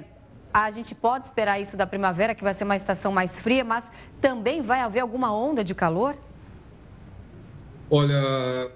a 0.50 0.70
gente 0.70 0.94
pode 0.94 1.26
esperar 1.26 1.60
isso 1.60 1.76
da 1.76 1.86
primavera, 1.86 2.34
que 2.34 2.42
vai 2.42 2.54
ser 2.54 2.64
uma 2.64 2.74
estação 2.74 3.12
mais 3.12 3.38
fria, 3.38 3.62
mas 3.62 3.84
também 4.18 4.62
vai 4.62 4.80
haver 4.80 5.00
alguma 5.00 5.30
onda 5.30 5.62
de 5.62 5.74
calor? 5.74 6.16
Olha, 7.90 8.70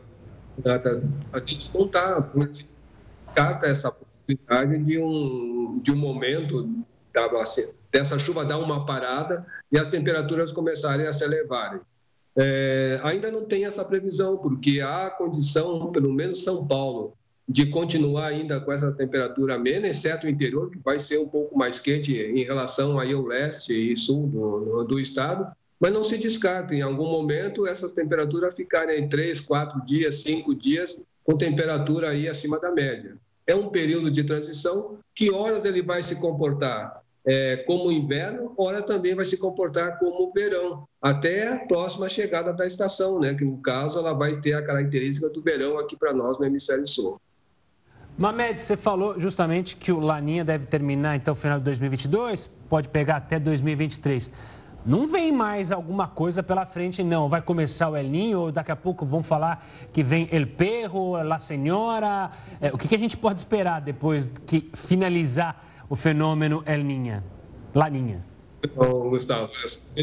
a 1.32 1.38
gente 1.38 1.74
não 1.74 1.86
está, 1.86 2.28
descarta 3.20 3.66
essa 3.68 3.90
possibilidade 3.90 4.84
de 4.84 4.98
um, 4.98 5.80
de 5.82 5.92
um 5.92 5.96
momento 5.96 6.68
dessa 7.90 8.18
chuva 8.18 8.44
dar 8.44 8.58
uma 8.58 8.84
parada 8.84 9.46
e 9.72 9.78
as 9.78 9.88
temperaturas 9.88 10.52
começarem 10.52 11.06
a 11.06 11.12
se 11.14 11.24
elevarem. 11.24 11.80
É, 12.36 13.00
ainda 13.02 13.30
não 13.30 13.44
tem 13.44 13.64
essa 13.64 13.84
previsão, 13.84 14.36
porque 14.36 14.80
há 14.80 15.08
condição, 15.08 15.90
pelo 15.90 16.12
menos 16.12 16.42
São 16.44 16.66
Paulo, 16.66 17.14
de 17.48 17.66
continuar 17.66 18.26
ainda 18.26 18.60
com 18.60 18.72
essa 18.72 18.92
temperatura 18.92 19.54
amena, 19.54 19.86
exceto 19.86 20.26
o 20.26 20.30
interior, 20.30 20.70
que 20.70 20.78
vai 20.78 20.98
ser 20.98 21.18
um 21.18 21.28
pouco 21.28 21.56
mais 21.56 21.78
quente 21.78 22.14
em 22.14 22.42
relação 22.42 22.98
aí 22.98 23.12
ao 23.12 23.24
leste 23.24 23.72
e 23.72 23.96
sul 23.96 24.26
do, 24.26 24.84
do 24.84 25.00
estado, 25.00 25.46
mas 25.78 25.92
não 25.92 26.02
se 26.02 26.18
descarta, 26.18 26.74
em 26.74 26.82
algum 26.82 27.06
momento, 27.06 27.66
essas 27.66 27.92
temperaturas 27.92 28.54
ficarem 28.54 28.98
em 28.98 29.08
3, 29.08 29.40
4 29.40 29.84
dias, 29.84 30.22
5 30.22 30.54
dias, 30.54 30.98
com 31.22 31.36
temperatura 31.36 32.10
aí 32.10 32.28
acima 32.28 32.58
da 32.58 32.70
média. 32.70 33.16
É 33.46 33.54
um 33.54 33.68
período 33.68 34.10
de 34.10 34.24
transição 34.24 34.98
que 35.14 35.30
horas 35.30 35.64
ele 35.64 35.82
vai 35.82 36.02
se 36.02 36.16
comportar 36.16 37.02
é, 37.26 37.56
como 37.56 37.90
inverno, 37.90 38.54
ora 38.56 38.80
também 38.80 39.14
vai 39.14 39.24
se 39.24 39.36
comportar 39.36 39.98
como 39.98 40.32
verão, 40.32 40.86
até 41.02 41.54
a 41.54 41.66
próxima 41.66 42.08
chegada 42.08 42.52
da 42.52 42.64
estação, 42.64 43.18
né? 43.18 43.34
que 43.34 43.44
no 43.44 43.58
caso 43.58 43.98
ela 43.98 44.12
vai 44.12 44.40
ter 44.40 44.52
a 44.52 44.64
característica 44.64 45.28
do 45.28 45.42
verão 45.42 45.76
aqui 45.76 45.96
para 45.96 46.12
nós 46.12 46.38
no 46.38 46.44
hemisfério 46.44 46.86
sul. 46.86 47.20
Mamed, 48.16 48.62
você 48.62 48.76
falou 48.76 49.18
justamente 49.18 49.76
que 49.76 49.92
o 49.92 49.98
Laninha 49.98 50.44
deve 50.44 50.66
terminar 50.66 51.16
então 51.16 51.34
final 51.34 51.58
de 51.58 51.64
2022, 51.64 52.48
pode 52.68 52.88
pegar 52.88 53.16
até 53.16 53.38
2023. 53.38 54.30
Não 54.86 55.04
vem 55.04 55.32
mais 55.32 55.72
alguma 55.72 56.06
coisa 56.06 56.44
pela 56.44 56.64
frente, 56.64 57.02
não. 57.02 57.28
Vai 57.28 57.42
começar 57.42 57.90
o 57.90 57.96
El 57.96 58.04
Ninho, 58.04 58.38
ou 58.38 58.52
daqui 58.52 58.70
a 58.70 58.76
pouco 58.76 59.04
vão 59.04 59.20
falar 59.20 59.66
que 59.92 60.00
vem 60.00 60.28
El 60.30 60.46
Perro, 60.46 61.20
La 61.24 61.40
Senhora. 61.40 62.30
É, 62.60 62.68
o 62.72 62.78
que, 62.78 62.86
que 62.86 62.94
a 62.94 62.98
gente 62.98 63.16
pode 63.16 63.40
esperar 63.40 63.80
depois 63.80 64.30
que 64.46 64.70
finalizar 64.74 65.60
o 65.88 65.96
fenômeno 65.96 66.62
El 66.66 66.84
Ninha, 66.84 67.22
Laninha? 67.74 68.24
Bom, 68.74 69.10
Gustavo, 69.10 69.52
já 69.54 69.64
está 69.64 70.02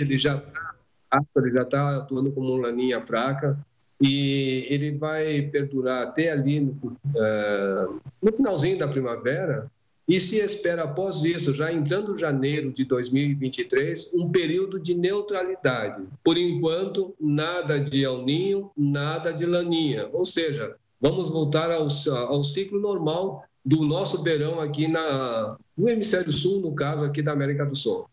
ele 0.00 0.18
já 0.18 1.62
está 1.62 1.96
atuando 1.96 2.32
como 2.32 2.54
um 2.54 2.56
laninha 2.56 3.00
fraca 3.02 3.58
e 4.00 4.66
ele 4.68 4.92
vai 4.92 5.42
perdurar 5.42 6.02
até 6.02 6.32
ali 6.32 6.58
no, 6.58 6.72
uh, 6.72 8.00
no 8.20 8.36
finalzinho 8.36 8.78
da 8.78 8.88
primavera 8.88 9.70
e 10.08 10.18
se 10.18 10.38
espera 10.38 10.82
após 10.82 11.24
isso, 11.24 11.54
já 11.54 11.72
entrando 11.72 12.18
janeiro 12.18 12.72
de 12.72 12.84
2023, 12.84 14.12
um 14.14 14.30
período 14.30 14.80
de 14.80 14.94
neutralidade. 14.94 16.02
Por 16.24 16.36
enquanto, 16.36 17.14
nada 17.20 17.78
de 17.78 18.02
El 18.02 18.24
Ninho, 18.24 18.70
nada 18.76 19.32
de 19.32 19.46
Laninha. 19.46 20.08
Ou 20.12 20.24
seja, 20.24 20.74
vamos 21.00 21.30
voltar 21.30 21.70
ao, 21.70 21.86
ao 22.26 22.42
ciclo 22.42 22.80
normal 22.80 23.44
do 23.64 23.84
nosso 23.84 24.22
verão 24.22 24.60
aqui 24.60 24.88
na, 24.88 25.56
no 25.76 25.88
hemisfério 25.88 26.32
sul, 26.32 26.60
no 26.60 26.74
caso 26.74 27.04
aqui 27.04 27.22
da 27.22 27.32
América 27.32 27.64
do 27.64 27.76
Sul. 27.76 28.08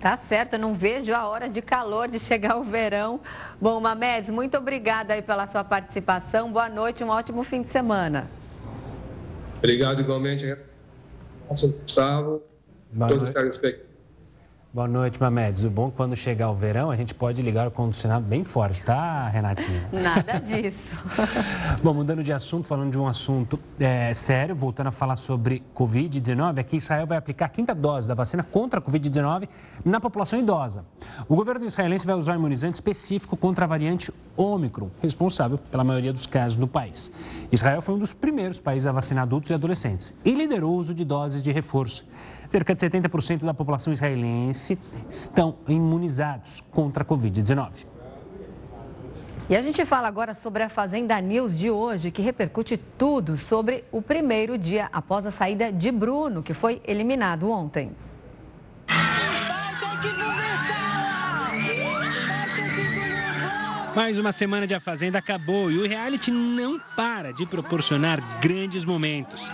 Tá 0.00 0.16
certo, 0.16 0.54
eu 0.54 0.58
não 0.58 0.74
vejo 0.74 1.14
a 1.14 1.26
hora 1.26 1.48
de 1.48 1.62
calor 1.62 2.08
de 2.08 2.18
chegar 2.18 2.58
o 2.58 2.64
verão. 2.64 3.20
Bom, 3.60 3.80
Mamedes, 3.80 4.30
muito 4.30 4.56
obrigada 4.56 5.14
aí 5.14 5.22
pela 5.22 5.46
sua 5.46 5.64
participação. 5.64 6.52
Boa 6.52 6.68
noite, 6.68 7.02
um 7.02 7.08
ótimo 7.08 7.42
fim 7.42 7.62
de 7.62 7.70
semana. 7.70 8.28
Obrigado 9.58 10.00
igualmente, 10.00 10.54
Gustavo, 11.48 12.42
Boa 12.92 13.08
todos 13.08 13.30
os 13.30 13.34
telespectadores. 13.34 13.93
Boa 14.74 14.88
noite, 14.88 15.20
Mamedes. 15.20 15.62
O 15.62 15.70
bom 15.70 15.86
é 15.86 15.90
que 15.92 15.96
quando 15.96 16.16
chegar 16.16 16.50
o 16.50 16.54
verão, 16.54 16.90
a 16.90 16.96
gente 16.96 17.14
pode 17.14 17.40
ligar 17.40 17.68
o 17.68 17.70
condicionado 17.70 18.26
bem 18.26 18.42
forte, 18.42 18.82
tá, 18.82 19.28
Renatinha? 19.28 19.88
Nada 19.94 20.40
disso. 20.40 20.96
bom, 21.80 21.94
mudando 21.94 22.24
de 22.24 22.32
assunto, 22.32 22.66
falando 22.66 22.90
de 22.90 22.98
um 22.98 23.06
assunto 23.06 23.56
é, 23.78 24.12
sério, 24.14 24.52
voltando 24.52 24.88
a 24.88 24.90
falar 24.90 25.14
sobre 25.14 25.62
Covid-19, 25.76 26.58
aqui 26.58 26.78
Israel 26.78 27.06
vai 27.06 27.16
aplicar 27.16 27.46
a 27.46 27.48
quinta 27.48 27.72
dose 27.72 28.08
da 28.08 28.14
vacina 28.14 28.42
contra 28.42 28.80
a 28.80 28.82
Covid-19 28.82 29.48
na 29.84 30.00
população 30.00 30.40
idosa. 30.40 30.84
O 31.28 31.36
governo 31.36 31.64
israelense 31.66 32.04
vai 32.04 32.16
usar 32.16 32.32
um 32.32 32.40
imunizante 32.40 32.74
específico 32.74 33.36
contra 33.36 33.66
a 33.66 33.68
variante 33.68 34.12
Ômicron, 34.36 34.90
responsável 35.00 35.56
pela 35.56 35.84
maioria 35.84 36.12
dos 36.12 36.26
casos 36.26 36.58
no 36.58 36.66
país. 36.66 37.12
Israel 37.52 37.80
foi 37.80 37.94
um 37.94 37.98
dos 37.98 38.12
primeiros 38.12 38.58
países 38.58 38.88
a 38.88 38.90
vacinar 38.90 39.22
adultos 39.22 39.52
e 39.52 39.54
adolescentes 39.54 40.12
e 40.24 40.34
liderou 40.34 40.72
o 40.72 40.76
uso 40.76 40.92
de 40.92 41.04
doses 41.04 41.44
de 41.44 41.52
reforço. 41.52 42.04
Cerca 42.48 42.74
de 42.74 42.80
70% 42.80 43.44
da 43.44 43.54
população 43.54 43.92
israelense 43.92 44.78
estão 45.08 45.56
imunizados 45.68 46.62
contra 46.70 47.02
a 47.02 47.06
Covid-19. 47.06 47.86
E 49.48 49.54
a 49.54 49.60
gente 49.60 49.84
fala 49.84 50.08
agora 50.08 50.32
sobre 50.32 50.62
a 50.62 50.70
Fazenda 50.70 51.20
News 51.20 51.56
de 51.56 51.70
hoje, 51.70 52.10
que 52.10 52.22
repercute 52.22 52.78
tudo 52.78 53.36
sobre 53.36 53.84
o 53.92 54.00
primeiro 54.00 54.56
dia 54.56 54.88
após 54.90 55.26
a 55.26 55.30
saída 55.30 55.70
de 55.70 55.92
Bruno, 55.92 56.42
que 56.42 56.54
foi 56.54 56.80
eliminado 56.86 57.50
ontem. 57.50 57.92
Mais 63.94 64.18
uma 64.18 64.32
semana 64.32 64.66
de 64.66 64.74
A 64.74 64.80
Fazenda 64.80 65.18
acabou 65.18 65.70
e 65.70 65.78
o 65.78 65.86
reality 65.86 66.30
não 66.30 66.80
para 66.96 67.32
de 67.32 67.46
proporcionar 67.46 68.20
grandes 68.40 68.84
momentos. 68.84 69.48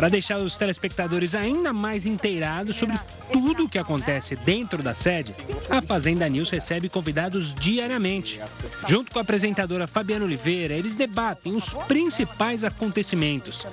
Para 0.00 0.08
deixar 0.08 0.38
os 0.38 0.56
telespectadores 0.56 1.34
ainda 1.34 1.74
mais 1.74 2.06
inteirados 2.06 2.74
sobre 2.76 2.98
tudo 3.30 3.66
o 3.66 3.68
que 3.68 3.78
acontece 3.78 4.34
dentro 4.34 4.82
da 4.82 4.94
sede, 4.94 5.36
a 5.68 5.82
Fazenda 5.82 6.26
News 6.26 6.48
recebe 6.48 6.88
convidados 6.88 7.52
diariamente. 7.52 8.40
Junto 8.88 9.12
com 9.12 9.18
a 9.18 9.22
apresentadora 9.22 9.86
Fabiana 9.86 10.24
Oliveira, 10.24 10.72
eles 10.72 10.96
debatem 10.96 11.54
os 11.54 11.74
principais 11.86 12.64
acontecimentos. 12.64 13.66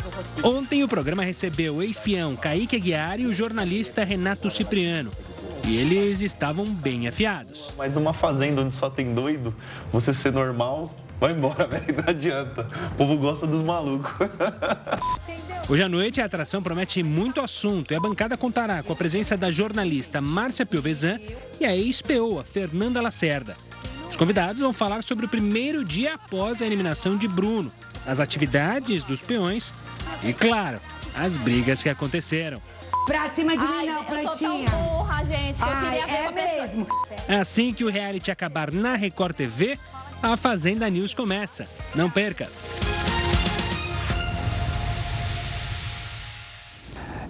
Ontem 0.43 0.83
o 0.83 0.87
programa 0.89 1.23
recebeu 1.23 1.77
o 1.77 1.81
ex-peão 1.81 2.35
Kaique 2.35 2.75
Aguiar 2.75 3.21
e 3.21 3.25
o 3.25 3.31
jornalista 3.31 4.03
Renato 4.03 4.49
Cipriano. 4.49 5.11
E 5.65 5.77
eles 5.77 6.19
estavam 6.19 6.65
bem 6.65 7.07
afiados. 7.07 7.73
Mas 7.77 7.95
numa 7.95 8.11
fazenda 8.11 8.61
onde 8.63 8.75
só 8.75 8.89
tem 8.89 9.13
doido, 9.13 9.55
você 9.93 10.13
ser 10.13 10.33
normal, 10.33 10.93
vai 11.21 11.31
embora, 11.31 11.65
velho. 11.71 11.95
Não 11.95 12.09
adianta. 12.09 12.69
O 12.91 12.95
povo 12.95 13.15
gosta 13.15 13.47
dos 13.47 13.61
malucos. 13.61 14.11
Hoje 15.69 15.83
à 15.83 15.89
noite 15.89 16.21
a 16.21 16.25
atração 16.25 16.63
promete 16.63 17.03
muito 17.03 17.41
assunto 17.41 17.91
e 17.91 17.95
a 17.95 17.99
bancada 17.99 18.37
contará 18.37 18.81
com 18.81 18.93
a 18.93 18.95
presença 18.95 19.35
da 19.35 19.51
jornalista 19.51 20.21
Márcia 20.21 20.65
Piovesan 20.65 21.19
e 21.59 21.65
a 21.65 21.75
ex-peoa 21.75 22.45
Fernanda 22.45 23.01
Lacerda. 23.01 23.57
Os 24.09 24.15
convidados 24.15 24.61
vão 24.61 24.71
falar 24.71 25.03
sobre 25.03 25.25
o 25.25 25.29
primeiro 25.29 25.83
dia 25.83 26.13
após 26.13 26.61
a 26.61 26.65
eliminação 26.65 27.17
de 27.17 27.27
Bruno, 27.27 27.69
as 28.05 28.21
atividades 28.21 29.03
dos 29.03 29.21
peões 29.21 29.73
e, 30.23 30.31
claro, 30.31 30.79
as 31.13 31.35
brigas 31.35 31.83
que 31.83 31.89
aconteceram. 31.89 32.61
Pra 33.05 33.29
cima 33.29 33.57
de 33.57 33.65
Ai, 33.65 33.87
mim 33.87 33.87
não, 33.87 34.05
plantinha. 34.05 34.63
Eu 34.63 34.69
sou 34.69 34.79
tão 34.79 34.97
burra, 34.97 35.25
gente. 35.25 35.61
Eu 35.61 35.67
Ai, 35.67 35.83
queria 35.83 36.05
ver 36.07 36.13
é 36.13 36.31
mesmo. 36.31 36.85
Pessoa... 36.85 37.41
Assim 37.41 37.73
que 37.73 37.83
o 37.83 37.89
reality 37.89 38.31
acabar 38.31 38.71
na 38.71 38.95
Record 38.95 39.35
TV, 39.35 39.77
a 40.23 40.37
Fazenda 40.37 40.89
News 40.89 41.13
começa. 41.13 41.67
Não 41.93 42.09
perca. 42.09 42.49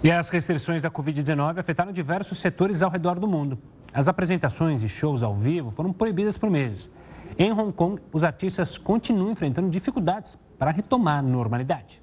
E 0.02 0.10
as 0.10 0.28
restrições 0.28 0.82
da 0.82 0.90
Covid-19 0.90 1.58
afetaram 1.58 1.92
diversos 1.92 2.38
setores 2.38 2.82
ao 2.82 2.90
redor 2.90 3.18
do 3.18 3.26
mundo. 3.26 3.58
As 3.92 4.06
apresentações 4.06 4.82
e 4.82 4.88
shows 4.88 5.22
ao 5.22 5.34
vivo 5.34 5.70
foram 5.70 5.92
proibidas 5.92 6.36
por 6.36 6.50
meses. 6.50 6.90
Em 7.36 7.52
Hong 7.52 7.72
Kong, 7.72 8.00
os 8.12 8.22
artistas 8.22 8.78
continuam 8.78 9.32
enfrentando 9.32 9.68
dificuldades 9.68 10.38
para 10.58 10.70
retomar 10.70 11.18
a 11.18 11.22
normalidade. 11.22 12.00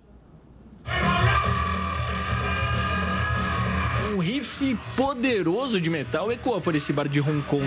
riff 4.26 4.76
poderoso 4.96 5.80
de 5.80 5.88
metal 5.88 6.32
ecoa 6.32 6.60
por 6.60 6.74
esse 6.74 6.92
bar 6.92 7.08
de 7.08 7.22
Hong 7.22 7.44
Kong. 7.44 7.66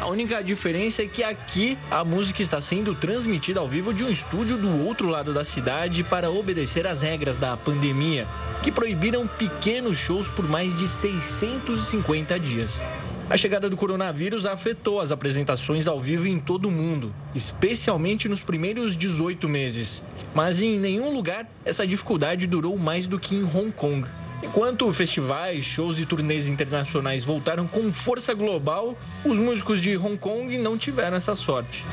A 0.00 0.08
única 0.08 0.42
diferença 0.42 1.02
é 1.02 1.06
que 1.06 1.24
aqui 1.24 1.76
a 1.90 2.04
música 2.04 2.42
está 2.42 2.60
sendo 2.60 2.94
transmitida 2.94 3.60
ao 3.60 3.66
vivo 3.66 3.94
de 3.94 4.04
um 4.04 4.10
estúdio 4.10 4.56
do 4.56 4.84
outro 4.84 5.08
lado 5.08 5.32
da 5.32 5.44
cidade 5.44 6.04
para 6.04 6.30
obedecer 6.30 6.86
às 6.86 7.00
regras 7.00 7.38
da 7.38 7.56
pandemia, 7.56 8.26
que 8.62 8.70
proibiram 8.70 9.26
pequenos 9.26 9.96
shows 9.96 10.28
por 10.28 10.46
mais 10.48 10.76
de 10.76 10.86
650 10.86 12.38
dias. 12.38 12.82
A 13.28 13.36
chegada 13.36 13.68
do 13.68 13.76
coronavírus 13.76 14.46
afetou 14.46 15.00
as 15.00 15.10
apresentações 15.10 15.88
ao 15.88 16.00
vivo 16.00 16.28
em 16.28 16.38
todo 16.38 16.68
o 16.68 16.70
mundo, 16.70 17.12
especialmente 17.34 18.28
nos 18.28 18.40
primeiros 18.40 18.96
18 18.96 19.48
meses. 19.48 20.04
Mas 20.32 20.60
em 20.60 20.78
nenhum 20.78 21.12
lugar 21.12 21.50
essa 21.64 21.84
dificuldade 21.84 22.46
durou 22.46 22.78
mais 22.78 23.06
do 23.08 23.18
que 23.18 23.34
em 23.34 23.42
Hong 23.42 23.72
Kong. 23.72 24.06
Enquanto 24.42 24.92
festivais, 24.92 25.64
shows 25.64 25.98
e 25.98 26.06
turnês 26.06 26.46
internacionais 26.46 27.24
voltaram 27.24 27.66
com 27.66 27.92
força 27.92 28.34
global, 28.34 28.96
os 29.24 29.38
músicos 29.38 29.80
de 29.80 29.96
Hong 29.96 30.16
Kong 30.16 30.58
não 30.58 30.76
tiveram 30.76 31.16
essa 31.16 31.34
sorte. 31.34 31.84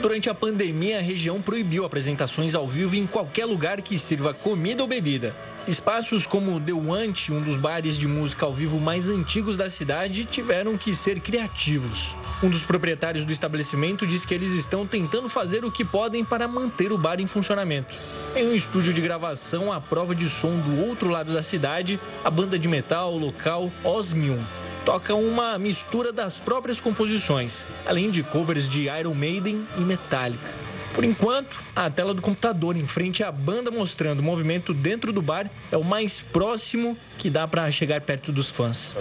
Durante 0.00 0.30
a 0.30 0.34
pandemia, 0.34 0.98
a 0.98 1.02
região 1.02 1.42
proibiu 1.42 1.84
apresentações 1.84 2.54
ao 2.54 2.66
vivo 2.66 2.96
em 2.96 3.06
qualquer 3.06 3.44
lugar 3.44 3.82
que 3.82 3.98
sirva 3.98 4.32
comida 4.32 4.82
ou 4.82 4.88
bebida. 4.88 5.34
Espaços 5.70 6.26
como 6.26 6.60
The 6.60 6.72
Want, 6.72 7.28
um 7.30 7.40
dos 7.40 7.56
bares 7.56 7.96
de 7.96 8.08
música 8.08 8.44
ao 8.44 8.52
vivo 8.52 8.80
mais 8.80 9.08
antigos 9.08 9.56
da 9.56 9.70
cidade, 9.70 10.24
tiveram 10.24 10.76
que 10.76 10.92
ser 10.96 11.20
criativos. 11.20 12.16
Um 12.42 12.50
dos 12.50 12.62
proprietários 12.62 13.24
do 13.24 13.30
estabelecimento 13.30 14.04
diz 14.04 14.24
que 14.24 14.34
eles 14.34 14.50
estão 14.50 14.84
tentando 14.84 15.28
fazer 15.28 15.64
o 15.64 15.70
que 15.70 15.84
podem 15.84 16.24
para 16.24 16.48
manter 16.48 16.90
o 16.90 16.98
bar 16.98 17.20
em 17.20 17.26
funcionamento. 17.28 17.94
Em 18.34 18.48
um 18.48 18.52
estúdio 18.52 18.92
de 18.92 19.00
gravação 19.00 19.72
à 19.72 19.80
prova 19.80 20.12
de 20.12 20.28
som 20.28 20.58
do 20.58 20.88
outro 20.88 21.08
lado 21.08 21.32
da 21.32 21.40
cidade, 21.40 22.00
a 22.24 22.30
banda 22.30 22.58
de 22.58 22.66
metal 22.66 23.16
local 23.16 23.70
Osmium 23.84 24.40
toca 24.84 25.14
uma 25.14 25.56
mistura 25.56 26.12
das 26.12 26.36
próprias 26.36 26.80
composições, 26.80 27.62
além 27.86 28.10
de 28.10 28.24
covers 28.24 28.68
de 28.68 28.88
Iron 28.88 29.14
Maiden 29.14 29.64
e 29.78 29.82
Metallica. 29.82 30.69
Por 30.94 31.04
enquanto, 31.04 31.62
a 31.74 31.88
tela 31.88 32.12
do 32.12 32.20
computador 32.20 32.76
em 32.76 32.86
frente 32.86 33.22
à 33.22 33.30
banda 33.30 33.70
mostrando 33.70 34.20
o 34.20 34.22
movimento 34.22 34.74
dentro 34.74 35.12
do 35.12 35.22
bar 35.22 35.50
é 35.70 35.76
o 35.76 35.84
mais 35.84 36.20
próximo 36.20 36.96
que 37.16 37.30
dá 37.30 37.46
para 37.46 37.70
chegar 37.70 38.00
perto 38.00 38.32
dos 38.32 38.50
fãs. 38.50 38.96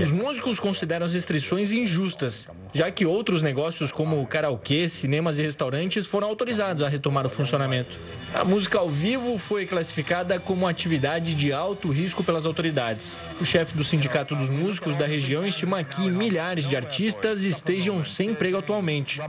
Os 0.00 0.10
músicos 0.10 0.60
consideram 0.60 1.04
as 1.06 1.12
restrições 1.12 1.72
injustas, 1.72 2.48
já 2.76 2.90
que 2.90 3.06
outros 3.06 3.40
negócios 3.40 3.90
como 3.90 4.24
karaokê, 4.26 4.86
cinemas 4.86 5.38
e 5.38 5.42
restaurantes 5.42 6.06
foram 6.06 6.28
autorizados 6.28 6.82
a 6.82 6.88
retomar 6.88 7.24
o 7.24 7.30
funcionamento. 7.30 7.98
A 8.34 8.44
música 8.44 8.78
ao 8.78 8.90
vivo 8.90 9.38
foi 9.38 9.64
classificada 9.64 10.38
como 10.38 10.68
atividade 10.68 11.34
de 11.34 11.54
alto 11.54 11.88
risco 11.88 12.22
pelas 12.22 12.44
autoridades. 12.44 13.16
O 13.40 13.46
chefe 13.46 13.74
do 13.74 13.82
Sindicato 13.82 14.36
dos 14.36 14.50
Músicos 14.50 14.94
da 14.94 15.06
região 15.06 15.46
estima 15.46 15.82
que 15.82 16.02
milhares 16.10 16.68
de 16.68 16.76
artistas 16.76 17.44
estejam 17.44 18.04
sem 18.04 18.30
emprego 18.30 18.58
atualmente, 18.58 19.20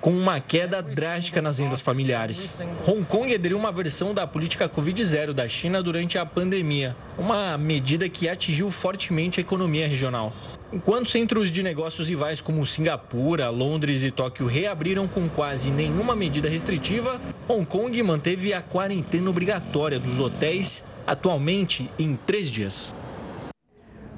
com 0.00 0.10
uma 0.10 0.40
queda 0.40 0.82
drástica 0.82 1.40
nas 1.40 1.58
rendas 1.58 1.80
familiares. 1.80 2.50
Hong 2.84 3.04
Kong 3.04 3.32
aderiu 3.32 3.56
uma 3.56 3.70
versão 3.70 4.12
da 4.12 4.26
política 4.26 4.68
Covid-0 4.68 5.32
da 5.32 5.46
China 5.46 5.80
durante 5.80 6.18
a 6.18 6.26
pandemia 6.26 6.96
uma 7.16 7.56
medida 7.56 8.08
que 8.08 8.28
atingiu 8.28 8.70
fortemente 8.70 9.40
a 9.40 9.42
economia 9.42 9.86
regional. 9.86 10.32
Enquanto 10.72 11.08
centros 11.08 11.50
de 11.50 11.62
negócios 11.62 12.08
rivais 12.08 12.40
como 12.40 12.66
Singapura, 12.66 13.48
Londres 13.50 14.02
e 14.02 14.10
Tóquio 14.10 14.46
reabriram 14.46 15.06
com 15.06 15.28
quase 15.28 15.70
nenhuma 15.70 16.16
medida 16.16 16.48
restritiva, 16.48 17.20
Hong 17.48 17.64
Kong 17.64 18.02
manteve 18.02 18.52
a 18.52 18.60
quarentena 18.60 19.30
obrigatória 19.30 20.00
dos 20.00 20.18
hotéis, 20.18 20.82
atualmente 21.06 21.88
em 21.96 22.16
três 22.16 22.50
dias. 22.50 22.92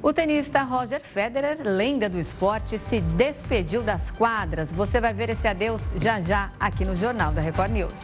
O 0.03 0.13
tenista 0.13 0.63
Roger 0.63 1.03
Federer, 1.03 1.59
lenda 1.63 2.09
do 2.09 2.19
esporte, 2.19 2.79
se 2.79 3.01
despediu 3.01 3.83
das 3.83 4.11
quadras. 4.11 4.73
Você 4.73 5.01
vai 5.01 5.13
ver 5.13 5.29
esse 5.29 5.47
adeus 5.47 5.83
já 5.97 6.19
já 6.21 6.51
aqui 6.59 6.85
no 6.85 6.97
Jornal 6.97 7.33
da 7.33 7.43
Record 7.43 7.73
News. 7.73 8.01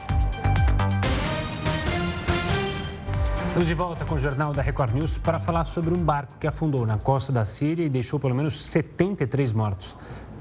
Estamos 3.54 3.68
de 3.68 3.74
volta 3.74 4.04
com 4.04 4.16
o 4.16 4.18
Jornal 4.18 4.52
da 4.52 4.62
Record 4.62 4.92
News 4.94 5.16
para 5.16 5.38
falar 5.38 5.64
sobre 5.66 5.94
um 5.94 6.02
barco 6.02 6.34
que 6.40 6.46
afundou 6.48 6.84
na 6.84 6.98
costa 6.98 7.30
da 7.30 7.44
Síria 7.44 7.86
e 7.86 7.88
deixou 7.88 8.18
pelo 8.18 8.34
menos 8.34 8.66
73 8.66 9.52
mortos. 9.52 9.94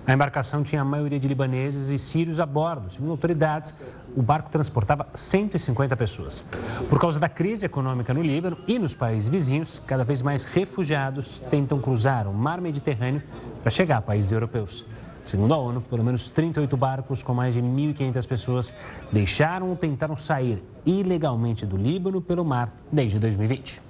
A 0.08 0.14
embarcação 0.16 0.64
tinha 0.64 0.82
a 0.82 0.84
maioria 0.84 1.20
de 1.20 1.28
libaneses 1.28 1.90
e 1.90 2.00
sírios 2.00 2.40
a 2.40 2.46
bordo. 2.48 2.92
Segundo 2.92 3.12
autoridades, 3.12 3.72
o 4.16 4.24
barco 4.24 4.50
transportava 4.50 5.06
150 5.14 5.96
pessoas. 5.96 6.44
Por 6.90 7.00
causa 7.00 7.20
da 7.20 7.30
crise 7.30 7.68
econômica 7.68 8.16
no 8.16 8.22
Líbano 8.24 8.58
e 8.68 8.80
nos 8.80 8.96
países 8.96 9.30
vizinhos, 9.30 9.78
cada 9.78 10.04
vez 10.04 10.24
mais 10.24 10.44
refugiados 10.44 11.38
tentam 11.52 11.80
cruzar 11.80 12.28
o 12.28 12.34
mar 12.34 12.60
Mediterrâneo 12.60 13.22
para 13.62 13.70
chegar 13.70 13.98
a 13.98 14.02
países 14.02 14.32
europeus. 14.32 14.84
Segundo 15.24 15.54
a 15.54 15.58
ONU, 15.58 15.82
pelo 15.82 16.04
menos 16.04 16.30
38 16.30 16.76
barcos 16.76 17.24
com 17.24 17.34
mais 17.34 17.54
de 17.54 17.62
1.500 17.62 18.28
pessoas 18.28 18.76
deixaram 19.12 19.70
ou 19.70 19.76
tentaram 19.76 20.18
sair 20.18 20.64
ilegalmente 20.86 21.66
do 21.66 21.78
Líbano 21.78 22.22
pelo 22.22 22.44
mar 22.44 22.76
desde 22.92 23.20
2020. 23.20 23.83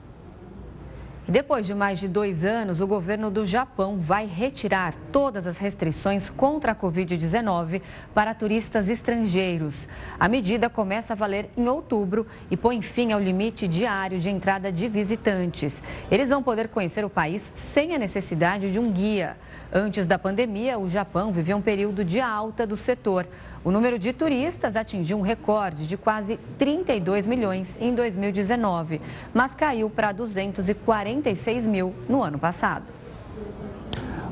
Depois 1.27 1.65
de 1.65 1.73
mais 1.73 1.99
de 1.99 2.09
dois 2.09 2.43
anos, 2.43 2.81
o 2.81 2.87
governo 2.87 3.31
do 3.31 3.45
Japão 3.45 3.97
vai 3.97 4.25
retirar 4.25 4.93
todas 5.09 5.47
as 5.47 5.57
restrições 5.57 6.29
contra 6.29 6.73
a 6.73 6.75
Covid-19 6.75 7.81
para 8.13 8.33
turistas 8.33 8.89
estrangeiros. 8.89 9.87
A 10.19 10.27
medida 10.27 10.69
começa 10.69 11.13
a 11.13 11.15
valer 11.15 11.49
em 11.55 11.65
outubro 11.65 12.27
e 12.51 12.57
põe 12.57 12.81
fim 12.81 13.13
ao 13.13 13.21
limite 13.21 13.69
diário 13.69 14.19
de 14.19 14.29
entrada 14.29 14.69
de 14.69 14.89
visitantes. 14.89 15.81
Eles 16.11 16.27
vão 16.27 16.43
poder 16.43 16.67
conhecer 16.67 17.05
o 17.05 17.09
país 17.09 17.41
sem 17.73 17.95
a 17.95 17.97
necessidade 17.97 18.69
de 18.69 18.77
um 18.77 18.91
guia. 18.91 19.37
Antes 19.71 20.05
da 20.05 20.19
pandemia, 20.19 20.77
o 20.77 20.89
Japão 20.89 21.31
vivia 21.31 21.55
um 21.55 21.61
período 21.61 22.03
de 22.03 22.19
alta 22.19 22.67
do 22.67 22.75
setor. 22.75 23.25
O 23.65 23.71
número 23.71 23.97
de 23.97 24.11
turistas 24.11 24.75
atingiu 24.75 25.17
um 25.17 25.21
recorde 25.21 25.87
de 25.87 25.95
quase 25.95 26.37
32 26.57 27.25
milhões 27.25 27.69
em 27.79 27.95
2019, 27.95 28.99
mas 29.33 29.55
caiu 29.55 29.89
para 29.89 30.11
246 30.11 31.65
mil 31.65 31.93
no 32.09 32.21
ano 32.21 32.37
passado. 32.37 32.91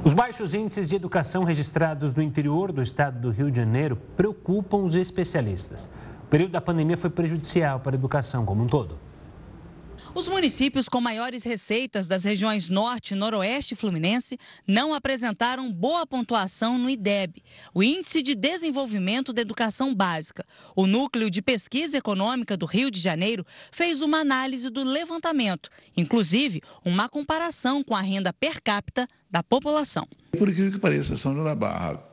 Os 0.03 0.13
baixos 0.13 0.53
índices 0.53 0.89
de 0.89 0.95
educação 0.95 1.45
registrados 1.45 2.13
no 2.13 2.21
interior 2.21 2.73
do 2.73 2.81
estado 2.81 3.19
do 3.19 3.29
Rio 3.29 3.49
de 3.49 3.57
Janeiro 3.57 3.95
preocupam 4.17 4.79
os 4.79 4.95
especialistas. 4.95 5.85
O 6.23 6.27
período 6.27 6.51
da 6.51 6.59
pandemia 6.59 6.97
foi 6.97 7.09
prejudicial 7.09 7.79
para 7.79 7.95
a 7.95 7.97
educação 7.97 8.45
como 8.45 8.63
um 8.63 8.67
todo. 8.67 8.97
Os 10.13 10.27
municípios 10.27 10.89
com 10.89 10.99
maiores 10.99 11.41
receitas 11.43 12.05
das 12.05 12.25
regiões 12.25 12.69
Norte, 12.69 13.15
Noroeste 13.15 13.73
e 13.73 13.77
Fluminense 13.77 14.37
não 14.67 14.93
apresentaram 14.93 15.71
boa 15.71 16.05
pontuação 16.05 16.77
no 16.77 16.89
IDEB, 16.89 17.41
o 17.73 17.81
Índice 17.81 18.21
de 18.21 18.35
Desenvolvimento 18.35 19.31
da 19.31 19.41
Educação 19.41 19.95
Básica. 19.95 20.45
O 20.75 20.85
Núcleo 20.85 21.29
de 21.29 21.41
Pesquisa 21.41 21.97
Econômica 21.97 22.57
do 22.57 22.65
Rio 22.65 22.91
de 22.91 22.99
Janeiro 22.99 23.45
fez 23.71 24.01
uma 24.01 24.19
análise 24.19 24.69
do 24.69 24.83
levantamento, 24.83 25.69
inclusive 25.95 26.61
uma 26.83 27.07
comparação 27.07 27.81
com 27.81 27.95
a 27.95 28.01
renda 28.01 28.33
per 28.33 28.61
capita 28.61 29.07
da 29.29 29.41
população. 29.41 30.05
Por 30.37 30.49
incrível 30.49 30.73
que 30.73 30.79
pareça, 30.79 31.15
São 31.15 31.33
João 31.33 31.45
da 31.45 31.55
Barra 31.55 32.10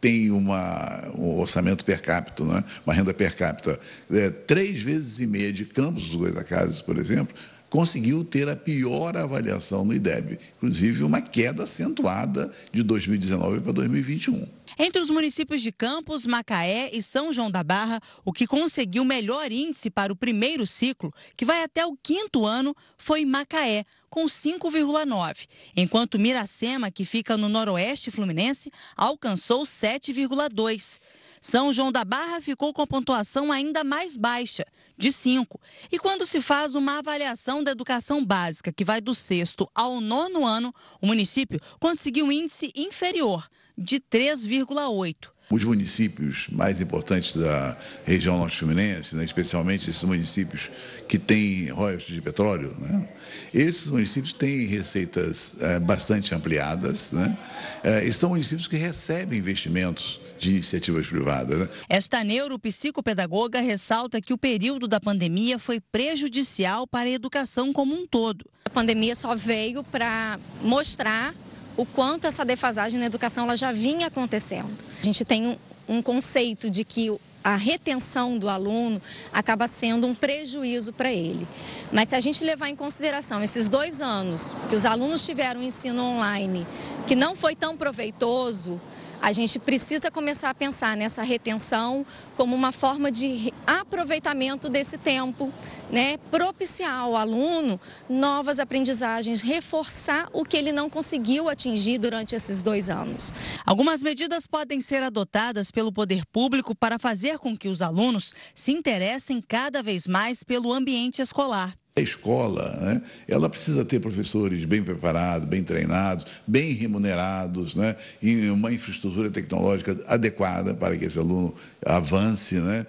tem 0.00 0.30
uma, 0.30 1.10
um 1.16 1.38
orçamento 1.38 1.84
per 1.84 2.00
capita, 2.00 2.44
né? 2.44 2.64
uma 2.86 2.94
renda 2.94 3.12
per 3.12 3.36
capita 3.36 3.78
é, 4.10 4.30
três 4.30 4.82
vezes 4.82 5.18
e 5.18 5.26
meia 5.26 5.52
de 5.52 5.64
Campos 5.64 6.08
dos 6.08 6.14
Goitacazes, 6.16 6.80
por 6.80 6.96
exemplo, 6.96 7.34
conseguiu 7.70 8.24
ter 8.24 8.48
a 8.48 8.56
pior 8.56 9.16
avaliação 9.16 9.84
no 9.84 9.94
IDEB, 9.94 10.38
inclusive 10.56 11.04
uma 11.04 11.22
queda 11.22 11.62
acentuada 11.62 12.52
de 12.72 12.82
2019 12.82 13.60
para 13.60 13.72
2021. 13.72 14.44
Entre 14.78 15.00
os 15.00 15.08
municípios 15.08 15.62
de 15.62 15.70
Campos, 15.70 16.26
Macaé 16.26 16.90
e 16.92 17.00
São 17.00 17.32
João 17.32 17.50
da 17.50 17.62
Barra, 17.62 18.00
o 18.24 18.32
que 18.32 18.46
conseguiu 18.46 19.04
melhor 19.04 19.52
índice 19.52 19.88
para 19.88 20.12
o 20.12 20.16
primeiro 20.16 20.66
ciclo, 20.66 21.12
que 21.36 21.44
vai 21.44 21.62
até 21.62 21.86
o 21.86 21.96
quinto 22.02 22.44
ano, 22.44 22.74
foi 22.96 23.24
Macaé, 23.24 23.84
com 24.10 24.26
5,9, 24.26 25.46
enquanto 25.76 26.18
Miracema, 26.18 26.90
que 26.90 27.04
fica 27.04 27.36
no 27.36 27.48
noroeste 27.48 28.10
fluminense, 28.10 28.70
alcançou 28.96 29.62
7,2. 29.62 30.98
São 31.40 31.72
João 31.72 31.90
da 31.90 32.04
Barra 32.04 32.40
ficou 32.40 32.74
com 32.74 32.86
pontuação 32.86 33.50
ainda 33.50 33.82
mais 33.82 34.16
baixa, 34.18 34.66
de 34.98 35.10
5. 35.10 35.58
E 35.90 35.98
quando 35.98 36.26
se 36.26 36.40
faz 36.40 36.74
uma 36.74 36.98
avaliação 36.98 37.64
da 37.64 37.70
educação 37.70 38.22
básica, 38.22 38.70
que 38.70 38.84
vai 38.84 39.00
do 39.00 39.14
sexto 39.14 39.66
ao 39.74 40.00
nono 40.00 40.44
ano, 40.44 40.74
o 41.00 41.06
município 41.06 41.58
conseguiu 41.78 42.26
um 42.26 42.32
índice 42.32 42.70
inferior, 42.76 43.48
de 43.78 43.98
3,8. 44.00 45.30
Os 45.52 45.64
municípios 45.64 46.46
mais 46.52 46.80
importantes 46.80 47.34
da 47.34 47.76
região 48.04 48.38
norte 48.38 48.58
fluminense, 48.58 49.16
né, 49.16 49.24
especialmente 49.24 49.90
esses 49.90 50.02
municípios 50.04 50.70
que 51.08 51.18
têm 51.18 51.68
royalties 51.70 52.14
de 52.14 52.20
petróleo, 52.20 52.76
né, 52.78 53.08
esses 53.52 53.88
municípios 53.88 54.32
têm 54.32 54.66
receitas 54.66 55.54
é, 55.58 55.80
bastante 55.80 56.32
ampliadas 56.34 57.10
né, 57.10 57.36
é, 57.82 58.04
e 58.04 58.12
são 58.12 58.30
municípios 58.30 58.68
que 58.68 58.76
recebem 58.76 59.40
investimentos 59.40 60.20
de 60.38 60.50
iniciativas 60.50 61.06
privadas. 61.06 61.58
Né? 61.58 61.68
Esta 61.88 62.24
neuropsicopedagoga 62.24 63.60
ressalta 63.60 64.20
que 64.20 64.32
o 64.32 64.38
período 64.38 64.88
da 64.88 65.00
pandemia 65.00 65.58
foi 65.58 65.80
prejudicial 65.80 66.86
para 66.86 67.08
a 67.08 67.12
educação 67.12 67.72
como 67.72 67.94
um 67.94 68.06
todo. 68.06 68.44
A 68.64 68.70
pandemia 68.70 69.14
só 69.14 69.34
veio 69.34 69.82
para 69.82 70.38
mostrar 70.62 71.34
o 71.80 71.86
quanto 71.86 72.26
essa 72.26 72.44
defasagem 72.44 73.00
na 73.00 73.06
educação 73.06 73.44
ela 73.44 73.56
já 73.56 73.72
vinha 73.72 74.08
acontecendo. 74.08 74.68
A 75.00 75.02
gente 75.02 75.24
tem 75.24 75.46
um, 75.46 75.56
um 75.88 76.02
conceito 76.02 76.68
de 76.68 76.84
que 76.84 77.10
a 77.42 77.56
retenção 77.56 78.36
do 78.36 78.50
aluno 78.50 79.00
acaba 79.32 79.66
sendo 79.66 80.06
um 80.06 80.14
prejuízo 80.14 80.92
para 80.92 81.10
ele. 81.10 81.48
Mas 81.90 82.10
se 82.10 82.14
a 82.14 82.20
gente 82.20 82.44
levar 82.44 82.68
em 82.68 82.76
consideração 82.76 83.42
esses 83.42 83.70
dois 83.70 83.98
anos 83.98 84.54
que 84.68 84.76
os 84.76 84.84
alunos 84.84 85.24
tiveram 85.24 85.62
ensino 85.62 86.02
online, 86.02 86.66
que 87.06 87.14
não 87.14 87.34
foi 87.34 87.56
tão 87.56 87.74
proveitoso, 87.78 88.78
a 89.20 89.32
gente 89.32 89.58
precisa 89.58 90.10
começar 90.10 90.50
a 90.50 90.54
pensar 90.54 90.96
nessa 90.96 91.22
retenção 91.22 92.06
como 92.36 92.56
uma 92.56 92.72
forma 92.72 93.10
de 93.10 93.52
aproveitamento 93.66 94.68
desse 94.68 94.96
tempo, 94.96 95.52
né? 95.90 96.16
propiciar 96.30 96.94
ao 97.00 97.16
aluno 97.16 97.78
novas 98.08 98.58
aprendizagens, 98.58 99.42
reforçar 99.42 100.28
o 100.32 100.44
que 100.44 100.56
ele 100.56 100.72
não 100.72 100.88
conseguiu 100.88 101.48
atingir 101.48 101.98
durante 101.98 102.34
esses 102.34 102.62
dois 102.62 102.88
anos. 102.88 103.32
Algumas 103.66 104.02
medidas 104.02 104.46
podem 104.46 104.80
ser 104.80 105.02
adotadas 105.02 105.70
pelo 105.70 105.92
poder 105.92 106.24
público 106.26 106.74
para 106.74 106.98
fazer 106.98 107.38
com 107.38 107.56
que 107.56 107.68
os 107.68 107.82
alunos 107.82 108.32
se 108.54 108.72
interessem 108.72 109.42
cada 109.46 109.82
vez 109.82 110.06
mais 110.06 110.42
pelo 110.42 110.72
ambiente 110.72 111.20
escolar. 111.20 111.74
A 112.00 112.02
escola, 112.02 112.76
né, 112.80 113.02
ela 113.28 113.48
precisa 113.48 113.84
ter 113.84 114.00
professores 114.00 114.64
bem 114.64 114.82
preparados, 114.82 115.46
bem 115.46 115.62
treinados, 115.62 116.24
bem 116.46 116.72
remunerados, 116.72 117.74
né, 117.76 117.94
e 118.22 118.48
uma 118.48 118.72
infraestrutura 118.72 119.30
tecnológica 119.30 120.02
adequada 120.06 120.72
para 120.72 120.96
que 120.96 121.04
esse 121.04 121.18
aluno 121.18 121.54
avance, 121.84 122.54
né. 122.54 122.86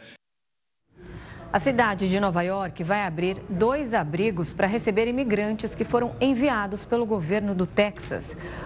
A 1.53 1.59
cidade 1.59 2.07
de 2.07 2.17
Nova 2.17 2.41
York 2.43 2.81
vai 2.81 3.05
abrir 3.05 3.35
dois 3.49 3.93
abrigos 3.93 4.53
para 4.53 4.67
receber 4.67 5.09
imigrantes 5.09 5.75
que 5.75 5.83
foram 5.83 6.15
enviados 6.21 6.85
pelo 6.85 7.05
governo 7.05 7.53
do 7.53 7.67
Texas. 7.67 8.23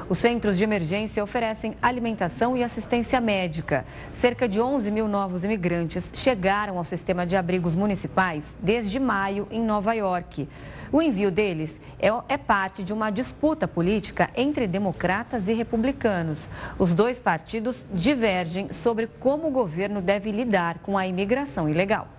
Os 0.07 0.19
centros 0.19 0.55
de 0.55 0.63
emergência 0.63 1.23
oferecem 1.23 1.75
alimentação 1.81 2.55
e 2.55 2.63
assistência 2.63 3.19
médica. 3.19 3.83
Cerca 4.13 4.47
de 4.47 4.61
11 4.61 4.91
mil 4.91 5.07
novos 5.07 5.43
imigrantes 5.43 6.11
chegaram 6.13 6.77
ao 6.77 6.83
sistema 6.83 7.25
de 7.25 7.36
abrigos 7.36 7.73
municipais 7.73 8.45
desde 8.59 8.99
maio 8.99 9.47
em 9.49 9.63
Nova 9.63 9.93
York. 9.93 10.47
O 10.91 11.01
envio 11.01 11.31
deles 11.31 11.75
é, 11.99 12.09
é 12.29 12.38
parte 12.38 12.83
de 12.83 12.93
uma 12.93 13.09
disputa 13.09 13.67
política 13.67 14.29
entre 14.38 14.67
democratas 14.67 15.47
e 15.47 15.53
republicanos. 15.53 16.47
Os 16.77 16.93
dois 16.93 17.19
partidos 17.19 17.83
divergem 17.91 18.71
sobre 18.71 19.07
como 19.07 19.47
o 19.47 19.51
governo 19.51 20.01
deve 20.01 20.29
lidar 20.29 20.77
com 20.83 20.95
a 20.95 21.07
imigração 21.07 21.67
ilegal. 21.67 22.14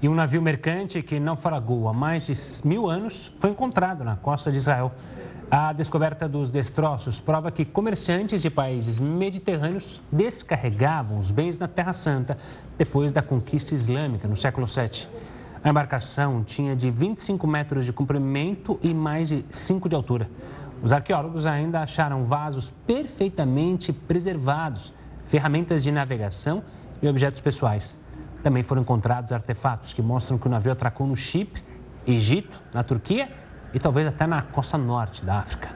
E 0.00 0.08
um 0.08 0.14
navio 0.14 0.40
mercante 0.40 1.02
que 1.02 1.18
naufragou 1.18 1.88
há 1.88 1.92
mais 1.92 2.26
de 2.26 2.68
mil 2.68 2.88
anos 2.88 3.32
foi 3.40 3.50
encontrado 3.50 4.04
na 4.04 4.14
costa 4.14 4.48
de 4.52 4.56
Israel. 4.56 4.92
A 5.50 5.72
descoberta 5.72 6.28
dos 6.28 6.52
destroços 6.52 7.18
prova 7.18 7.50
que 7.50 7.64
comerciantes 7.64 8.42
de 8.42 8.48
países 8.48 9.00
mediterrâneos 9.00 10.00
descarregavam 10.12 11.18
os 11.18 11.32
bens 11.32 11.58
na 11.58 11.66
Terra 11.66 11.92
Santa 11.92 12.38
depois 12.76 13.10
da 13.10 13.22
conquista 13.22 13.74
islâmica 13.74 14.28
no 14.28 14.36
século 14.36 14.68
VII. 14.68 15.08
A 15.64 15.68
embarcação 15.68 16.44
tinha 16.44 16.76
de 16.76 16.92
25 16.92 17.44
metros 17.48 17.84
de 17.84 17.92
comprimento 17.92 18.78
e 18.80 18.94
mais 18.94 19.28
de 19.28 19.44
5 19.50 19.88
de 19.88 19.96
altura. 19.96 20.30
Os 20.80 20.92
arqueólogos 20.92 21.44
ainda 21.44 21.80
acharam 21.80 22.24
vasos 22.24 22.70
perfeitamente 22.86 23.92
preservados, 23.92 24.92
ferramentas 25.26 25.82
de 25.82 25.90
navegação 25.90 26.62
e 27.02 27.08
objetos 27.08 27.40
pessoais. 27.40 27.98
Também 28.48 28.62
foram 28.62 28.80
encontrados 28.80 29.30
artefatos 29.30 29.92
que 29.92 30.00
mostram 30.00 30.38
que 30.38 30.46
o 30.46 30.50
navio 30.50 30.72
atracou 30.72 31.06
no 31.06 31.14
Chipre, 31.14 31.62
Egito, 32.06 32.62
na 32.72 32.82
Turquia 32.82 33.28
e 33.74 33.78
talvez 33.78 34.06
até 34.08 34.26
na 34.26 34.40
costa 34.40 34.78
norte 34.78 35.22
da 35.22 35.36
África. 35.36 35.68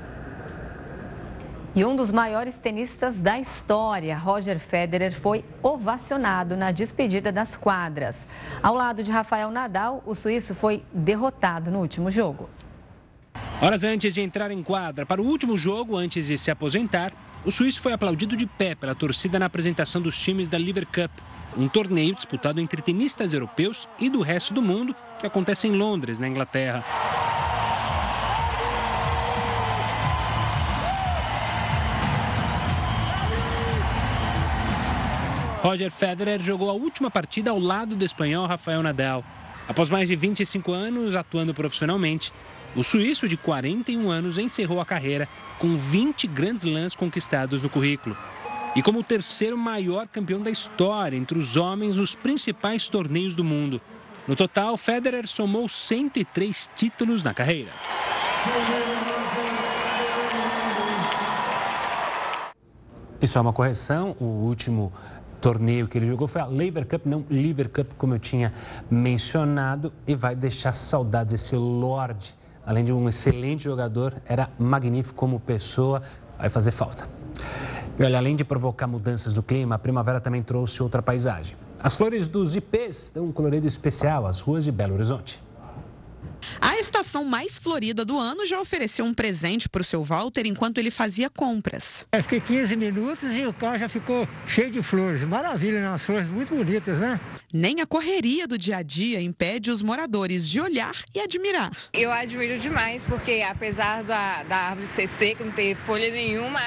E 1.74 1.84
um 1.84 1.94
dos 1.94 2.10
maiores 2.10 2.54
tenistas 2.54 3.14
da 3.18 3.38
história, 3.38 4.16
Roger 4.16 4.58
Federer, 4.58 5.12
foi 5.12 5.44
ovacionado 5.62 6.56
na 6.56 6.72
despedida 6.72 7.30
das 7.30 7.58
quadras. 7.58 8.16
Ao 8.62 8.74
lado 8.74 9.04
de 9.04 9.10
Rafael 9.10 9.50
Nadal, 9.50 10.02
o 10.06 10.14
suíço 10.14 10.54
foi 10.54 10.82
derrotado 10.94 11.70
no 11.70 11.78
último 11.78 12.10
jogo. 12.10 12.48
Horas 13.60 13.84
antes 13.84 14.14
de 14.14 14.22
entrar 14.22 14.50
em 14.50 14.62
quadra 14.62 15.04
para 15.04 15.20
o 15.20 15.26
último 15.26 15.58
jogo, 15.58 15.94
antes 15.94 16.28
de 16.28 16.38
se 16.38 16.50
aposentar, 16.50 17.12
O 17.44 17.50
suíço 17.50 17.80
foi 17.80 17.92
aplaudido 17.92 18.36
de 18.36 18.46
pé 18.46 18.76
pela 18.76 18.94
torcida 18.94 19.36
na 19.36 19.46
apresentação 19.46 20.00
dos 20.00 20.16
times 20.16 20.48
da 20.48 20.56
Liver 20.56 20.86
Cup, 20.86 21.10
um 21.57 21.68
torneio 21.68 22.14
disputado 22.14 22.61
entre 22.61 22.80
tenistas 22.82 23.32
europeus 23.34 23.88
e 23.98 24.09
do 24.09 24.20
resto 24.20 24.55
do 24.55 24.62
mundo 24.62 24.94
que 25.18 25.26
acontece 25.26 25.68
em 25.68 25.72
Londres, 25.72 26.18
na 26.18 26.28
Inglaterra. 26.28 26.84
Roger 35.62 35.92
Federer 35.92 36.42
jogou 36.42 36.68
a 36.68 36.72
última 36.72 37.09
partida 37.09 37.53
ao 37.53 37.59
lado 37.59 37.94
do 37.94 38.05
espanhol 38.05 38.46
Rafael 38.46 38.82
Nadal. 38.82 39.24
Após 39.68 39.88
mais 39.88 40.09
de 40.09 40.16
25 40.16 40.72
anos 40.72 41.14
atuando 41.14 41.55
profissionalmente, 41.55 42.32
o 42.74 42.82
suíço 42.82 43.28
de 43.28 43.36
41 43.36 44.11
anos 44.11 44.38
encerrou 44.38 44.80
a 44.80 44.84
carreira 44.84 45.28
com 45.59 45.76
20 45.76 46.26
grandes 46.26 46.64
lãs 46.64 46.96
conquistados 46.96 47.62
no 47.62 47.68
currículo. 47.68 48.16
E 48.74 48.82
como 48.82 49.00
o 49.00 49.04
terceiro 49.04 49.56
maior 49.56 50.08
campeão 50.08 50.40
da 50.40 50.50
história 50.50 51.16
entre 51.16 51.38
os 51.38 51.56
homens 51.56 51.96
nos 51.96 52.14
principais 52.14 52.88
torneios 52.88 53.34
do 53.34 53.44
mundo. 53.44 53.80
No 54.26 54.34
total, 54.34 54.76
Federer 54.76 55.26
somou 55.26 55.68
103 55.68 56.70
títulos 56.74 57.22
na 57.22 57.34
carreira. 57.34 57.70
E 63.20 63.26
só 63.26 63.40
uma 63.40 63.52
correção, 63.52 64.16
o 64.18 64.24
último 64.24 64.92
torneio 65.40 65.86
que 65.86 65.98
ele 65.98 66.06
jogou 66.06 66.26
foi 66.26 66.40
a 66.40 66.46
Lever 66.46 66.86
Cup, 66.86 67.04
não 67.04 67.24
Lever 67.28 67.68
Cup, 67.70 67.92
como 67.98 68.14
eu 68.14 68.18
tinha 68.18 68.52
mencionado, 68.90 69.92
e 70.06 70.14
vai 70.14 70.34
deixar 70.34 70.72
saudades 70.72 71.34
esse 71.34 71.56
Lorde 71.56 72.34
além 72.66 72.84
de 72.84 72.92
um 72.92 73.08
excelente 73.08 73.64
jogador, 73.64 74.14
era 74.24 74.50
magnífico 74.58 75.14
como 75.16 75.40
pessoa, 75.40 76.02
vai 76.38 76.48
fazer 76.48 76.70
falta. 76.70 77.08
E 77.99 78.03
olha, 78.03 78.18
além 78.18 78.34
de 78.34 78.45
provocar 78.45 78.86
mudanças 78.86 79.34
do 79.34 79.43
clima, 79.43 79.74
a 79.74 79.78
primavera 79.78 80.20
também 80.20 80.43
trouxe 80.43 80.82
outra 80.82 81.03
paisagem. 81.03 81.57
As 81.78 81.97
flores 81.97 82.26
dos 82.26 82.57
ipês 82.57 83.11
dão 83.14 83.24
um 83.26 83.32
colorido 83.32 83.66
especial 83.66 84.26
às 84.26 84.40
ruas 84.40 84.64
de 84.64 84.72
Belo 84.72 84.95
Horizonte. 84.95 85.43
A 86.61 86.78
estação 86.78 87.24
mais 87.24 87.59
florida 87.59 88.05
do 88.05 88.18
ano 88.18 88.45
já 88.47 88.61
ofereceu 88.61 89.05
um 89.05 89.14
presente 89.14 89.68
para 89.68 89.80
o 89.80 89.84
seu 89.84 90.03
Walter 90.03 90.43
enquanto 90.47 90.78
ele 90.78 90.90
fazia 90.90 91.30
compras. 91.30 92.07
Eu 92.12 92.22
fiquei 92.22 92.40
15 92.40 92.76
minutos 92.76 93.32
e 93.34 93.47
o 93.47 93.53
carro 93.53 93.78
já 93.78 93.88
ficou 93.88 94.28
cheio 94.47 94.70
de 94.70 94.82
flores. 94.82 95.22
Maravilha, 95.22 95.80
né? 95.80 95.88
As 95.88 96.05
flores 96.05 96.28
muito 96.28 96.55
bonitas, 96.55 96.99
né? 96.99 97.20
Nem 97.53 97.80
a 97.80 97.86
correria 97.86 98.49
do 98.49 98.59
dia 98.59 98.78
a 98.78 98.82
dia 98.82 99.20
impede 99.20 99.70
os 99.70 99.82
moradores 99.82 100.49
de 100.49 100.61
olhar 100.61 100.95
e 101.14 101.20
admirar. 101.20 101.70
Eu 101.93 102.11
admiro 102.11 102.59
demais, 102.59 103.07
porque 103.07 103.45
apesar 103.49 104.03
da, 104.03 104.43
da 104.43 104.57
árvore 104.57 104.86
ser 104.88 105.09
seca, 105.09 105.45
não 105.45 105.53
ter 105.53 105.76
folha 105.76 106.11
nenhuma, 106.11 106.61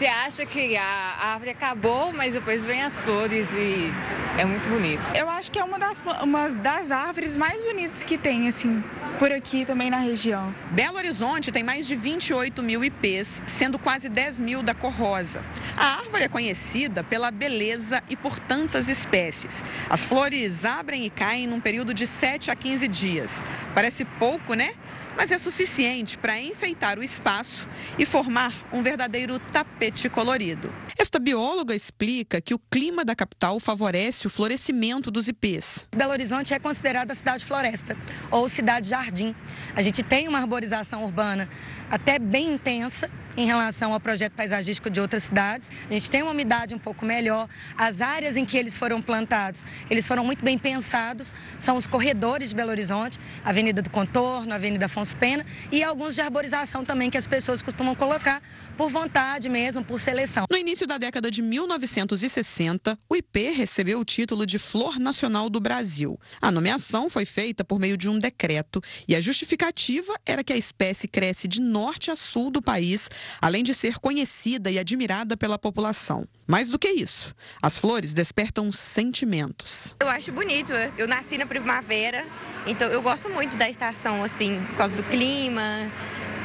você 0.00 0.06
acha 0.06 0.46
que 0.46 0.78
a 0.78 1.16
árvore 1.20 1.50
acabou, 1.50 2.10
mas 2.10 2.32
depois 2.32 2.64
vem 2.64 2.82
as 2.82 2.98
flores 2.98 3.52
e 3.52 3.92
é 4.38 4.46
muito 4.46 4.66
bonito. 4.66 5.02
Eu 5.14 5.28
acho 5.28 5.50
que 5.50 5.58
é 5.58 5.62
uma 5.62 5.78
das, 5.78 6.02
uma 6.22 6.48
das 6.48 6.90
árvores 6.90 7.36
mais 7.36 7.60
bonitas 7.62 8.02
que 8.02 8.16
tem, 8.16 8.48
assim, 8.48 8.82
por 9.18 9.30
aqui 9.30 9.66
também 9.66 9.90
na 9.90 9.98
região. 9.98 10.54
Belo 10.70 10.96
Horizonte 10.96 11.52
tem 11.52 11.62
mais 11.62 11.86
de 11.86 11.94
28 11.94 12.62
mil 12.62 12.82
ipês, 12.82 13.42
sendo 13.46 13.78
quase 13.78 14.08
10 14.08 14.38
mil 14.38 14.62
da 14.62 14.72
cor 14.72 14.90
rosa. 14.90 15.44
A 15.76 15.98
árvore 15.98 16.24
é 16.24 16.28
conhecida 16.28 17.04
pela 17.04 17.30
beleza 17.30 18.02
e 18.08 18.16
por 18.16 18.38
tantas 18.38 18.88
espécies. 18.88 19.62
As 19.90 20.02
flores 20.02 20.64
abrem 20.64 21.04
e 21.04 21.10
caem 21.10 21.46
num 21.46 21.60
período 21.60 21.92
de 21.92 22.06
7 22.06 22.50
a 22.50 22.56
15 22.56 22.88
dias. 22.88 23.44
Parece 23.74 24.06
pouco, 24.06 24.54
né? 24.54 24.72
Mas 25.20 25.30
é 25.30 25.36
suficiente 25.36 26.16
para 26.16 26.40
enfeitar 26.40 26.98
o 26.98 27.02
espaço 27.02 27.68
e 27.98 28.06
formar 28.06 28.54
um 28.72 28.80
verdadeiro 28.80 29.38
tapete 29.38 30.08
colorido. 30.08 30.72
Esta 30.98 31.18
bióloga 31.18 31.74
explica 31.74 32.40
que 32.40 32.54
o 32.54 32.58
clima 32.58 33.04
da 33.04 33.14
capital 33.14 33.60
favorece 33.60 34.26
o 34.26 34.30
florescimento 34.30 35.10
dos 35.10 35.28
ipês. 35.28 35.86
Belo 35.94 36.12
Horizonte 36.12 36.54
é 36.54 36.58
considerada 36.58 37.14
cidade 37.14 37.44
floresta 37.44 37.94
ou 38.30 38.48
cidade 38.48 38.88
jardim. 38.88 39.36
A 39.76 39.82
gente 39.82 40.02
tem 40.02 40.26
uma 40.26 40.38
arborização 40.38 41.04
urbana 41.04 41.50
até 41.90 42.18
bem 42.18 42.54
intensa 42.54 43.10
em 43.36 43.46
relação 43.46 43.92
ao 43.92 44.00
projeto 44.00 44.32
paisagístico 44.32 44.90
de 44.90 45.00
outras 45.00 45.24
cidades. 45.24 45.70
A 45.88 45.92
gente 45.92 46.10
tem 46.10 46.22
uma 46.22 46.32
umidade 46.32 46.74
um 46.74 46.78
pouco 46.78 47.04
melhor. 47.04 47.48
As 47.76 48.00
áreas 48.00 48.36
em 48.36 48.44
que 48.44 48.56
eles 48.56 48.76
foram 48.76 49.00
plantados, 49.00 49.64
eles 49.88 50.06
foram 50.06 50.24
muito 50.24 50.44
bem 50.44 50.58
pensados. 50.58 51.34
São 51.58 51.76
os 51.76 51.86
corredores 51.86 52.50
de 52.50 52.54
Belo 52.54 52.70
Horizonte, 52.70 53.18
Avenida 53.44 53.80
do 53.82 53.90
Contorno, 53.90 54.52
Avenida 54.52 54.86
Afonso 54.86 55.16
Pena 55.16 55.44
e 55.70 55.82
alguns 55.82 56.14
de 56.14 56.20
arborização 56.20 56.84
também 56.84 57.10
que 57.10 57.18
as 57.18 57.26
pessoas 57.26 57.62
costumam 57.62 57.94
colocar 57.94 58.42
por 58.76 58.90
vontade 58.90 59.48
mesmo, 59.48 59.84
por 59.84 60.00
seleção. 60.00 60.46
No 60.50 60.56
início 60.56 60.86
da 60.86 60.98
década 60.98 61.30
de 61.30 61.42
1960, 61.42 62.98
o 63.08 63.16
IP 63.16 63.50
recebeu 63.50 64.00
o 64.00 64.04
título 64.04 64.44
de 64.46 64.58
Flor 64.58 64.98
Nacional 64.98 65.48
do 65.48 65.60
Brasil. 65.60 66.18
A 66.40 66.50
nomeação 66.50 67.08
foi 67.08 67.24
feita 67.24 67.64
por 67.64 67.78
meio 67.78 67.96
de 67.96 68.08
um 68.08 68.18
decreto 68.18 68.82
e 69.06 69.14
a 69.14 69.20
justificativa 69.20 70.14
era 70.26 70.42
que 70.42 70.52
a 70.52 70.56
espécie 70.56 71.06
cresce 71.06 71.46
de 71.46 71.60
norte 71.80 72.10
a 72.10 72.16
sul 72.16 72.50
do 72.50 72.60
país, 72.60 73.08
além 73.40 73.64
de 73.64 73.72
ser 73.72 73.98
conhecida 73.98 74.70
e 74.70 74.78
admirada 74.78 75.34
pela 75.34 75.58
população. 75.58 76.26
Mais 76.46 76.68
do 76.68 76.78
que 76.78 76.88
isso, 76.88 77.34
as 77.62 77.78
flores 77.78 78.12
despertam 78.12 78.70
sentimentos. 78.70 79.94
Eu 79.98 80.08
acho 80.08 80.30
bonito. 80.30 80.74
Eu 80.98 81.08
nasci 81.08 81.38
na 81.38 81.46
primavera, 81.46 82.26
então 82.66 82.88
eu 82.88 83.00
gosto 83.00 83.30
muito 83.30 83.56
da 83.56 83.70
estação, 83.70 84.22
assim, 84.22 84.62
por 84.66 84.76
causa 84.76 84.94
do 84.94 85.02
clima, 85.04 85.90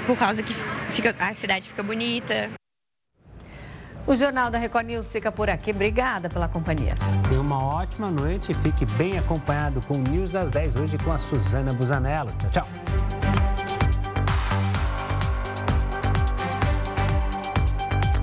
por 0.05 0.17
causa 0.17 0.41
que 0.41 0.53
fica, 0.91 1.13
a 1.19 1.33
cidade 1.33 1.67
fica 1.67 1.83
bonita. 1.83 2.49
O 4.07 4.15
Jornal 4.15 4.51
da 4.51 4.59
Record 4.59 4.85
News 4.85 5.11
fica 5.11 5.31
por 5.31 5.49
aqui. 5.49 5.71
Obrigada 5.71 6.29
pela 6.29 6.47
companhia. 6.47 6.93
Tenha 7.27 7.41
uma 7.41 7.61
ótima 7.61 8.09
noite 8.09 8.51
e 8.51 8.55
fique 8.55 8.85
bem 8.85 9.17
acompanhado 9.17 9.81
com 9.81 9.95
o 9.95 10.01
News 10.01 10.31
das 10.31 10.51
10 10.51 10.75
hoje 10.75 10.97
com 10.99 11.11
a 11.11 11.17
Suzana 11.17 11.73
Busanello. 11.73 12.31
Tchau, 12.51 12.63
tchau. 12.63 13.44